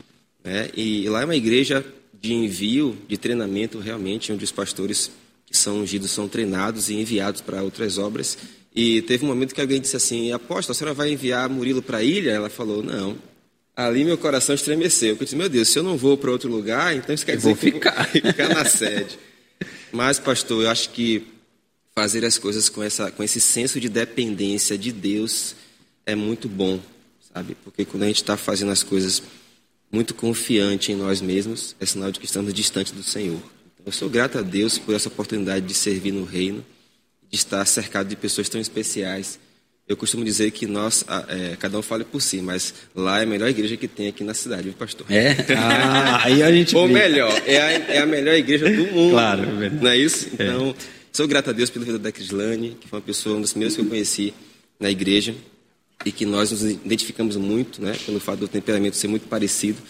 Né? 0.43 0.69
E 0.75 1.07
lá 1.09 1.21
é 1.21 1.25
uma 1.25 1.35
igreja 1.35 1.85
de 2.13 2.33
envio, 2.33 2.97
de 3.07 3.17
treinamento, 3.17 3.79
realmente, 3.79 4.31
onde 4.31 4.43
os 4.43 4.51
pastores 4.51 5.11
que 5.45 5.55
são 5.55 5.79
ungidos 5.79 6.11
são 6.11 6.27
treinados 6.27 6.89
e 6.89 6.95
enviados 6.95 7.41
para 7.41 7.63
outras 7.63 7.97
obras. 7.97 8.37
E 8.75 9.01
teve 9.03 9.23
um 9.23 9.27
momento 9.27 9.55
que 9.55 9.61
alguém 9.61 9.79
disse 9.79 9.95
assim: 9.95 10.31
Apóstolo, 10.31 10.75
a 10.75 10.77
senhora 10.77 10.93
vai 10.93 11.11
enviar 11.11 11.49
Murilo 11.49 11.81
para 11.81 11.99
a 11.99 12.03
ilha? 12.03 12.31
Ela 12.31 12.49
falou: 12.49 12.83
Não, 12.83 13.17
Ali 13.75 14.05
meu 14.05 14.17
coração 14.17 14.55
estremeceu. 14.55 15.09
Eu 15.09 15.15
disse, 15.17 15.35
meu 15.35 15.49
Deus, 15.49 15.67
se 15.67 15.77
eu 15.77 15.83
não 15.83 15.97
vou 15.97 16.17
para 16.17 16.31
outro 16.31 16.49
lugar, 16.49 16.95
então 16.95 17.13
isso 17.13 17.25
quer 17.25 17.35
dizer 17.35 17.49
vou 17.49 17.57
que 17.57 17.71
ficar. 17.71 18.09
eu 18.15 18.21
vou 18.21 18.31
ficar 18.31 18.49
na 18.49 18.63
sede. 18.63 19.19
Mas, 19.91 20.17
pastor, 20.17 20.63
eu 20.63 20.69
acho 20.69 20.91
que 20.91 21.27
fazer 21.93 22.23
as 22.23 22.37
coisas 22.37 22.69
com, 22.69 22.81
essa, 22.81 23.11
com 23.11 23.21
esse 23.21 23.41
senso 23.41 23.79
de 23.79 23.89
dependência 23.89 24.77
de 24.77 24.93
Deus 24.93 25.55
é 26.05 26.15
muito 26.15 26.47
bom, 26.47 26.79
sabe? 27.35 27.57
Porque 27.63 27.83
quando 27.83 28.03
a 28.03 28.07
gente 28.07 28.21
está 28.21 28.37
fazendo 28.37 28.71
as 28.71 28.83
coisas 28.83 29.21
muito 29.91 30.13
confiante 30.13 30.91
em 30.91 30.95
nós 30.95 31.21
mesmos, 31.21 31.75
é 31.79 31.85
sinal 31.85 32.11
de 32.11 32.19
que 32.19 32.25
estamos 32.25 32.53
distante 32.53 32.93
do 32.93 33.03
Senhor. 33.03 33.41
Então, 33.73 33.85
eu 33.85 33.91
sou 33.91 34.09
grato 34.09 34.37
a 34.37 34.41
Deus 34.41 34.77
por 34.77 34.95
essa 34.95 35.09
oportunidade 35.09 35.65
de 35.65 35.73
servir 35.73 36.11
no 36.11 36.23
reino, 36.23 36.65
de 37.29 37.35
estar 37.35 37.65
cercado 37.65 38.07
de 38.07 38.15
pessoas 38.15 38.47
tão 38.47 38.61
especiais 38.61 39.39
eu 39.87 39.95
costumo 39.95 40.25
dizer 40.25 40.49
que 40.49 40.65
nós, 40.65 41.05
é, 41.27 41.55
cada 41.57 41.77
um 41.77 41.81
fala 41.83 42.03
por 42.03 42.19
si, 42.19 42.41
mas 42.41 42.73
lá 42.95 43.19
é 43.19 43.23
a 43.23 43.25
melhor 43.25 43.47
igreja 43.47 43.77
que 43.77 43.87
tem 43.87 44.07
aqui 44.07 44.23
na 44.23 44.33
cidade, 44.33 44.63
viu, 44.63 44.73
pastor? 44.73 45.05
É? 45.11 45.35
Ah, 45.55 46.25
aí 46.25 46.41
a 46.41 46.51
gente. 46.51 46.75
Ou 46.75 46.87
melhor, 46.87 47.31
é 47.45 47.61
a, 47.61 47.71
é 47.71 47.99
a 47.99 48.05
melhor 48.07 48.33
igreja 48.33 48.67
do 48.67 48.91
mundo. 48.91 49.11
Claro, 49.11 49.43
é 49.43 49.45
verdade. 49.45 49.83
Não 49.83 49.91
é 49.91 49.97
isso? 49.97 50.27
Então, 50.33 50.69
é. 50.71 50.73
sou 51.11 51.27
grato 51.27 51.51
a 51.51 51.53
Deus 51.53 51.69
pela 51.69 51.85
vida 51.85 51.99
da 51.99 52.11
Crislane, 52.11 52.75
que 52.81 52.87
foi 52.87 52.97
uma 52.97 53.05
pessoa, 53.05 53.35
uma 53.35 53.41
das 53.41 53.51
primeiras 53.51 53.75
que 53.75 53.81
eu 53.81 53.85
conheci 53.85 54.33
na 54.79 54.89
igreja, 54.89 55.35
e 56.03 56.11
que 56.11 56.25
nós 56.25 56.51
nos 56.51 56.63
identificamos 56.63 57.35
muito, 57.35 57.81
né, 57.81 57.95
pelo 58.05 58.19
fato 58.19 58.39
do 58.39 58.47
temperamento 58.47 58.97
ser 58.97 59.07
muito 59.07 59.27
parecido, 59.27 59.81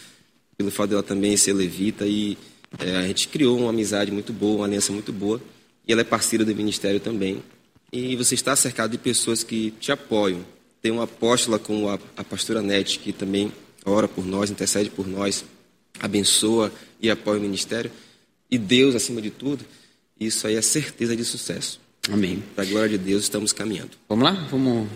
pelo 0.58 0.72
fato 0.72 0.92
dela 0.92 1.04
também 1.04 1.36
ser 1.38 1.54
levita, 1.54 2.06
e 2.06 2.38
é, 2.80 2.98
a 2.98 3.08
gente 3.08 3.28
criou 3.28 3.58
uma 3.58 3.70
amizade 3.70 4.12
muito 4.12 4.32
boa, 4.32 4.58
uma 4.58 4.66
aliança 4.66 4.92
muito 4.92 5.12
boa, 5.12 5.42
e 5.88 5.92
ela 5.92 6.02
é 6.02 6.04
parceira 6.04 6.46
do 6.46 6.56
ministério 6.56 7.00
também 7.00 7.42
e 7.92 8.16
você 8.16 8.36
está 8.36 8.56
cercado 8.56 8.92
de 8.92 8.98
pessoas 8.98 9.44
que 9.44 9.72
te 9.80 9.92
apoiam. 9.92 10.46
Tem 10.82 10.92
uma 10.92 11.04
apóstola 11.04 11.58
como 11.58 11.90
a, 11.90 11.98
a 12.18 12.24
pastora 12.24 12.62
Nete, 12.62 13.00
que 13.00 13.14
também 13.14 13.52
ora 13.86 14.08
por 14.08 14.26
nós, 14.26 14.50
intercede 14.50 14.90
por 14.90 15.08
nós, 15.08 15.46
abençoa 16.00 16.72
e 17.02 17.10
apoia 17.10 17.40
o 17.40 17.42
ministério. 17.42 17.90
E 18.52 18.58
Deus, 18.58 18.96
acima 18.96 19.22
de 19.22 19.30
tudo, 19.30 19.66
isso 20.20 20.46
aí 20.46 20.56
é 20.56 20.62
certeza 20.62 21.16
de 21.16 21.24
sucesso. 21.24 21.80
Amém. 22.12 22.44
Para 22.54 22.66
a 22.66 22.68
glória 22.68 22.90
de 22.90 22.98
Deus, 22.98 23.24
estamos 23.24 23.54
caminhando. 23.54 23.92
Vamos 24.08 24.26
lá? 24.26 24.48
Vamos 24.52 24.88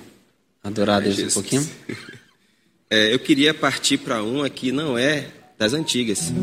adorar 0.69 1.01
Deus 1.01 1.19
um 1.19 1.29
pouquinho? 1.41 1.69
É, 2.91 3.13
eu 3.13 3.19
queria 3.19 3.53
partir 3.53 3.99
para 3.99 4.23
uma 4.23 4.49
que 4.49 4.71
não 4.71 4.97
é 4.97 5.27
das 5.59 5.73
antigas, 5.73 6.33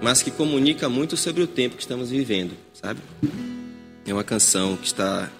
mas 0.00 0.22
que 0.22 0.30
comunica 0.30 0.88
muito 0.88 1.14
sobre 1.14 1.42
o 1.42 1.46
tempo 1.46 1.76
que 1.76 1.82
estamos 1.82 2.08
vivendo, 2.08 2.52
sabe? 2.72 3.00
É 4.06 4.14
uma 4.14 4.24
canção 4.24 4.78
que 4.78 4.86
está 4.86 5.30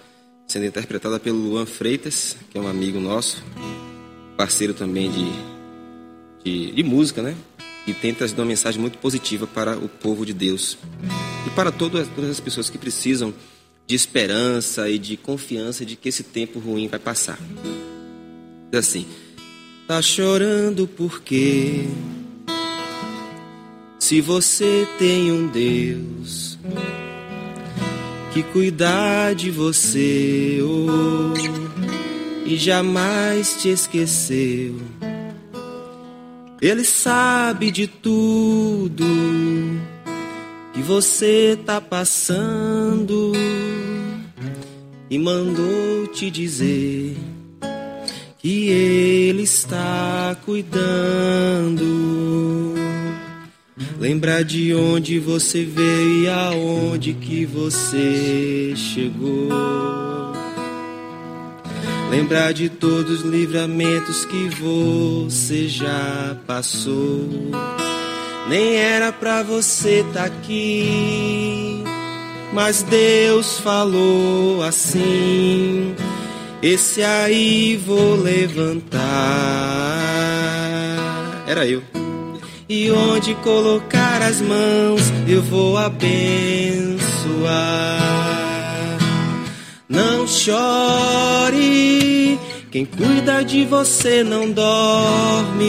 sendo 0.47 0.67
interpretada 0.67 1.19
pelo 1.19 1.39
Luan 1.39 1.65
Freitas, 1.65 2.37
que 2.51 2.59
é 2.59 2.61
um 2.61 2.67
amigo 2.67 2.99
nosso, 2.99 3.43
parceiro 4.37 4.75
também 4.75 5.09
de, 5.09 5.31
de, 6.43 6.71
de 6.73 6.83
música, 6.83 7.23
né? 7.23 7.35
E 7.87 7.93
tem 7.93 8.13
trazido 8.13 8.39
uma 8.39 8.47
mensagem 8.47 8.79
muito 8.79 8.99
positiva 8.99 9.47
para 9.47 9.75
o 9.75 9.89
povo 9.89 10.27
de 10.27 10.33
Deus 10.33 10.77
e 11.47 11.49
para 11.55 11.71
todas, 11.71 12.07
todas 12.09 12.29
as 12.29 12.39
pessoas 12.39 12.69
que 12.69 12.77
precisam 12.77 13.33
de 13.91 13.95
esperança 13.95 14.89
e 14.89 14.97
de 14.97 15.17
confiança 15.17 15.85
de 15.85 15.97
que 15.97 16.07
esse 16.07 16.23
tempo 16.23 16.59
ruim 16.59 16.87
vai 16.87 16.97
passar. 16.97 17.37
Diz 18.71 18.79
assim: 18.79 19.05
Tá 19.85 20.01
chorando 20.01 20.87
porque 20.87 21.89
se 23.99 24.21
você 24.21 24.87
tem 24.97 25.29
um 25.33 25.45
Deus 25.45 26.57
que 28.33 28.41
cuidar 28.43 29.35
de 29.35 29.51
você 29.51 30.59
oh, 30.63 31.33
e 32.45 32.55
jamais 32.55 33.57
te 33.61 33.67
esqueceu. 33.67 34.79
Ele 36.61 36.85
sabe 36.85 37.71
de 37.71 37.87
tudo 37.87 39.03
que 40.73 40.81
você 40.81 41.59
tá 41.65 41.81
passando 41.81 43.33
e 45.11 45.19
mandou 45.19 46.07
te 46.07 46.31
dizer 46.31 47.17
que 48.39 48.69
ele 48.69 49.43
está 49.43 50.37
cuidando. 50.45 51.83
Lembrar 53.99 54.43
de 54.45 54.73
onde 54.73 55.19
você 55.19 55.65
veio 55.65 56.23
e 56.23 56.29
aonde 56.29 57.13
que 57.13 57.45
você 57.45 58.73
chegou. 58.73 59.49
Lembrar 62.09 62.53
de 62.53 62.69
todos 62.69 63.19
os 63.19 63.29
livramentos 63.29 64.23
que 64.23 64.47
você 64.47 65.67
já 65.67 66.37
passou. 66.47 67.27
Nem 68.47 68.77
era 68.77 69.11
pra 69.11 69.43
você 69.43 70.05
tá 70.13 70.23
aqui, 70.23 71.70
mas 72.53 72.83
Deus 72.83 73.59
falou 73.59 74.63
assim: 74.63 75.95
Esse 76.61 77.01
aí 77.03 77.77
vou 77.77 78.15
levantar. 78.15 79.01
Era 81.47 81.67
eu 81.67 81.81
e 82.71 82.89
onde 82.89 83.35
colocar 83.35 84.21
as 84.21 84.39
mãos 84.39 85.01
eu 85.27 85.41
vou 85.41 85.77
abençoar. 85.77 87.01
Não 89.89 90.25
chore, 90.25 91.59
quem 92.71 92.85
cuida 92.85 93.43
de 93.43 93.65
você 93.65 94.23
não 94.23 94.49
dorme. 94.49 95.67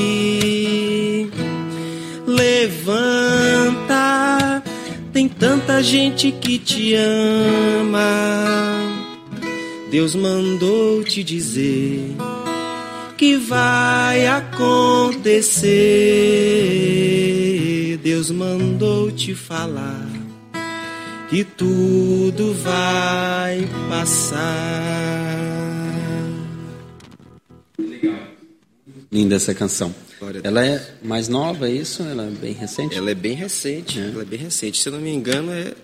Levanta, 2.25 3.83
tem 5.13 5.29
tanta 5.29 5.83
gente 5.83 6.33
que 6.33 6.59
te 6.59 6.95
ama. 6.95 8.01
Deus 9.91 10.15
mandou 10.15 11.05
te 11.05 11.23
dizer 11.23 12.17
que 13.19 13.37
vai 13.37 14.27
acontecer. 14.27 15.69
Deus 18.03 18.31
mandou 18.31 19.13
te 19.13 19.35
falar 19.35 20.09
que 21.29 21.45
tudo 21.45 22.55
vai 22.55 23.69
passar. 23.89 24.43
Linda 29.11 29.37
essa 29.37 29.55
canção. 29.55 29.95
Ela 30.43 30.65
é 30.65 30.95
mais 31.03 31.29
nova, 31.29 31.69
é 31.69 31.73
isso? 31.73 32.03
Ela 32.03 32.27
é 32.27 32.31
bem 32.31 32.53
recente? 32.53 32.97
Ela 32.97 33.11
é 33.11 33.15
bem 33.15 33.35
recente. 33.35 33.99
É. 33.99 34.09
Ela 34.09 34.23
é 34.23 34.25
bem 34.25 34.39
recente. 34.39 34.81
Se 34.81 34.89
eu 34.89 34.93
não 34.93 35.01
me 35.01 35.11
engano, 35.11 35.51
é... 35.53 35.75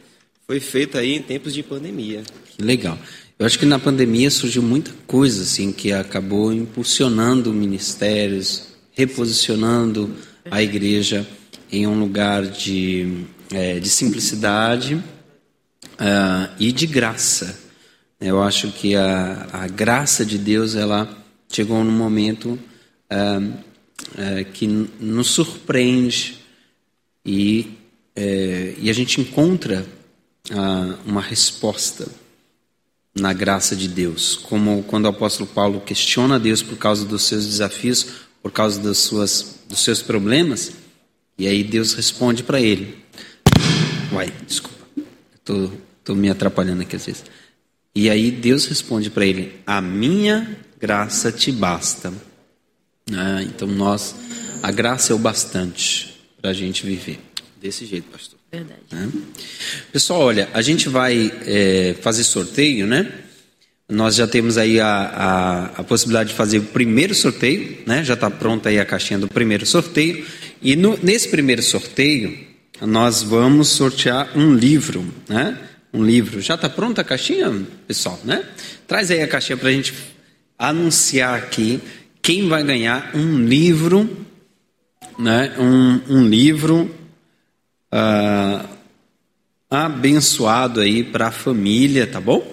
foi 0.47 0.61
feita 0.61 0.99
aí 0.99 1.17
em 1.17 1.23
tempos 1.23 1.53
de 1.53 1.63
pandemia. 1.63 2.23
Que 2.57 2.63
legal. 2.63 2.99
Eu 3.39 3.47
acho 3.47 3.59
que 3.59 3.67
na 3.67 3.79
pandemia 3.79 4.31
surgiu 4.31 4.63
muita 4.63 4.91
coisa 5.07 5.43
assim 5.43 5.73
que 5.73 5.93
acabou 5.93 6.53
impulsionando 6.53 7.53
ministérios, 7.53 8.69
reposicionando 8.93 10.15
a 10.51 10.63
igreja 10.63 11.27
em 11.71 11.87
um 11.87 11.99
lugar 12.01 12.47
de, 12.47 13.25
é, 13.53 13.79
de 13.79 13.89
simplicidade 13.89 14.95
uh, 14.95 16.51
e 16.59 16.73
de 16.73 16.87
graça. 16.87 17.59
Eu 18.21 18.43
acho 18.43 18.73
que 18.73 18.97
a, 18.97 19.49
a 19.53 19.69
graça 19.69 20.25
de 20.25 20.39
Deus 20.39 20.75
ela 20.75 21.09
chegou 21.49 21.85
num 21.85 21.93
momento 21.93 22.59
uh, 23.13 23.68
uh, 24.15 24.45
que 24.53 24.67
nos 24.67 25.29
surpreende 25.29 26.39
e, 27.25 27.75
e 28.79 28.89
a 28.89 28.93
gente 28.93 29.21
encontra 29.21 29.87
uma 31.05 31.21
resposta 31.21 32.09
na 33.15 33.33
graça 33.33 33.77
de 33.77 33.87
Deus, 33.87 34.37
como 34.37 34.83
quando 34.85 35.05
o 35.05 35.09
apóstolo 35.09 35.49
Paulo 35.49 35.81
questiona 35.81 36.39
Deus 36.39 36.63
por 36.63 36.79
causa 36.79 37.05
dos 37.05 37.25
seus 37.25 37.45
desafios, 37.45 38.07
por 38.43 38.51
causa 38.51 38.81
das 38.81 38.99
suas, 38.99 39.57
dos 39.69 39.81
seus 39.81 40.01
problemas, 40.01 40.73
e 41.37 41.47
aí 41.47 41.63
Deus 41.63 41.95
responde 41.95 42.43
para 42.43 42.61
ele. 42.61 42.99
Uai, 44.13 44.33
desculpa, 44.47 44.87
estou 45.35 46.17
me 46.17 46.31
atrapalhando 46.31 46.83
aqui 46.83 46.97
às 46.97 47.07
vezes. 47.07 47.25
E 47.95 48.09
aí 48.09 48.31
Deus 48.31 48.67
responde 48.67 49.11
para 49.11 49.27
ele: 49.27 49.55
A 49.67 49.81
minha 49.81 50.57
graça 50.79 51.31
te 51.31 51.53
basta. 51.53 52.13
Ah, 53.13 53.43
então 53.43 53.69
nós, 53.69 54.15
a 54.63 54.71
graça 54.71 55.13
é 55.13 55.17
o 55.17 55.19
bastante 55.19 56.15
para 56.41 56.51
a 56.51 56.55
gente 56.55 56.85
viver. 56.85 57.19
Desse 57.61 57.85
jeito, 57.87 58.11
pastor. 58.11 58.39
Verdade. 58.51 58.81
Né? 58.91 59.11
Pessoal, 59.93 60.21
olha, 60.21 60.49
a 60.55 60.63
gente 60.63 60.89
vai 60.89 61.33
é, 61.45 61.95
fazer 62.01 62.25
sorteio, 62.25 62.87
né? 62.87 63.13
Nós 63.89 64.15
já 64.15 64.27
temos 64.27 64.59
aí 64.59 64.79
a, 64.81 64.87
a, 64.87 65.65
a, 65.81 65.85
possibilidade 65.85 66.31
de 66.31 66.35
fazer 66.35 66.59
o 66.59 66.63
primeiro 66.63 67.15
sorteio, 67.15 67.79
né? 67.87 68.05
Já 68.05 68.15
está 68.15 68.31
pronta 68.31 68.69
aí 68.69 68.79
a 68.79 68.85
caixinha 68.85 69.19
do 69.19 69.29
primeiro 69.29 69.65
sorteio. 69.67 70.27
E 70.63 70.77
no, 70.77 70.99
nesse 71.03 71.29
primeiro 71.29 71.63
sorteio, 71.63 72.39
nós 72.83 73.23
vamos 73.23 73.69
sortear 73.69 74.37
um 74.37 74.55
livro, 74.55 75.05
né? 75.29 75.59
Um 75.93 76.05
livro. 76.05 76.41
Já 76.41 76.55
está 76.55 76.69
pronta 76.69 77.01
a 77.01 77.05
caixinha, 77.05 77.51
pessoal, 77.87 78.21
né? 78.25 78.45
Traz 78.87 79.11
aí 79.11 79.23
a 79.23 79.29
caixinha 79.29 79.57
para 79.57 79.69
a 79.69 79.73
gente 79.73 79.95
anunciar 80.59 81.35
aqui 81.35 81.81
quem 82.29 82.47
vai 82.47 82.63
ganhar 82.63 83.13
um 83.15 83.43
livro, 83.43 84.07
né? 85.19 85.57
Um, 85.59 86.17
um 86.19 86.29
livro 86.29 86.95
uh, 87.91 88.69
abençoado 89.71 90.83
aí 90.83 91.03
para 91.03 91.29
a 91.29 91.33
família, 91.33 92.07
tá 92.07 92.21
bom? 92.21 92.47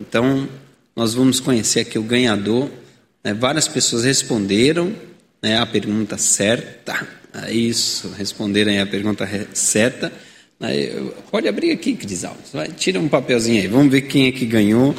Então, 0.00 0.48
nós 0.96 1.14
vamos 1.14 1.38
conhecer 1.38 1.78
aqui 1.78 1.96
o 1.96 2.02
ganhador. 2.02 2.68
Né? 3.22 3.32
Várias 3.32 3.68
pessoas 3.68 4.02
responderam 4.02 4.92
né, 5.40 5.60
a 5.60 5.64
pergunta 5.64 6.18
certa. 6.18 7.06
É 7.32 7.52
isso, 7.52 8.08
responderam 8.18 8.82
a 8.82 8.86
pergunta 8.86 9.28
certa. 9.54 10.12
Pode 11.30 11.46
abrir 11.46 11.70
aqui, 11.70 11.94
Cris 11.94 12.24
Alves. 12.24 12.50
Vai, 12.52 12.66
tira 12.70 12.98
um 12.98 13.08
papelzinho 13.08 13.62
aí. 13.62 13.68
Vamos 13.68 13.92
ver 13.92 14.02
quem 14.02 14.26
é 14.26 14.32
que 14.32 14.44
ganhou. 14.44 14.92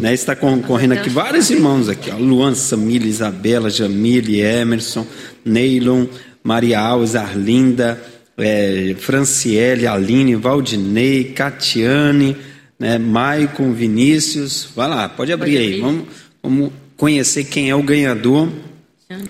Né, 0.00 0.14
está 0.14 0.34
concorrendo 0.34 0.94
aqui 0.94 1.10
vários 1.10 1.50
irmãos 1.50 1.88
aqui. 1.88 2.10
Ó. 2.10 2.16
Luan, 2.16 2.54
Samila, 2.54 3.06
Isabela, 3.06 3.68
Jamile, 3.68 4.40
Emerson, 4.40 5.06
Neilon, 5.44 6.06
Maria 6.42 6.80
Alves, 6.80 7.14
Arlinda, 7.14 8.02
é, 8.38 8.94
Franciele, 8.98 9.86
Aline, 9.86 10.34
Valdinei, 10.36 11.24
Catiane, 11.24 12.36
né, 12.78 12.98
Maicon, 12.98 13.72
Vinícius. 13.72 14.68
Vai 14.74 14.88
lá, 14.88 15.08
pode 15.08 15.32
abrir 15.32 15.56
pode 15.56 15.72
aí. 15.74 15.80
Vamos, 15.80 16.04
vamos 16.42 16.72
conhecer 16.96 17.44
quem 17.44 17.68
é 17.68 17.74
o 17.74 17.82
ganhador 17.82 18.48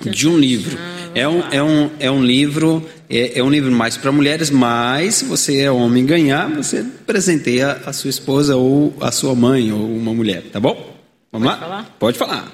de 0.03 0.29
um 0.29 0.39
livro. 0.39 0.79
É 1.15 1.29
um, 1.29 1.43
é 1.51 1.63
um, 1.63 1.91
é 1.99 2.11
um 2.11 2.23
livro 2.23 2.87
é, 3.09 3.41
é 3.41 3.43
um 3.43 3.51
livro 3.51 3.73
mais 3.73 3.97
para 3.97 4.13
mulheres, 4.13 4.51
mas 4.51 5.17
se 5.17 5.25
você 5.25 5.63
é 5.63 5.71
homem 5.71 6.07
ganhar, 6.07 6.49
você 6.49 6.85
presenteia 7.05 7.81
a 7.85 7.93
sua 7.93 8.09
esposa 8.09 8.55
ou 8.55 8.95
a 9.01 9.11
sua 9.11 9.35
mãe 9.35 9.73
ou 9.73 9.85
uma 9.85 10.15
mulher, 10.15 10.45
tá 10.53 10.61
bom? 10.61 10.97
Vamos 11.33 11.49
pode 11.49 11.61
lá? 11.61 11.69
Falar? 11.69 11.97
Pode 11.99 12.19
falar. 12.19 12.53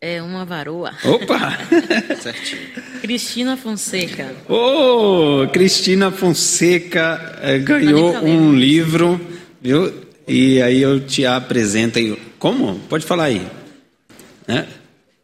É 0.00 0.22
uma 0.22 0.46
varoa. 0.46 0.92
Opa! 1.04 1.58
Certinho. 2.18 2.62
Cristina 3.02 3.58
Fonseca. 3.58 4.34
Ô, 4.48 5.42
oh, 5.42 5.48
Cristina 5.48 6.10
Fonseca 6.10 7.38
eh, 7.42 7.58
ganhou 7.58 8.16
um 8.24 8.54
livro, 8.54 9.20
viu? 9.60 9.92
E 10.26 10.62
aí 10.62 10.80
eu 10.80 11.00
te 11.00 11.26
apresento 11.26 11.98
aí. 11.98 12.16
Como? 12.38 12.78
Pode 12.88 13.04
falar 13.04 13.24
aí. 13.24 13.46
É, 14.48 14.64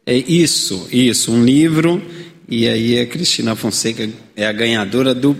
é 0.05 0.15
isso, 0.15 0.87
isso, 0.91 1.31
um 1.31 1.43
livro. 1.43 1.99
E 2.47 2.67
aí 2.67 2.99
a 2.99 3.05
Cristina 3.05 3.55
Fonseca 3.55 4.09
é 4.35 4.47
a 4.47 4.51
ganhadora 4.53 5.13
do, 5.13 5.35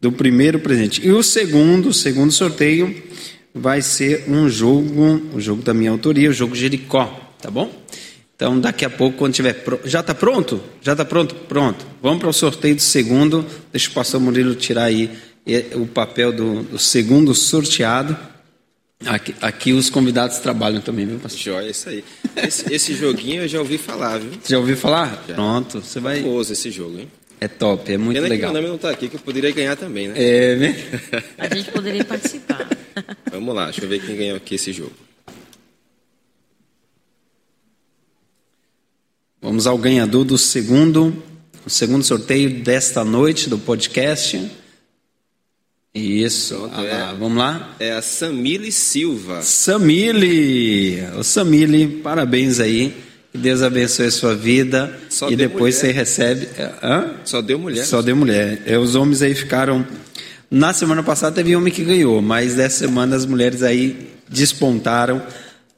do 0.00 0.12
primeiro 0.12 0.60
presente. 0.60 1.04
E 1.04 1.10
o 1.10 1.22
segundo, 1.22 1.92
segundo 1.92 2.32
sorteio 2.32 3.02
vai 3.52 3.82
ser 3.82 4.24
um 4.28 4.48
jogo, 4.48 5.22
o 5.34 5.40
jogo 5.40 5.62
da 5.62 5.74
minha 5.74 5.90
autoria, 5.90 6.30
o 6.30 6.32
jogo 6.32 6.54
Jericó, 6.54 7.34
tá 7.40 7.50
bom? 7.50 7.70
Então, 8.36 8.60
daqui 8.60 8.84
a 8.84 8.90
pouco, 8.90 9.16
quando 9.16 9.32
tiver. 9.32 9.64
Já 9.84 10.00
está 10.00 10.14
pronto? 10.14 10.62
Já 10.82 10.92
está 10.92 11.06
pronto? 11.06 11.34
Pronto. 11.34 11.86
Vamos 12.02 12.18
para 12.18 12.28
o 12.28 12.32
sorteio 12.34 12.76
do 12.76 12.82
segundo. 12.82 13.46
Deixa 13.72 13.90
o 13.90 13.94
pastor 13.94 14.20
Murilo 14.20 14.54
tirar 14.54 14.84
aí 14.84 15.10
o 15.74 15.86
papel 15.86 16.32
do, 16.32 16.62
do 16.64 16.78
segundo 16.78 17.34
sorteado. 17.34 18.16
Aqui, 19.04 19.34
aqui, 19.42 19.72
os 19.72 19.90
convidados 19.90 20.38
trabalham 20.38 20.80
também, 20.80 21.06
viu, 21.06 21.18
pastor? 21.18 21.40
Joia, 21.40 21.70
isso 21.70 21.88
aí. 21.88 22.02
Esse, 22.36 22.72
esse, 22.72 22.94
joguinho 22.94 23.42
eu 23.42 23.48
já 23.48 23.58
ouvi 23.58 23.76
falar, 23.76 24.18
viu? 24.18 24.32
Já 24.48 24.58
ouviu 24.58 24.76
falar? 24.76 25.22
Já. 25.28 25.34
Pronto, 25.34 25.80
você 25.80 26.00
vai. 26.00 26.22
Famoso 26.22 26.52
esse 26.52 26.70
jogo, 26.70 26.98
hein? 26.98 27.08
É 27.38 27.46
top, 27.46 27.92
é 27.92 27.98
muito 27.98 28.16
Pena 28.16 28.28
legal. 28.28 28.50
Que 28.50 28.54
meu 28.54 28.62
nome 28.62 28.68
não 28.68 28.76
está 28.76 28.90
aqui, 28.90 29.08
que 29.08 29.16
eu 29.16 29.20
poderia 29.20 29.50
ganhar 29.52 29.76
também, 29.76 30.08
né? 30.08 30.14
É, 30.16 30.56
né? 30.56 30.76
A 31.36 31.54
gente 31.54 31.70
poderia 31.70 32.04
participar. 32.04 32.66
Vamos 33.30 33.54
lá, 33.54 33.66
deixa 33.66 33.84
eu 33.84 33.88
ver 33.88 34.00
quem 34.00 34.16
ganhou 34.16 34.36
aqui 34.38 34.54
esse 34.54 34.72
jogo. 34.72 34.92
Vamos 39.40 39.66
ao 39.66 39.76
ganhador 39.76 40.24
do 40.24 40.38
segundo, 40.38 41.22
o 41.64 41.70
segundo 41.70 42.02
sorteio 42.02 42.48
desta 42.62 43.04
noite 43.04 43.50
do 43.50 43.58
podcast. 43.58 44.50
Isso, 45.96 46.54
Pronto, 46.56 46.74
ah, 46.76 46.84
é, 46.84 47.14
vamos 47.18 47.38
lá? 47.38 47.74
É 47.80 47.92
a 47.92 48.02
Samile 48.02 48.70
Silva. 48.70 49.40
Samile, 49.40 51.02
o 51.16 51.24
Samile, 51.24 51.86
parabéns 52.02 52.60
aí. 52.60 52.94
Que 53.32 53.38
Deus 53.38 53.62
abençoe 53.62 54.06
a 54.06 54.10
sua 54.10 54.34
vida. 54.34 54.94
Só 55.08 55.30
e 55.30 55.36
depois 55.36 55.76
mulher. 55.76 55.92
você 55.92 55.92
recebe. 55.92 56.48
Hã? 56.82 57.14
Só 57.24 57.40
deu 57.40 57.58
mulher. 57.58 57.84
Só 57.86 58.02
deu 58.02 58.14
mulher. 58.14 58.62
É, 58.66 58.78
os 58.78 58.94
homens 58.94 59.22
aí 59.22 59.34
ficaram. 59.34 59.86
Na 60.50 60.74
semana 60.74 61.02
passada 61.02 61.34
teve 61.34 61.56
homem 61.56 61.72
que 61.72 61.82
ganhou, 61.82 62.20
mas 62.20 62.54
dessa 62.54 62.80
semana 62.80 63.16
as 63.16 63.24
mulheres 63.24 63.62
aí 63.62 64.10
despontaram 64.28 65.22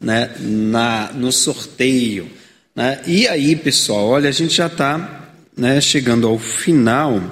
né, 0.01 0.31
na, 0.41 1.13
no 1.15 1.31
sorteio. 1.31 2.29
Né? 2.75 3.01
E 3.07 3.29
aí, 3.29 3.55
pessoal, 3.55 4.09
olha, 4.09 4.29
a 4.29 4.33
gente 4.33 4.55
já 4.55 4.67
está 4.67 5.31
né, 5.57 5.81
chegando 5.81 6.27
ao 6.27 6.41
final. 6.41 7.23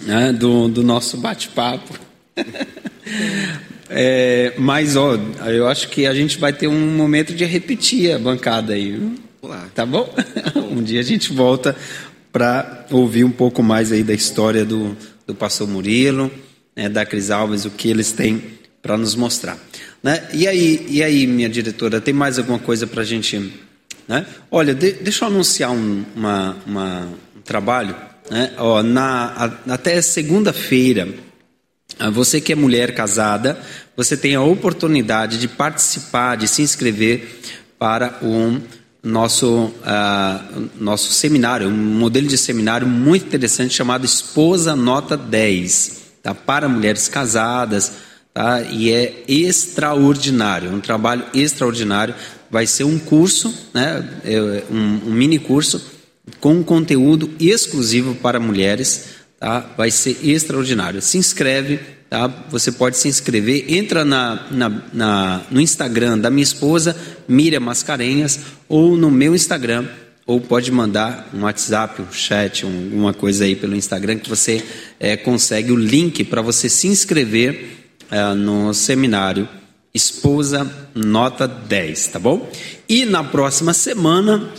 Né, 0.00 0.32
do, 0.32 0.68
do 0.68 0.82
nosso 0.82 1.16
bate-papo. 1.16 1.98
é, 3.88 4.54
mas, 4.58 4.96
ó, 4.96 5.18
eu 5.46 5.66
acho 5.66 5.88
que 5.88 6.06
a 6.06 6.14
gente 6.14 6.38
vai 6.38 6.52
ter 6.52 6.68
um 6.68 6.96
momento 6.96 7.34
de 7.34 7.44
repetir 7.44 8.12
a 8.14 8.18
bancada 8.18 8.74
aí. 8.74 9.00
Olá. 9.40 9.68
Tá 9.74 9.84
bom? 9.86 10.12
um 10.70 10.82
dia 10.82 11.00
a 11.00 11.04
gente 11.04 11.32
volta 11.32 11.76
para 12.32 12.86
ouvir 12.90 13.24
um 13.24 13.30
pouco 13.30 13.62
mais 13.62 13.90
aí 13.92 14.02
da 14.02 14.14
história 14.14 14.64
do, 14.64 14.96
do 15.26 15.34
pastor 15.34 15.66
Murilo, 15.66 16.30
né, 16.76 16.88
da 16.88 17.04
Cris 17.06 17.30
Alves, 17.30 17.64
o 17.64 17.70
que 17.70 17.88
eles 17.88 18.12
têm 18.12 18.42
para 18.82 18.96
nos 18.96 19.14
mostrar. 19.14 19.58
Né? 20.02 20.28
E, 20.32 20.46
aí, 20.46 20.86
e 20.88 21.02
aí, 21.02 21.26
minha 21.26 21.48
diretora, 21.48 22.00
tem 22.00 22.14
mais 22.14 22.38
alguma 22.38 22.58
coisa 22.58 22.86
para 22.86 23.02
a 23.02 23.04
gente 23.04 23.36
né? 24.08 24.24
Olha, 24.50 24.74
de, 24.74 24.92
deixa 24.92 25.24
eu 25.24 25.28
anunciar 25.28 25.70
um, 25.70 26.04
uma, 26.16 26.56
uma, 26.66 27.08
um 27.36 27.40
trabalho. 27.42 27.94
Né? 28.30 28.52
Ó, 28.58 28.82
na, 28.82 29.52
a, 29.66 29.74
até 29.74 30.00
segunda-feira, 30.00 31.08
você 32.12 32.40
que 32.40 32.52
é 32.52 32.56
mulher 32.56 32.94
casada, 32.94 33.58
você 33.96 34.16
tem 34.16 34.34
a 34.34 34.42
oportunidade 34.42 35.38
de 35.38 35.48
participar, 35.48 36.36
de 36.36 36.46
se 36.46 36.62
inscrever 36.62 37.40
para 37.78 38.18
um 38.22 38.60
nosso, 39.02 39.72
uh, 39.72 40.68
nosso 40.78 41.12
seminário, 41.12 41.68
um 41.68 41.72
modelo 41.72 42.26
de 42.26 42.36
seminário 42.36 42.86
muito 42.86 43.26
interessante 43.26 43.74
chamado 43.74 44.04
Esposa 44.04 44.76
Nota 44.76 45.16
10, 45.16 46.02
tá? 46.22 46.34
para 46.34 46.68
mulheres 46.68 47.08
casadas, 47.08 47.92
tá? 48.34 48.62
e 48.62 48.92
é 48.92 49.24
extraordinário, 49.26 50.72
um 50.72 50.80
trabalho 50.80 51.24
extraordinário 51.32 52.14
vai 52.50 52.66
ser 52.66 52.84
um 52.84 52.98
curso, 52.98 53.54
né, 53.74 54.20
é, 54.24 54.64
um, 54.70 55.10
um 55.10 55.12
mini 55.12 55.38
curso 55.38 55.97
com 56.40 56.62
conteúdo 56.62 57.30
exclusivo 57.40 58.14
para 58.14 58.40
mulheres, 58.40 59.06
tá? 59.38 59.60
Vai 59.76 59.90
ser 59.90 60.18
extraordinário. 60.22 61.00
Se 61.00 61.18
inscreve 61.18 61.80
tá? 62.08 62.26
Você 62.50 62.72
pode 62.72 62.96
se 62.96 63.08
inscrever. 63.08 63.72
Entra 63.72 64.04
na, 64.04 64.46
na, 64.50 64.82
na, 64.92 65.42
no 65.50 65.60
Instagram 65.60 66.18
da 66.18 66.30
minha 66.30 66.42
esposa, 66.42 66.96
Miriam 67.26 67.60
Mascarenhas, 67.60 68.40
ou 68.68 68.96
no 68.96 69.10
meu 69.10 69.34
Instagram, 69.34 69.86
ou 70.26 70.40
pode 70.40 70.70
mandar 70.70 71.30
um 71.32 71.42
WhatsApp, 71.42 72.02
um 72.02 72.12
chat, 72.12 72.64
um, 72.66 72.84
alguma 72.84 73.14
coisa 73.14 73.44
aí 73.44 73.56
pelo 73.56 73.74
Instagram 73.74 74.18
que 74.18 74.28
você 74.28 74.62
é, 75.00 75.16
consegue 75.16 75.72
o 75.72 75.76
link 75.76 76.24
para 76.24 76.42
você 76.42 76.68
se 76.68 76.86
inscrever 76.86 77.78
é, 78.10 78.34
no 78.34 78.72
seminário 78.74 79.48
Esposa 79.94 80.70
Nota 80.94 81.48
10, 81.48 82.08
tá 82.08 82.18
bom? 82.18 82.50
E 82.88 83.04
na 83.04 83.24
próxima 83.24 83.72
semana, 83.72 84.50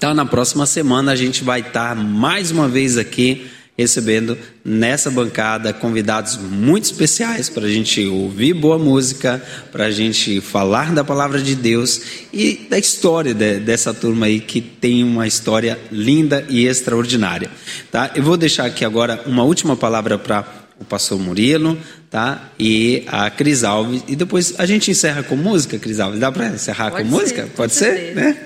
tá? 0.00 0.14
Na 0.14 0.24
próxima 0.24 0.64
semana 0.64 1.12
a 1.12 1.16
gente 1.16 1.44
vai 1.44 1.60
estar 1.60 1.94
mais 1.94 2.50
uma 2.50 2.66
vez 2.66 2.96
aqui 2.96 3.46
recebendo 3.76 4.36
nessa 4.64 5.10
bancada 5.10 5.72
convidados 5.72 6.38
muito 6.38 6.84
especiais 6.84 7.48
para 7.48 7.66
a 7.66 7.70
gente 7.70 8.04
ouvir 8.06 8.54
boa 8.54 8.78
música, 8.78 9.42
para 9.70 9.86
a 9.86 9.90
gente 9.90 10.40
falar 10.40 10.92
da 10.92 11.04
palavra 11.04 11.40
de 11.40 11.54
Deus 11.54 12.00
e 12.32 12.66
da 12.68 12.78
história 12.78 13.34
de, 13.34 13.60
dessa 13.60 13.92
turma 13.92 14.26
aí 14.26 14.40
que 14.40 14.60
tem 14.60 15.04
uma 15.04 15.26
história 15.26 15.78
linda 15.92 16.46
e 16.48 16.66
extraordinária. 16.66 17.50
Tá? 17.90 18.10
Eu 18.14 18.22
vou 18.22 18.38
deixar 18.38 18.64
aqui 18.64 18.84
agora 18.84 19.22
uma 19.26 19.44
última 19.44 19.76
palavra 19.76 20.18
para 20.18 20.46
o 20.78 20.84
pastor 20.84 21.18
Murilo 21.18 21.78
tá? 22.10 22.50
e 22.58 23.04
a 23.06 23.30
Cris 23.30 23.64
Alves. 23.64 24.02
E 24.08 24.16
depois 24.16 24.54
a 24.58 24.64
gente 24.64 24.90
encerra 24.90 25.22
com 25.22 25.36
música, 25.36 25.78
Cris 25.78 26.00
Alves. 26.00 26.20
Dá 26.20 26.32
para 26.32 26.48
encerrar 26.48 26.90
Pode 26.90 27.04
com 27.04 27.10
ser, 27.10 27.22
música? 27.22 27.48
Pode 27.54 27.74
ser? 27.74 28.14
Né? 28.14 28.36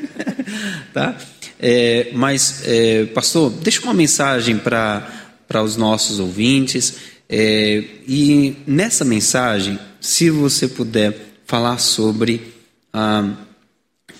tá? 0.92 1.16
É, 1.59 2.11
mas, 2.12 2.62
é, 2.64 3.07
pastor, 3.07 3.50
deixa 3.50 3.82
uma 3.82 3.94
mensagem 3.94 4.59
para 4.59 5.62
os 5.62 5.76
nossos 5.76 6.18
ouvintes. 6.18 6.96
É, 7.28 7.82
e 8.07 8.57
nessa 8.66 9.05
mensagem, 9.05 9.78
se 10.00 10.30
você 10.30 10.68
puder 10.68 11.16
falar 11.46 11.78
sobre 11.78 12.52
a, 12.92 13.28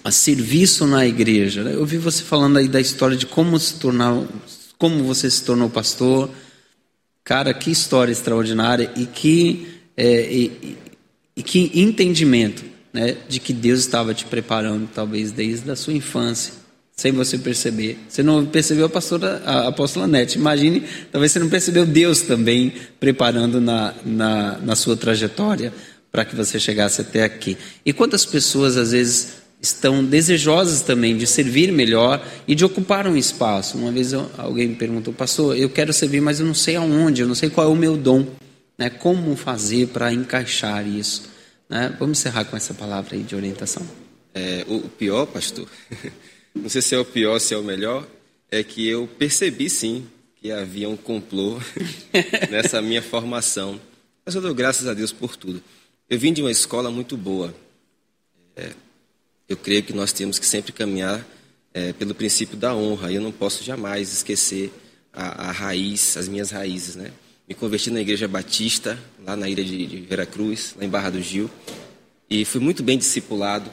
a 0.03 0.11
serviço 0.11 0.87
na 0.87 1.07
igreja. 1.07 1.63
né? 1.63 1.75
Eu 1.75 1.85
vi 1.85 1.99
você 1.99 2.23
falando 2.23 2.59
aí 2.59 2.69
da 2.69 2.81
história 2.81 3.17
de 3.17 3.27
como 3.27 3.59
se 3.59 3.75
tornar, 3.75 4.23
como 4.79 5.05
você 5.05 5.31
se 5.31 5.43
tornou 5.43 5.71
pastor. 5.71 6.31
Cara, 7.23 7.55
que 7.55 7.71
história 7.71 8.13
extraordinária 8.13 8.91
e 8.97 9.07
que, 9.07 9.67
é, 9.97 10.31
e, 10.31 10.77
e 11.35 11.43
que 11.43 11.71
entendimento 11.75 12.65
né, 12.93 13.17
de 13.29 13.41
que 13.41 13.53
Deus 13.53 13.81
estava 13.81 14.13
te 14.13 14.27
preparando, 14.27 14.89
talvez 14.95 15.33
desde 15.33 15.71
a 15.71 15.77
sua 15.77 15.95
infância 15.95 16.64
sem 16.97 17.13
você 17.13 17.37
perceber. 17.39 17.99
Você 18.09 18.23
não 18.23 18.47
percebeu 18.47 18.87
a 18.87 18.89
pastora, 18.89 19.43
a 19.45 19.69
apóstola 19.69 20.07
Nete. 20.07 20.39
Imagine, 20.39 20.85
talvez 21.11 21.33
você 21.33 21.39
não 21.39 21.49
percebeu 21.49 21.85
Deus 21.85 22.23
também 22.23 22.73
preparando 23.01 23.61
na, 23.61 23.95
na, 24.05 24.59
na 24.59 24.77
sua 24.77 24.97
trajetória 24.97 25.73
para 26.13 26.25
que 26.25 26.37
você 26.37 26.61
chegasse 26.61 27.01
até 27.01 27.25
aqui. 27.25 27.59
E 27.85 27.93
quantas 27.93 28.25
pessoas, 28.25 28.77
às 28.77 28.93
vezes, 28.93 29.35
estão 29.61 30.05
desejosas 30.05 30.83
também 30.83 31.17
de 31.17 31.27
servir 31.27 31.73
melhor 31.73 32.25
e 32.47 32.55
de 32.55 32.65
ocupar 32.65 33.09
um 33.09 33.17
espaço. 33.17 33.77
Uma 33.77 33.91
vez 33.91 34.13
eu, 34.13 34.31
alguém 34.39 34.69
me 34.69 34.77
perguntou, 34.77 35.13
pastor, 35.13 35.57
eu 35.57 35.69
quero 35.69 35.93
servir, 35.93 36.21
mas 36.21 36.39
eu 36.39 36.47
não 36.47 36.55
sei 36.55 36.77
aonde, 36.77 37.23
eu 37.23 37.27
não 37.27 37.35
sei 37.35 37.51
qual 37.51 37.67
é 37.67 37.71
o 37.71 37.75
meu 37.75 37.97
dom. 37.97 38.27
Né? 38.79 38.91
Como 38.91 39.35
fazer 39.35 39.89
para 39.89 40.13
encaixar 40.13 40.87
isso? 40.87 41.31
Né? 41.69 41.93
Vamos 41.99 42.19
encerrar 42.19 42.45
com 42.45 42.57
essa 42.57 42.75
palavra 42.75 43.17
aí 43.17 43.23
de 43.23 43.35
orientação. 43.35 43.83
É, 44.35 44.65
o 44.69 44.81
pior, 44.81 45.27
pastor, 45.27 45.67
não 46.55 46.69
sei 46.69 46.81
se 46.81 46.95
é 46.95 46.99
o 46.99 47.05
pior, 47.05 47.39
se 47.39 47.53
é 47.53 47.59
o 47.59 47.65
melhor, 47.65 48.07
é 48.51 48.63
que 48.63 48.87
eu 48.87 49.09
percebi 49.19 49.69
sim 49.69 50.07
que 50.37 50.53
havia 50.53 50.89
um 50.89 50.97
complô 50.97 51.59
nessa 52.51 52.81
minha 52.81 53.03
formação. 53.03 53.81
Mas 54.25 54.35
eu 54.35 54.41
dou 54.41 54.55
graças 54.55 54.87
a 54.87 54.95
Deus 54.95 55.13
por 55.13 55.37
tudo. 55.37 55.63
Eu 56.09 56.19
vim 56.19 56.33
de 56.33 56.41
uma 56.41 56.51
escola 56.51 56.91
muito 56.91 57.17
boa. 57.17 57.55
É, 58.55 58.73
eu 59.49 59.57
creio 59.57 59.83
que 59.83 59.93
nós 59.93 60.13
temos 60.13 60.39
que 60.39 60.47
sempre 60.47 60.73
caminhar 60.73 61.27
é, 61.73 61.93
pelo 61.93 62.15
princípio 62.15 62.57
da 62.57 62.75
honra. 62.75 63.11
Eu 63.11 63.21
não 63.21 63.33
posso 63.33 63.65
jamais 63.65 64.13
esquecer 64.13 64.73
a, 65.13 65.49
a, 65.49 65.51
raiz, 65.51 66.17
as 66.17 66.29
minhas 66.29 66.51
raízes. 66.51 66.95
Né? 66.95 67.11
Me 67.49 67.55
converti 67.55 67.91
na 67.91 68.01
Igreja 68.01 68.29
Batista, 68.29 68.99
lá 69.25 69.35
na 69.35 69.49
ilha 69.49 69.65
de, 69.65 69.87
de 69.87 70.01
Veracruz, 70.03 70.75
lá 70.77 70.85
em 70.85 70.89
Barra 70.89 71.11
do 71.11 71.21
Gil. 71.21 71.51
E 72.31 72.45
fui 72.45 72.61
muito 72.61 72.83
bem 72.83 72.97
discipulado. 72.97 73.71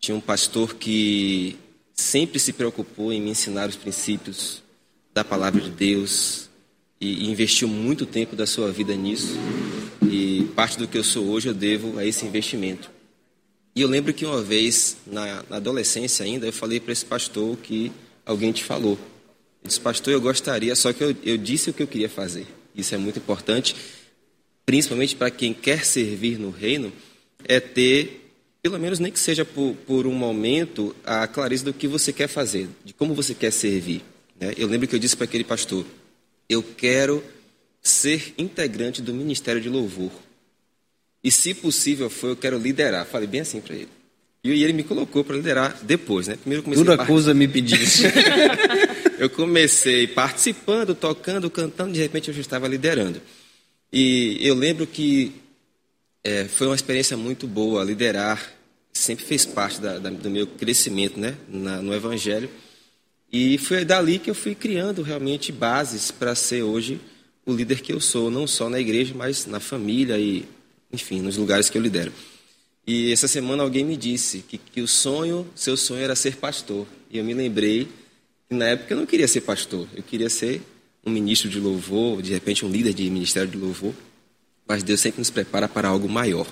Tinha 0.00 0.16
um 0.16 0.20
pastor 0.20 0.74
que 0.74 1.56
sempre 1.94 2.38
se 2.38 2.52
preocupou 2.52 3.12
em 3.12 3.20
me 3.20 3.30
ensinar 3.30 3.68
os 3.68 3.76
princípios 3.76 4.62
da 5.12 5.22
palavra 5.24 5.60
de 5.60 5.70
Deus 5.70 6.48
e, 7.00 7.30
investiu 7.30 7.68
muito 7.68 8.04
tempo 8.04 8.34
da 8.34 8.46
sua 8.46 8.70
vida 8.72 8.94
nisso. 8.94 9.36
E 10.10 10.44
parte 10.56 10.76
do 10.76 10.88
que 10.88 10.98
eu 10.98 11.04
sou 11.04 11.26
hoje 11.26 11.48
eu 11.48 11.54
devo 11.54 11.98
a 11.98 12.04
esse 12.04 12.26
investimento. 12.26 12.90
E 13.76 13.80
eu 13.80 13.88
lembro 13.88 14.12
que 14.12 14.24
uma 14.24 14.42
vez, 14.42 14.96
na, 15.06 15.44
na 15.48 15.56
adolescência 15.56 16.24
ainda, 16.24 16.46
eu 16.46 16.52
falei 16.52 16.78
para 16.78 16.92
esse 16.92 17.04
pastor 17.04 17.56
que 17.56 17.90
alguém 18.24 18.52
te 18.52 18.62
falou. 18.62 18.92
Ele 18.92 19.68
disse, 19.68 19.80
pastor, 19.80 20.12
eu 20.12 20.20
gostaria, 20.20 20.74
só 20.76 20.92
que 20.92 21.02
eu, 21.02 21.16
eu 21.24 21.36
disse 21.36 21.70
o 21.70 21.72
que 21.72 21.82
eu 21.82 21.86
queria 21.86 22.08
fazer. 22.08 22.46
Isso 22.74 22.94
é 22.94 22.98
muito 22.98 23.18
importante, 23.18 23.74
principalmente 24.66 25.16
para 25.16 25.30
quem 25.30 25.52
quer 25.52 25.84
servir 25.84 26.38
no 26.38 26.50
reino, 26.50 26.92
é 27.44 27.58
ter 27.58 28.23
pelo 28.64 28.78
menos 28.78 28.98
nem 28.98 29.12
que 29.12 29.20
seja 29.20 29.44
por, 29.44 29.74
por, 29.86 30.06
um 30.06 30.14
momento, 30.14 30.96
a 31.04 31.26
clareza 31.26 31.66
do 31.66 31.72
que 31.74 31.86
você 31.86 32.14
quer 32.14 32.28
fazer, 32.28 32.66
de 32.82 32.94
como 32.94 33.12
você 33.12 33.34
quer 33.34 33.50
servir. 33.50 34.02
Né? 34.40 34.54
Eu 34.56 34.66
lembro 34.66 34.88
que 34.88 34.94
eu 34.94 34.98
disse 34.98 35.14
para 35.14 35.24
aquele 35.26 35.44
pastor: 35.44 35.84
eu 36.48 36.62
quero 36.62 37.22
ser 37.82 38.32
integrante 38.38 39.02
do 39.02 39.12
Ministério 39.12 39.60
de 39.60 39.68
Louvor. 39.68 40.10
E, 41.22 41.30
se 41.30 41.52
possível 41.52 42.08
for, 42.08 42.28
eu 42.28 42.36
quero 42.36 42.56
liderar. 42.56 43.04
Falei 43.04 43.28
bem 43.28 43.42
assim 43.42 43.60
para 43.60 43.74
ele. 43.74 43.88
E 44.42 44.64
ele 44.64 44.72
me 44.72 44.82
colocou 44.82 45.22
para 45.22 45.36
liderar 45.36 45.78
depois, 45.82 46.28
né? 46.28 46.36
Primeiro 46.36 46.62
comecei 46.62 46.82
Dura 46.82 47.02
a 47.02 47.06
coisa 47.06 47.34
me 47.34 47.46
pedisse. 47.46 48.04
eu 49.20 49.28
comecei 49.28 50.06
participando, 50.06 50.94
tocando, 50.94 51.50
cantando, 51.50 51.92
de 51.92 52.00
repente 52.00 52.28
eu 52.28 52.34
já 52.34 52.40
estava 52.40 52.66
liderando. 52.66 53.20
E 53.92 54.38
eu 54.40 54.54
lembro 54.54 54.86
que 54.86 55.43
é, 56.24 56.48
foi 56.48 56.66
uma 56.66 56.74
experiência 56.74 57.16
muito 57.16 57.46
boa 57.46 57.84
liderar 57.84 58.54
sempre 58.94 59.24
fez 59.24 59.44
parte 59.44 59.80
da, 59.80 59.98
da, 59.98 60.08
do 60.08 60.30
meu 60.30 60.46
crescimento 60.46 61.18
né, 61.18 61.36
Na, 61.48 61.82
no 61.82 61.92
Evangelho. 61.92 62.48
E 63.30 63.58
foi 63.58 63.84
dali 63.84 64.20
que 64.20 64.30
eu 64.30 64.34
fui 64.34 64.54
criando 64.54 65.02
realmente 65.02 65.50
bases 65.50 66.10
para 66.12 66.34
ser 66.36 66.62
hoje 66.62 67.00
o 67.44 67.52
líder 67.52 67.80
que 67.80 67.92
eu 67.92 68.00
sou, 68.00 68.30
não 68.30 68.46
só 68.46 68.70
na 68.70 68.78
igreja, 68.78 69.12
mas 69.14 69.44
na 69.46 69.58
família 69.58 70.16
e, 70.16 70.44
enfim, 70.92 71.20
nos 71.20 71.36
lugares 71.36 71.68
que 71.68 71.76
eu 71.76 71.82
lidero. 71.82 72.12
E 72.86 73.12
essa 73.12 73.26
semana 73.26 73.62
alguém 73.62 73.84
me 73.84 73.96
disse 73.96 74.38
que, 74.38 74.56
que 74.56 74.80
o 74.80 74.88
sonho, 74.88 75.46
seu 75.54 75.76
sonho 75.76 76.02
era 76.02 76.14
ser 76.14 76.36
pastor. 76.36 76.86
E 77.10 77.18
eu 77.18 77.24
me 77.24 77.34
lembrei 77.34 77.88
que 78.48 78.54
na 78.54 78.66
época 78.66 78.94
eu 78.94 78.98
não 78.98 79.06
queria 79.06 79.26
ser 79.26 79.40
pastor, 79.40 79.88
eu 79.94 80.02
queria 80.02 80.30
ser 80.30 80.62
um 81.04 81.10
ministro 81.10 81.50
de 81.50 81.58
louvor, 81.58 82.22
de 82.22 82.32
repente 82.32 82.64
um 82.64 82.70
líder 82.70 82.94
de 82.94 83.10
ministério 83.10 83.50
de 83.50 83.58
louvor. 83.58 83.92
Mas 84.66 84.82
Deus 84.82 85.00
sempre 85.00 85.20
nos 85.20 85.30
prepara 85.30 85.68
para 85.68 85.88
algo 85.88 86.08
maior. 86.08 86.46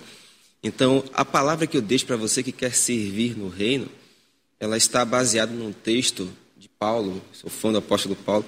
Então, 0.62 1.02
a 1.12 1.24
palavra 1.24 1.66
que 1.66 1.76
eu 1.76 1.82
deixo 1.82 2.06
para 2.06 2.16
você 2.16 2.42
que 2.42 2.52
quer 2.52 2.74
servir 2.74 3.36
no 3.36 3.48
reino, 3.48 3.88
ela 4.60 4.76
está 4.76 5.04
baseada 5.04 5.52
num 5.52 5.72
texto 5.72 6.30
de 6.56 6.68
Paulo, 6.68 7.20
sou 7.32 7.50
fã 7.50 7.72
do 7.72 7.78
apóstolo 7.78 8.14
Paulo, 8.14 8.44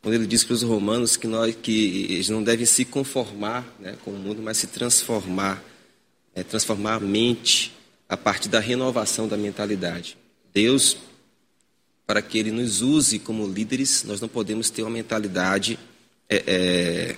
quando 0.00 0.14
ele 0.14 0.26
diz 0.26 0.44
para 0.44 0.54
os 0.54 0.62
romanos 0.62 1.16
que, 1.16 1.26
nós, 1.26 1.54
que 1.54 2.06
eles 2.10 2.28
não 2.28 2.42
devem 2.42 2.64
se 2.64 2.84
conformar 2.84 3.66
né, 3.78 3.96
com 4.04 4.12
o 4.12 4.18
mundo, 4.18 4.40
mas 4.40 4.56
se 4.56 4.68
transformar, 4.68 5.62
é, 6.34 6.42
transformar 6.42 6.94
a 6.94 7.00
mente 7.00 7.74
a 8.08 8.16
partir 8.16 8.48
da 8.48 8.60
renovação 8.60 9.28
da 9.28 9.36
mentalidade. 9.36 10.16
Deus, 10.54 10.96
para 12.06 12.22
que 12.22 12.38
Ele 12.38 12.50
nos 12.50 12.80
use 12.80 13.18
como 13.18 13.46
líderes, 13.46 14.04
nós 14.04 14.20
não 14.20 14.28
podemos 14.28 14.70
ter 14.70 14.82
uma 14.82 14.90
mentalidade 14.90 15.78
é, 16.28 16.42
é, 16.46 17.16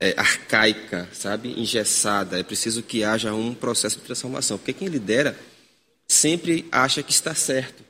é, 0.00 0.14
arcaica, 0.16 1.08
sabe, 1.12 1.50
engessada. 1.60 2.38
É 2.38 2.42
preciso 2.42 2.82
que 2.82 3.02
haja 3.04 3.32
um 3.34 3.54
processo 3.54 3.98
de 3.98 4.04
transformação, 4.04 4.58
porque 4.58 4.72
quem 4.72 4.88
lidera 4.88 5.38
sempre 6.06 6.66
acha 6.70 7.02
que 7.02 7.12
está 7.12 7.34
certo, 7.34 7.82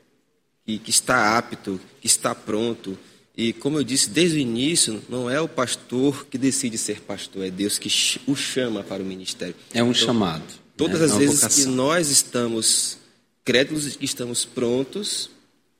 que, 0.64 0.78
que 0.78 0.90
está 0.90 1.36
apto, 1.36 1.80
que 2.00 2.06
está 2.06 2.34
pronto. 2.34 2.98
E 3.36 3.52
como 3.52 3.78
eu 3.78 3.84
disse 3.84 4.10
desde 4.10 4.36
o 4.36 4.40
início, 4.40 5.02
não 5.08 5.30
é 5.30 5.40
o 5.40 5.48
pastor 5.48 6.26
que 6.26 6.36
decide 6.36 6.76
ser 6.76 7.00
pastor, 7.00 7.44
é 7.44 7.50
Deus 7.50 7.78
que 7.78 7.88
o 8.26 8.34
chama 8.34 8.82
para 8.82 9.02
o 9.02 9.06
ministério. 9.06 9.54
É 9.72 9.82
um 9.82 9.90
então, 9.90 10.06
chamado. 10.06 10.44
Todas 10.76 11.00
né? 11.00 11.06
as 11.06 11.12
é 11.12 11.18
vezes 11.18 11.40
vocação. 11.40 11.64
que 11.64 11.70
nós 11.70 12.10
estamos 12.10 12.98
crédulos 13.44 13.96
que 13.96 14.04
estamos 14.04 14.44
prontos, 14.44 15.30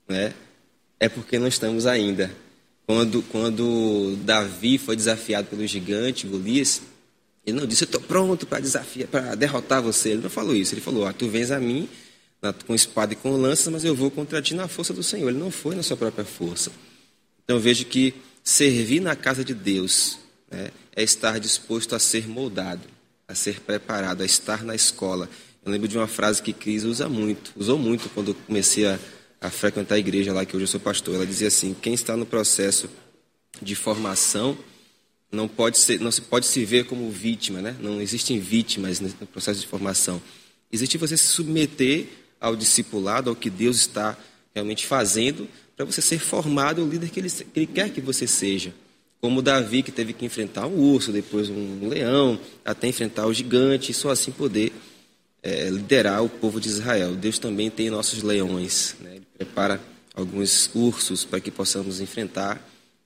né, 0.07 0.33
é 0.99 1.07
porque 1.07 1.37
não 1.37 1.47
estamos 1.47 1.85
ainda. 1.85 2.31
Quando, 2.89 3.21
quando 3.21 4.15
Davi 4.23 4.79
foi 4.79 4.95
desafiado 4.95 5.47
pelo 5.47 5.67
gigante 5.67 6.25
Golias, 6.25 6.81
ele 7.45 7.59
não 7.59 7.67
disse, 7.67 7.83
eu 7.83 7.85
estou 7.85 8.01
pronto 8.01 8.47
para 8.47 8.59
desafiar, 8.59 9.07
para 9.07 9.35
derrotar 9.35 9.79
você. 9.79 10.09
Ele 10.09 10.23
não 10.23 10.29
falou 10.31 10.55
isso. 10.55 10.73
Ele 10.73 10.81
falou, 10.81 11.05
ah, 11.05 11.13
tu 11.13 11.29
vens 11.29 11.51
a 11.51 11.59
mim 11.59 11.87
com 12.65 12.73
espada 12.73 13.13
e 13.13 13.15
com 13.15 13.29
lança, 13.33 13.69
mas 13.69 13.85
eu 13.85 13.93
vou 13.93 14.09
contra 14.09 14.41
ti 14.41 14.55
na 14.55 14.67
força 14.67 14.91
do 14.91 15.03
Senhor. 15.03 15.29
Ele 15.29 15.37
não 15.37 15.51
foi 15.51 15.75
na 15.75 15.83
sua 15.83 15.95
própria 15.95 16.25
força. 16.25 16.71
Então 17.43 17.59
vejo 17.59 17.85
que 17.85 18.11
servir 18.43 19.01
na 19.01 19.15
casa 19.15 19.45
de 19.45 19.53
Deus 19.53 20.17
né, 20.49 20.71
é 20.95 21.03
estar 21.03 21.39
disposto 21.39 21.93
a 21.93 21.99
ser 21.99 22.27
moldado, 22.27 22.87
a 23.27 23.35
ser 23.35 23.59
preparado, 23.59 24.23
a 24.23 24.25
estar 24.25 24.63
na 24.63 24.73
escola. 24.73 25.29
Eu 25.63 25.71
lembro 25.71 25.87
de 25.87 25.95
uma 25.95 26.07
frase 26.07 26.41
que 26.41 26.53
Cris 26.53 26.85
usa 26.85 27.07
muito, 27.07 27.53
usou 27.55 27.77
muito 27.77 28.09
quando 28.09 28.29
eu 28.29 28.35
comecei 28.47 28.87
a, 28.87 28.97
a 29.41 29.49
frequentar 29.49 29.95
a 29.95 29.99
igreja 29.99 30.33
lá, 30.33 30.45
que 30.45 30.55
hoje 30.55 30.63
eu 30.63 30.67
sou 30.67 30.79
pastor. 30.79 31.15
Ela 31.15 31.25
dizia 31.25 31.47
assim: 31.47 31.75
quem 31.81 31.93
está 31.93 32.15
no 32.17 32.25
processo 32.25 32.89
de 33.61 33.75
formação 33.75 34.57
não 35.31 35.47
pode 35.47 35.77
ser, 35.77 35.99
não 35.99 36.11
se 36.11 36.21
pode 36.21 36.45
se 36.45 36.65
ver 36.65 36.85
como 36.85 37.09
vítima, 37.09 37.61
né? 37.61 37.75
Não 37.79 38.01
existem 38.01 38.39
vítimas 38.39 38.99
no 38.99 39.09
processo 39.27 39.61
de 39.61 39.67
formação. 39.67 40.21
Existe 40.71 40.97
você 40.97 41.17
se 41.17 41.27
submeter 41.27 42.07
ao 42.39 42.55
discipulado, 42.55 43.29
ao 43.29 43.35
que 43.35 43.49
Deus 43.49 43.77
está 43.77 44.17
realmente 44.53 44.85
fazendo, 44.85 45.47
para 45.75 45.85
você 45.85 46.01
ser 46.01 46.19
formado 46.19 46.83
o 46.83 46.89
líder 46.89 47.09
que 47.09 47.19
ele, 47.19 47.29
que 47.29 47.45
ele 47.55 47.67
quer 47.67 47.89
que 47.89 48.01
você 48.01 48.27
seja. 48.27 48.73
Como 49.21 49.41
Davi, 49.41 49.83
que 49.83 49.91
teve 49.91 50.13
que 50.13 50.25
enfrentar 50.25 50.65
um 50.65 50.79
urso, 50.79 51.11
depois 51.11 51.49
um 51.49 51.87
leão, 51.89 52.39
até 52.63 52.87
enfrentar 52.87 53.25
o 53.27 53.33
gigante, 53.33 53.91
e 53.91 53.93
só 53.93 54.09
assim 54.09 54.31
poder 54.31 54.71
é, 55.43 55.69
liderar 55.69 56.23
o 56.23 56.29
povo 56.29 56.59
de 56.59 56.69
Israel. 56.69 57.15
Deus 57.15 57.37
também 57.37 57.69
tem 57.69 57.89
nossos 57.89 58.23
leões, 58.23 58.95
né? 59.01 59.18
Prepara 59.39 59.81
alguns 60.13 60.69
ursos 60.75 61.25
para 61.25 61.39
que 61.39 61.49
possamos 61.49 61.99
enfrentar 61.99 62.63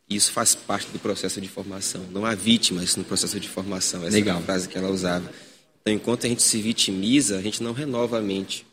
isso 0.09 0.31
faz 0.31 0.53
parte 0.53 0.87
do 0.91 0.99
processo 0.99 1.39
de 1.39 1.47
formação. 1.47 2.05
Não 2.11 2.25
há 2.25 2.35
vítimas 2.35 2.95
no 2.95 3.03
processo 3.03 3.39
de 3.39 3.47
formação. 3.47 4.05
Essa 4.05 4.15
Legal. 4.15 4.37
é 4.37 4.41
a 4.41 4.43
frase 4.43 4.67
que 4.67 4.77
ela 4.77 4.89
usava. 4.89 5.31
Então, 5.81 5.93
enquanto 5.93 6.25
a 6.25 6.29
gente 6.29 6.43
se 6.43 6.61
vitimiza, 6.61 7.37
a 7.37 7.41
gente 7.41 7.63
não 7.63 7.73
renova 7.73 8.19
a 8.19 8.21
mente. 8.21 8.65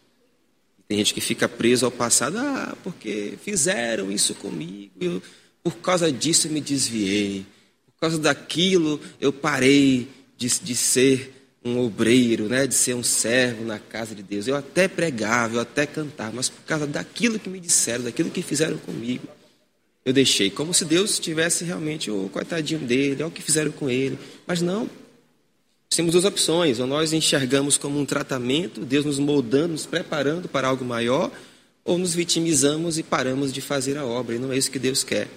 Tem 0.87 0.99
gente 0.99 1.15
que 1.15 1.21
fica 1.21 1.49
preso 1.49 1.87
ao 1.87 1.93
passado, 1.93 2.37
ah, 2.37 2.77
porque 2.83 3.39
fizeram 3.43 4.11
isso 4.11 4.35
comigo, 4.35 4.93
eu, 5.01 5.23
por 5.63 5.77
causa 5.77 6.11
disso 6.11 6.49
eu 6.49 6.53
me 6.53 6.61
desviei, 6.61 7.47
por 7.87 8.01
causa 8.01 8.19
daquilo 8.19 9.01
eu 9.21 9.33
parei 9.33 10.09
de, 10.37 10.49
de 10.49 10.75
ser 10.75 11.39
um 11.65 11.79
obreiro, 11.79 12.49
né, 12.49 12.67
de 12.67 12.75
ser 12.75 12.95
um 12.95 13.03
servo 13.03 13.65
na 13.65 13.79
casa 13.79 14.15
de 14.15 14.23
Deus. 14.23 14.49
Eu 14.49 14.57
até 14.57 14.89
pregava, 14.89 15.57
eu 15.57 15.61
até 15.61 15.87
cantava, 15.87 16.33
mas 16.35 16.49
por 16.49 16.63
causa 16.63 16.87
daquilo 16.87 17.39
que 17.39 17.51
me 17.51 17.61
disseram, 17.61 18.05
daquilo 18.05 18.31
que 18.31 18.43
fizeram 18.43 18.79
comigo, 18.79 19.29
eu 20.05 20.13
deixei. 20.13 20.51
Como 20.51 20.73
se 20.73 20.85
Deus 20.85 21.19
tivesse 21.19 21.65
realmente 21.65 22.11
o 22.11 22.31
coitadinho 22.33 22.81
dele, 22.81 23.17
olha 23.23 23.27
o 23.27 23.31
que 23.31 23.43
fizeram 23.43 23.71
com 23.71 23.91
ele. 23.91 24.19
Mas 24.47 24.63
não. 24.63 24.89
Temos 25.91 26.13
duas 26.13 26.25
opções. 26.25 26.81
Ou 26.81 26.87
nós 26.87 27.13
enxergamos 27.13 27.77
como 27.77 27.99
um 27.99 28.07
tratamento, 28.07 28.81
Deus 28.81 29.05
nos 29.05 29.19
moldando, 29.19 29.73
nos 29.75 29.85
preparando 29.85 30.49
para 30.49 30.69
algo 30.69 30.85
maior, 30.85 31.31
ou 31.85 31.99
nos 31.99 32.15
vitimizamos 32.15 32.97
e 32.97 33.03
paramos 33.03 33.53
de 33.53 33.61
fazer 33.61 33.99
a 33.99 34.07
obra. 34.07 34.37
E 34.37 34.39
não 34.39 34.53
é 34.53 34.57
isso 34.57 34.71
que 34.71 34.79
Deus 34.79 35.05
quer. 35.05 35.29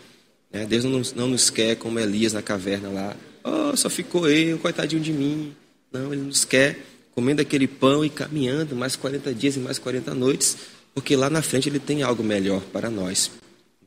Né? 0.51 0.65
Deus 0.65 0.85
não, 0.85 1.01
não 1.15 1.27
nos 1.27 1.49
quer 1.49 1.75
como 1.75 1.99
Elias 1.99 2.31
na 2.31 2.41
caverna 2.41 2.87
lá. 2.89 3.17
Oh, 3.43 3.75
só 3.75 3.89
ficou 3.89 4.29
eu, 4.29 4.57
coitadinho 4.59 5.01
de 5.01 5.11
mim. 5.11 5.53
Não, 5.93 6.11
Ele 6.11 6.23
nos 6.23 6.43
quer 6.43 6.79
comendo 7.13 7.41
aquele 7.41 7.67
pão 7.67 8.03
e 8.03 8.09
caminhando 8.09 8.75
mais 8.75 8.95
40 8.95 9.33
dias 9.33 9.55
e 9.55 9.59
mais 9.59 9.77
40 9.77 10.15
noites, 10.15 10.57
porque 10.95 11.15
lá 11.15 11.29
na 11.29 11.41
frente 11.41 11.69
Ele 11.69 11.79
tem 11.79 12.01
algo 12.01 12.23
melhor 12.23 12.61
para 12.61 12.89
nós. 12.89 13.29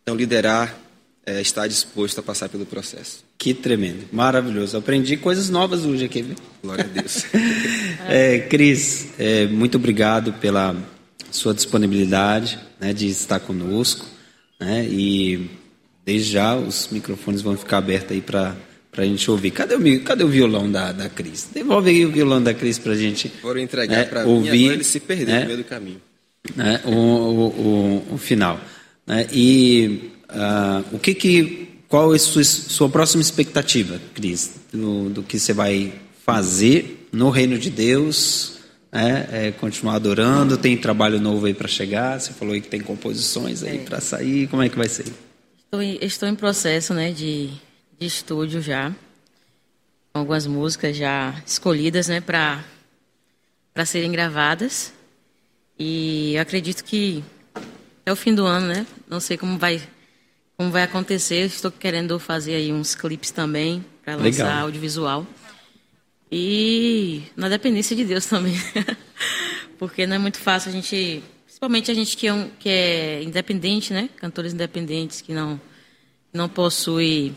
Então, 0.00 0.14
liderar 0.14 0.78
é 1.26 1.40
estar 1.40 1.66
disposto 1.66 2.20
a 2.20 2.22
passar 2.22 2.48
pelo 2.48 2.64
processo. 2.64 3.24
Que 3.36 3.52
tremendo, 3.52 4.06
maravilhoso. 4.12 4.76
Aprendi 4.76 5.16
coisas 5.16 5.50
novas 5.50 5.84
hoje 5.84 6.04
aqui. 6.04 6.22
Viu? 6.22 6.36
Glória 6.62 6.84
a 6.84 6.86
Deus. 6.86 7.24
é, 8.08 8.38
Cris, 8.38 9.08
é, 9.18 9.48
muito 9.48 9.74
obrigado 9.74 10.32
pela 10.34 10.76
sua 11.32 11.52
disponibilidade 11.52 12.58
né, 12.78 12.92
de 12.92 13.08
estar 13.08 13.40
conosco. 13.40 14.06
Né, 14.60 14.86
e 14.88 15.50
desde 16.04 16.30
já 16.30 16.54
os 16.54 16.88
microfones 16.92 17.42
vão 17.42 17.56
ficar 17.56 17.78
abertos 17.78 18.12
aí 18.12 18.20
para 18.20 18.54
para 18.96 19.04
a 19.04 19.06
gente 19.06 19.30
ouvir. 19.30 19.50
Cadê 19.50 19.74
o, 19.74 20.02
cadê 20.02 20.24
o 20.24 20.28
violão 20.28 20.72
da, 20.72 20.90
da 20.90 21.06
Cris? 21.10 21.50
Devolve 21.52 21.90
aí 21.90 22.06
o 22.06 22.10
violão 22.10 22.42
da 22.42 22.54
Cris 22.54 22.78
para 22.78 22.92
a 22.92 22.96
gente 22.96 23.28
Foram 23.28 23.60
entregar 23.60 23.98
né, 23.98 24.04
para 24.04 24.24
ouvir. 24.24 24.50
Mim, 24.52 24.68
ele 24.68 24.84
se 24.84 24.98
perdeu 24.98 25.26
né, 25.26 25.40
no 25.40 25.46
meio 25.46 25.58
do 25.58 25.64
caminho. 25.64 26.00
Né, 26.56 26.80
o, 26.86 26.90
o, 26.90 27.46
o, 28.10 28.14
o 28.14 28.18
final. 28.18 28.58
Né? 29.06 29.26
E 29.30 30.12
uh, 30.30 30.96
o 30.96 30.98
que 30.98 31.14
que, 31.14 31.68
qual 31.88 32.14
é 32.14 32.16
a 32.16 32.18
sua, 32.18 32.42
sua 32.42 32.88
próxima 32.88 33.20
expectativa, 33.20 34.00
Cris, 34.14 34.52
do, 34.72 35.10
do, 35.10 35.22
que 35.22 35.38
você 35.38 35.52
vai 35.52 35.92
fazer 36.24 37.06
no 37.12 37.28
reino 37.28 37.58
de 37.58 37.68
Deus? 37.68 38.60
Né? 38.90 39.28
É, 39.30 39.50
continuar 39.52 39.96
adorando? 39.96 40.56
Tem 40.56 40.74
trabalho 40.74 41.20
novo 41.20 41.44
aí 41.44 41.52
para 41.52 41.68
chegar? 41.68 42.18
Você 42.18 42.32
falou 42.32 42.54
aí 42.54 42.62
que 42.62 42.68
tem 42.68 42.80
composições 42.80 43.62
aí 43.62 43.76
é. 43.76 43.80
para 43.80 44.00
sair. 44.00 44.46
Como 44.46 44.62
é 44.62 44.70
que 44.70 44.78
vai 44.78 44.88
ser? 44.88 45.04
Estou 45.66 45.82
em, 45.82 45.98
estou 46.00 46.26
em 46.26 46.34
processo, 46.34 46.94
né, 46.94 47.12
de, 47.12 47.50
de 47.98 48.06
estúdio 48.06 48.60
já, 48.60 48.90
com 50.12 50.20
algumas 50.20 50.46
músicas 50.46 50.96
já 50.96 51.34
escolhidas, 51.46 52.08
né, 52.08 52.20
para 52.20 52.64
para 53.72 53.84
serem 53.84 54.10
gravadas. 54.10 54.92
E 55.78 56.38
acredito 56.38 56.82
que 56.82 57.22
é 58.06 58.10
o 58.10 58.16
fim 58.16 58.34
do 58.34 58.46
ano, 58.46 58.68
né? 58.68 58.86
Não 59.06 59.20
sei 59.20 59.36
como 59.36 59.58
vai 59.58 59.82
como 60.56 60.70
vai 60.70 60.82
acontecer. 60.82 61.44
Estou 61.44 61.70
querendo 61.70 62.18
fazer 62.18 62.54
aí 62.54 62.72
uns 62.72 62.94
clipes 62.94 63.30
também 63.30 63.84
para 64.02 64.16
lançar 64.16 64.44
Legal. 64.44 64.62
audiovisual. 64.62 65.26
E 66.32 67.22
na 67.36 67.50
dependência 67.50 67.94
de 67.94 68.04
Deus 68.04 68.24
também. 68.24 68.54
Porque 69.78 70.06
não 70.06 70.16
é 70.16 70.18
muito 70.18 70.38
fácil 70.38 70.70
a 70.70 70.72
gente, 70.72 71.22
principalmente 71.44 71.90
a 71.90 71.94
gente 71.94 72.16
que 72.16 72.26
é, 72.26 72.32
um, 72.32 72.48
que 72.58 72.68
é 72.70 73.22
independente, 73.22 73.92
né? 73.92 74.08
Cantores 74.16 74.54
independentes 74.54 75.20
que 75.20 75.34
não 75.34 75.60
não 76.32 76.48
possui 76.48 77.34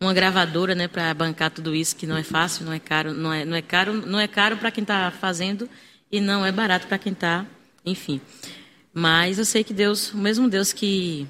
uma 0.00 0.12
gravadora, 0.12 0.74
né, 0.74 0.88
para 0.88 1.12
bancar 1.14 1.50
tudo 1.50 1.74
isso 1.74 1.96
que 1.96 2.06
não 2.06 2.16
é 2.16 2.22
fácil, 2.22 2.64
não 2.64 2.72
é 2.72 2.78
caro, 2.78 3.14
não 3.14 3.32
é, 3.32 3.44
não 3.44 3.56
é 3.56 3.62
caro, 3.62 3.94
não 3.94 4.20
é 4.20 4.28
caro 4.28 4.56
para 4.56 4.70
quem 4.70 4.82
está 4.82 5.10
fazendo 5.10 5.68
e 6.10 6.20
não 6.20 6.44
é 6.44 6.52
barato 6.52 6.86
para 6.86 6.98
quem 6.98 7.12
está, 7.12 7.46
enfim. 7.84 8.20
Mas 8.92 9.38
eu 9.38 9.44
sei 9.44 9.64
que 9.64 9.74
Deus, 9.74 10.12
o 10.12 10.18
mesmo 10.18 10.48
Deus 10.48 10.72
que 10.72 11.26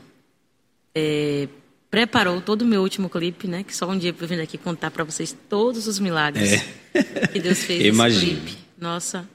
é, 0.95 1.49
preparou 1.91 2.41
todo 2.41 2.63
o 2.63 2.67
meu 2.67 2.83
último 2.83 3.09
clipe, 3.09 3.49
né? 3.49 3.63
Que 3.63 3.75
só 3.75 3.89
um 3.89 3.99
dia 3.99 4.15
eu 4.19 4.29
vim 4.29 4.41
aqui 4.41 4.59
contar 4.59 4.91
para 4.91 5.05
vocês 5.05 5.37
todos 5.49 5.87
os 5.87 5.99
milagres 5.99 6.53
é. 6.95 7.27
que 7.33 7.41
Deus 7.41 7.63
fez 7.63 7.83
nesse 7.97 8.21
clipe. 8.21 8.57
Nossa, 8.79 9.29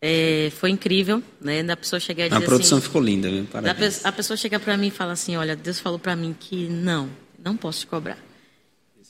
é, 0.00 0.50
foi 0.56 0.70
incrível, 0.70 1.22
né? 1.40 1.62
Da 1.62 1.76
pessoa 1.76 2.00
chegar 2.00 2.26
e 2.26 2.28
dizer 2.30 2.42
A 2.42 2.46
produção 2.46 2.78
assim, 2.78 2.86
ficou 2.86 3.00
linda, 3.00 3.30
viu? 3.30 3.44
Parabéns. 3.44 4.04
A 4.04 4.10
pessoa 4.10 4.36
chegar 4.36 4.58
para 4.58 4.76
mim 4.76 4.88
e 4.88 4.90
falar 4.90 5.12
assim, 5.12 5.36
olha, 5.36 5.54
Deus 5.54 5.78
falou 5.78 5.98
para 5.98 6.16
mim 6.16 6.34
que 6.38 6.68
não, 6.68 7.08
não 7.42 7.56
posso 7.56 7.80
te 7.80 7.86
cobrar. 7.86 8.18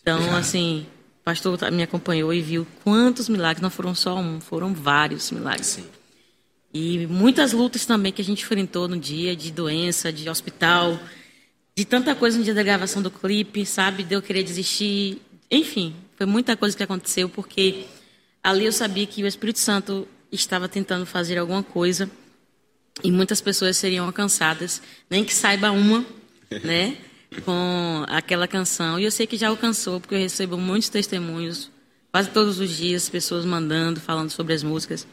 Então, 0.02 0.36
assim, 0.36 0.86
o 1.20 1.24
pastor 1.24 1.58
me 1.70 1.82
acompanhou 1.82 2.34
e 2.34 2.42
viu 2.42 2.66
quantos 2.82 3.28
milagres, 3.28 3.62
não 3.62 3.70
foram 3.70 3.94
só 3.94 4.18
um, 4.18 4.40
foram 4.40 4.74
vários 4.74 5.30
milagres. 5.30 5.66
Sim. 5.68 5.84
E 6.74 7.06
muitas 7.06 7.52
lutas 7.52 7.86
também 7.86 8.12
que 8.12 8.20
a 8.20 8.24
gente 8.24 8.42
enfrentou 8.42 8.88
no 8.88 8.98
dia, 8.98 9.36
de 9.36 9.52
doença, 9.52 10.12
de 10.12 10.28
hospital, 10.28 10.98
de 11.76 11.84
tanta 11.84 12.14
coisa 12.14 12.38
no 12.38 12.44
dia 12.44 12.54
da 12.54 12.62
gravação 12.62 13.00
do 13.00 13.10
clipe, 13.10 13.64
sabe? 13.64 14.02
De 14.02 14.14
eu 14.14 14.22
querer 14.22 14.42
desistir. 14.42 15.20
Enfim, 15.50 15.94
foi 16.16 16.26
muita 16.26 16.56
coisa 16.56 16.76
que 16.76 16.82
aconteceu, 16.82 17.28
porque 17.28 17.84
ali 18.42 18.64
eu 18.64 18.72
sabia 18.72 19.06
que 19.06 19.22
o 19.22 19.26
Espírito 19.26 19.58
Santo 19.58 20.08
estava 20.30 20.68
tentando 20.68 21.06
fazer 21.06 21.38
alguma 21.38 21.62
coisa 21.62 22.10
e 23.04 23.12
muitas 23.12 23.40
pessoas 23.40 23.76
seriam 23.76 24.06
alcançadas, 24.06 24.82
nem 25.08 25.24
que 25.24 25.34
saiba 25.34 25.70
uma, 25.70 26.04
né? 26.64 26.96
Com 27.40 28.04
aquela 28.08 28.46
canção. 28.46 28.98
E 28.98 29.04
eu 29.04 29.10
sei 29.10 29.26
que 29.26 29.36
já 29.36 29.48
alcançou, 29.48 30.00
porque 30.00 30.14
eu 30.14 30.18
recebo 30.18 30.56
muitos 30.56 30.88
testemunhos, 30.88 31.70
quase 32.10 32.30
todos 32.30 32.60
os 32.60 32.70
dias, 32.76 33.08
pessoas 33.08 33.44
mandando, 33.44 34.00
falando 34.00 34.30
sobre 34.30 34.52
as 34.54 34.62
músicas. 34.62 35.06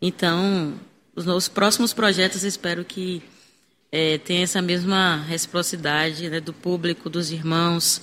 Então, 0.00 0.74
os 1.14 1.26
nossos 1.26 1.48
próximos 1.48 1.92
projetos, 1.92 2.44
espero 2.44 2.84
que 2.84 3.22
é, 3.92 4.18
tenha 4.18 4.44
essa 4.44 4.62
mesma 4.62 5.22
reciprocidade 5.28 6.28
né, 6.28 6.40
do 6.40 6.52
público, 6.52 7.10
dos 7.10 7.30
irmãos 7.30 8.02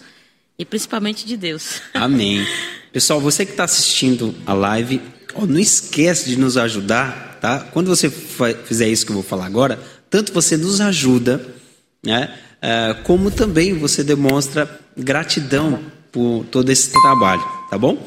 e 0.59 0.65
principalmente 0.65 1.25
de 1.25 1.37
Deus. 1.37 1.81
Amém. 1.93 2.45
Pessoal, 2.91 3.19
você 3.21 3.45
que 3.45 3.51
está 3.51 3.63
assistindo 3.63 4.35
a 4.45 4.53
live, 4.53 5.01
oh, 5.33 5.45
não 5.45 5.59
esquece 5.59 6.29
de 6.29 6.37
nos 6.37 6.57
ajudar, 6.57 7.37
tá? 7.39 7.59
Quando 7.59 7.87
você 7.87 8.09
fizer 8.09 8.87
isso 8.87 9.05
que 9.05 9.11
eu 9.11 9.15
vou 9.15 9.23
falar 9.23 9.45
agora, 9.45 9.79
tanto 10.09 10.33
você 10.33 10.57
nos 10.57 10.81
ajuda, 10.81 11.45
né? 12.03 12.37
É, 12.61 12.95
como 13.03 13.29
também 13.29 13.73
você 13.73 14.03
demonstra 14.03 14.69
gratidão 14.97 15.79
por 16.11 16.45
todo 16.49 16.69
esse 16.69 16.91
trabalho, 16.91 17.43
tá 17.69 17.77
bom? 17.77 17.97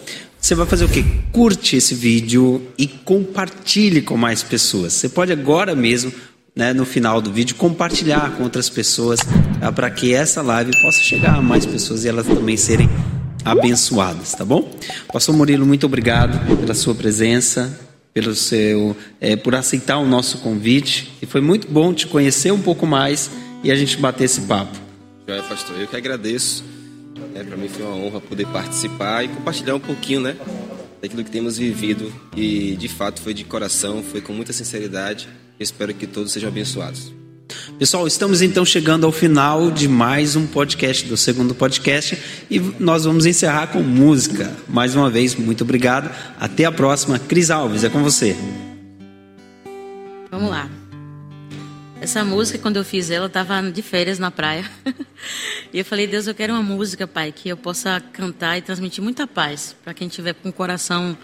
Você 0.40 0.55
vai 0.55 0.66
fazer 0.66 0.84
o 0.86 0.88
quê? 0.88 1.05
Curte 1.30 1.76
esse 1.76 1.94
vídeo 1.94 2.66
e 2.76 2.86
compartilhe 2.86 4.01
com 4.01 4.16
mais 4.16 4.42
pessoas. 4.42 4.94
Você 4.94 5.09
pode 5.09 5.30
agora 5.30 5.74
mesmo, 5.76 6.12
né, 6.57 6.72
no 6.72 6.84
final 6.84 7.20
do 7.20 7.30
vídeo, 7.30 7.55
compartilhar 7.55 8.36
com 8.36 8.44
outras 8.44 8.68
pessoas 8.68 9.20
tá? 9.61 9.70
para 9.70 9.90
que 9.90 10.14
essa 10.14 10.40
live 10.40 10.72
possa 10.80 11.01
chegar 11.01 11.36
a 11.36 11.42
mais 11.42 11.66
pessoas 11.66 12.05
e 12.05 12.09
elas 12.09 12.26
também 12.26 12.57
serem 12.57 12.88
abençoadas, 13.44 14.32
tá 14.32 14.44
bom? 14.44 14.70
Pastor 15.12 15.36
Murilo, 15.36 15.66
muito 15.66 15.86
obrigado 15.86 16.38
pela 16.57 16.74
sua 16.74 16.94
presença, 16.94 17.78
pelo 18.12 18.34
seu, 18.34 18.96
é, 19.20 19.36
por 19.36 19.55
aceitar 19.55 19.98
o 19.98 20.07
nosso 20.07 20.38
convite. 20.38 21.12
E 21.22 21.26
foi 21.26 21.40
muito 21.40 21.68
bom 21.68 21.92
te 21.92 22.07
conhecer 22.07 22.51
um 22.51 22.61
pouco 22.61 22.86
mais 22.86 23.30
e 23.62 23.70
a 23.70 23.76
gente 23.76 23.96
bater 23.96 24.24
esse 24.24 24.42
papo. 24.42 24.76
Joia, 25.26 25.42
pastor. 25.42 25.78
Eu 25.78 25.86
que 25.86 25.96
agradeço 25.96 26.64
É, 27.34 27.44
para 27.44 27.56
mim 27.56 27.68
foi 27.68 27.84
uma 27.84 27.94
honra 27.94 28.20
poder 28.20 28.46
participar 28.46 29.24
e 29.24 29.28
compartilhar 29.28 29.74
um 29.74 29.80
pouquinho, 29.80 30.20
né, 30.20 30.36
daquilo 31.00 31.22
que 31.22 31.30
temos 31.30 31.56
vivido 31.58 32.12
e 32.36 32.74
de 32.76 32.88
fato 32.88 33.20
foi 33.20 33.32
de 33.34 33.44
coração, 33.44 34.02
foi 34.02 34.20
com 34.20 34.32
muita 34.32 34.52
sinceridade. 34.52 35.28
Espero 35.58 35.94
que 35.94 36.06
todos 36.06 36.32
sejam 36.32 36.48
abençoados. 36.48 37.12
Pessoal, 37.78 38.06
estamos 38.06 38.42
então 38.42 38.64
chegando 38.64 39.06
ao 39.06 39.12
final 39.12 39.70
de 39.70 39.88
mais 39.88 40.36
um 40.36 40.46
podcast, 40.46 41.06
do 41.06 41.16
segundo 41.16 41.54
podcast, 41.54 42.16
e 42.50 42.58
nós 42.78 43.04
vamos 43.04 43.26
encerrar 43.26 43.68
com 43.68 43.82
música. 43.82 44.54
Mais 44.68 44.94
uma 44.94 45.11
vez, 45.11 45.34
muito 45.34 45.64
obrigado. 45.64 46.11
Até 46.38 46.64
a 46.64 46.72
próxima. 46.72 47.18
Cris 47.18 47.50
Alves, 47.50 47.84
é 47.84 47.88
com 47.88 48.02
você. 48.02 48.36
Vamos 50.30 50.50
lá. 50.50 50.80
Essa 52.01 52.24
música, 52.24 52.59
quando 52.59 52.76
eu 52.76 52.84
fiz 52.84 53.11
ela, 53.11 53.26
estava 53.26 53.62
de 53.70 53.82
férias 53.82 54.18
na 54.18 54.30
praia. 54.30 54.64
e 55.70 55.78
eu 55.78 55.84
falei, 55.84 56.07
Deus, 56.07 56.26
eu 56.26 56.34
quero 56.34 56.55
uma 56.55 56.62
música, 56.62 57.07
Pai, 57.07 57.30
que 57.30 57.51
eu 57.51 57.59
possa 57.59 58.01
cantar 58.01 58.57
e 58.57 58.62
transmitir 58.62 59.05
muita 59.05 59.26
paz 59.26 59.76
para 59.84 59.92
quem 59.92 60.09
tiver 60.09 60.32
com 60.32 60.48
o 60.48 60.53
coração 60.53 61.16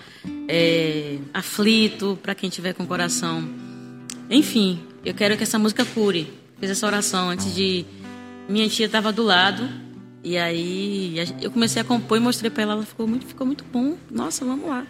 é, 0.46 1.16
aflito, 1.32 2.18
para 2.22 2.34
quem 2.34 2.50
tiver 2.50 2.74
com 2.74 2.82
o 2.82 2.86
coração. 2.86 3.48
Enfim, 4.28 4.82
eu 5.02 5.14
quero 5.14 5.34
que 5.38 5.44
essa 5.44 5.58
música 5.58 5.82
cure. 5.82 6.30
Fiz 6.60 6.68
essa 6.68 6.86
oração 6.86 7.30
antes 7.30 7.54
de. 7.54 7.86
Minha 8.46 8.68
tia 8.68 8.84
estava 8.84 9.10
do 9.10 9.22
lado. 9.22 9.66
E 10.22 10.36
aí 10.36 11.16
eu 11.40 11.50
comecei 11.50 11.80
a 11.80 11.84
compor 11.84 12.18
e 12.18 12.20
mostrei 12.20 12.50
para 12.50 12.64
ela. 12.64 12.72
Ela 12.74 12.82
ficou 12.84 13.06
muito, 13.06 13.26
ficou 13.26 13.46
muito 13.46 13.64
bom. 13.64 13.96
Nossa, 14.10 14.44
vamos 14.44 14.68
lá. 14.68 14.86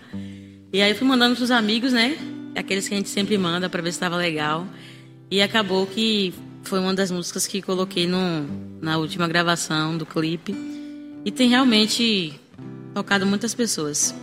E 0.72 0.82
aí 0.82 0.90
eu 0.90 0.96
fui 0.96 1.06
mandando 1.06 1.36
para 1.36 1.44
os 1.44 1.50
amigos, 1.52 1.92
né? 1.92 2.18
Aqueles 2.56 2.88
que 2.88 2.94
a 2.94 2.96
gente 2.96 3.08
sempre 3.08 3.38
manda 3.38 3.68
para 3.68 3.80
ver 3.80 3.92
se 3.92 3.96
estava 3.96 4.16
legal. 4.16 4.66
E 5.30 5.42
acabou 5.42 5.86
que 5.86 6.32
foi 6.62 6.78
uma 6.78 6.94
das 6.94 7.10
músicas 7.10 7.46
que 7.46 7.62
coloquei 7.62 8.06
no, 8.06 8.18
na 8.80 8.98
última 8.98 9.26
gravação 9.26 9.96
do 9.96 10.06
clipe. 10.06 10.54
E 11.24 11.30
tem 11.30 11.48
realmente 11.48 12.38
tocado 12.94 13.26
muitas 13.26 13.54
pessoas. 13.54 14.14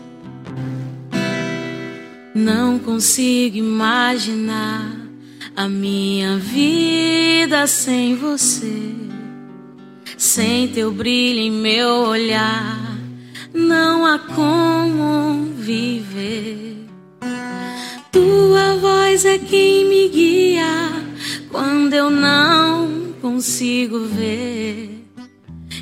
Não 2.33 2.79
consigo 2.79 3.57
imaginar 3.57 5.03
a 5.55 5.69
minha 5.69 6.37
vida 6.37 7.67
sem 7.67 8.15
você, 8.15 8.91
sem 10.17 10.67
teu 10.69 10.91
brilho 10.91 11.39
em 11.39 11.51
meu 11.51 12.07
olhar, 12.07 12.97
não 13.53 14.05
há 14.05 14.17
como 14.17 15.53
viver. 15.55 16.77
Tua 18.13 18.77
voz 18.77 19.25
é 19.25 19.39
quem 19.39 19.85
me 19.85 20.07
guia 20.07 21.03
quando 21.49 21.93
eu 21.95 22.11
não 22.11 23.11
consigo 23.19 24.05
ver. 24.05 25.03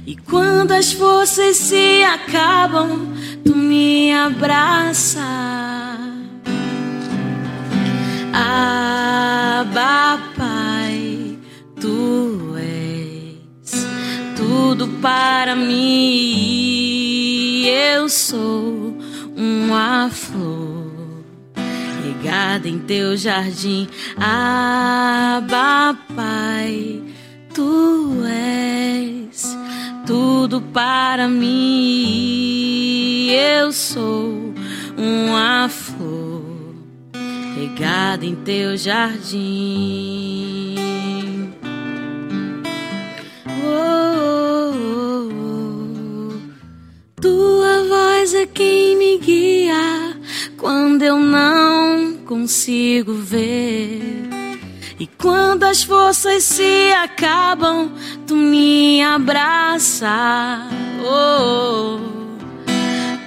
E 0.08 0.16
quando 0.16 0.72
as 0.72 0.94
forças 0.94 1.58
se 1.58 2.02
acabam, 2.06 3.14
tu 3.44 3.54
me 3.54 4.14
abraças. 4.14 5.22
Abba, 8.34 10.18
Pai, 10.38 11.38
tu 11.82 12.56
és 12.58 13.86
tudo 14.38 14.88
para 15.02 15.54
mim. 15.54 16.62
Eu 17.66 18.08
sou 18.08 18.98
uma 19.36 20.10
flor 20.10 20.51
regada 22.32 22.70
em 22.70 22.80
teu 22.80 23.18
jardim. 23.18 23.90
Abba, 24.16 25.98
Pai, 26.16 27.02
tu 27.54 28.24
és 28.26 29.58
tudo 30.08 30.62
para 30.62 31.28
mim. 31.28 32.30
Eu 33.30 33.74
sou 33.74 34.54
uma 34.98 35.68
flor 35.68 36.46
regada 37.54 38.26
em 38.26 38.36
teu 38.36 38.78
jardim. 38.78 40.76
Oh, 43.66 44.72
oh, 44.74 45.28
oh. 45.34 46.40
Tua 47.22 47.84
voz 47.90 48.34
é 48.34 48.46
quem 48.46 48.96
me 48.96 49.18
guia 49.18 50.16
quando 50.58 51.02
eu 51.02 51.18
não 51.18 52.21
consigo 52.32 53.14
ver. 53.14 54.30
E 54.98 55.06
quando 55.06 55.66
as 55.66 55.84
forças 55.84 56.46
se 56.46 56.94
acabam, 56.94 57.92
tu 58.26 58.38
me 58.38 59.04
abraça. 59.04 60.62
Oh, 61.04 62.00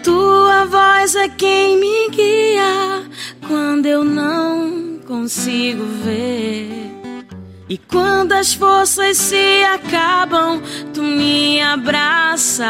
tua 0.02 0.64
voz 0.64 1.14
é 1.16 1.28
quem 1.28 1.78
me 1.78 2.09
guia 2.09 3.02
quando 3.46 3.84
eu 3.84 4.02
não 4.02 4.98
consigo 5.07 5.84
ver. 6.02 6.90
E 7.68 7.76
quando 7.76 8.32
as 8.32 8.55
forças 8.55 9.18
se 9.18 9.64
acabam, 9.64 10.62
tu 10.94 11.02
me 11.02 11.61
abraça. 11.61 12.64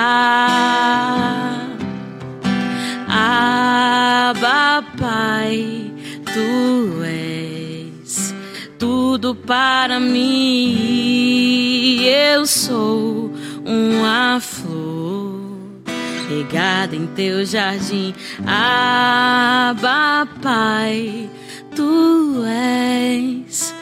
Abba, 3.08 4.82
Pai, 4.98 5.93
tu 6.34 7.02
és 7.04 8.34
tudo 8.76 9.34
para 9.36 10.00
mim. 10.00 11.22
Eu 12.04 12.44
sou 12.44 13.32
uma 13.64 14.40
flor 14.40 15.40
regada 16.28 16.96
em 16.96 17.06
teu 17.06 17.44
jardim. 17.46 18.12
Abba, 18.44 20.26
Pai, 20.42 21.30
tu 21.76 22.42
és 22.44 23.72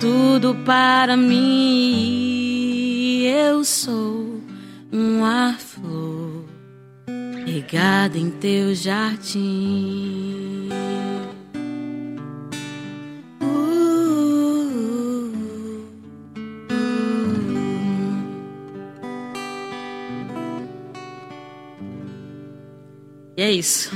tudo 0.00 0.56
para 0.66 1.16
mim. 1.16 2.42
Eu 3.22 3.62
sou 3.62 4.40
uma 4.90 5.54
flor 5.56 6.44
regada 7.46 8.18
em 8.18 8.30
teu 8.30 8.74
jardim. 8.74 10.68
E 23.40 23.42
é 23.42 23.50
isso. 23.50 23.90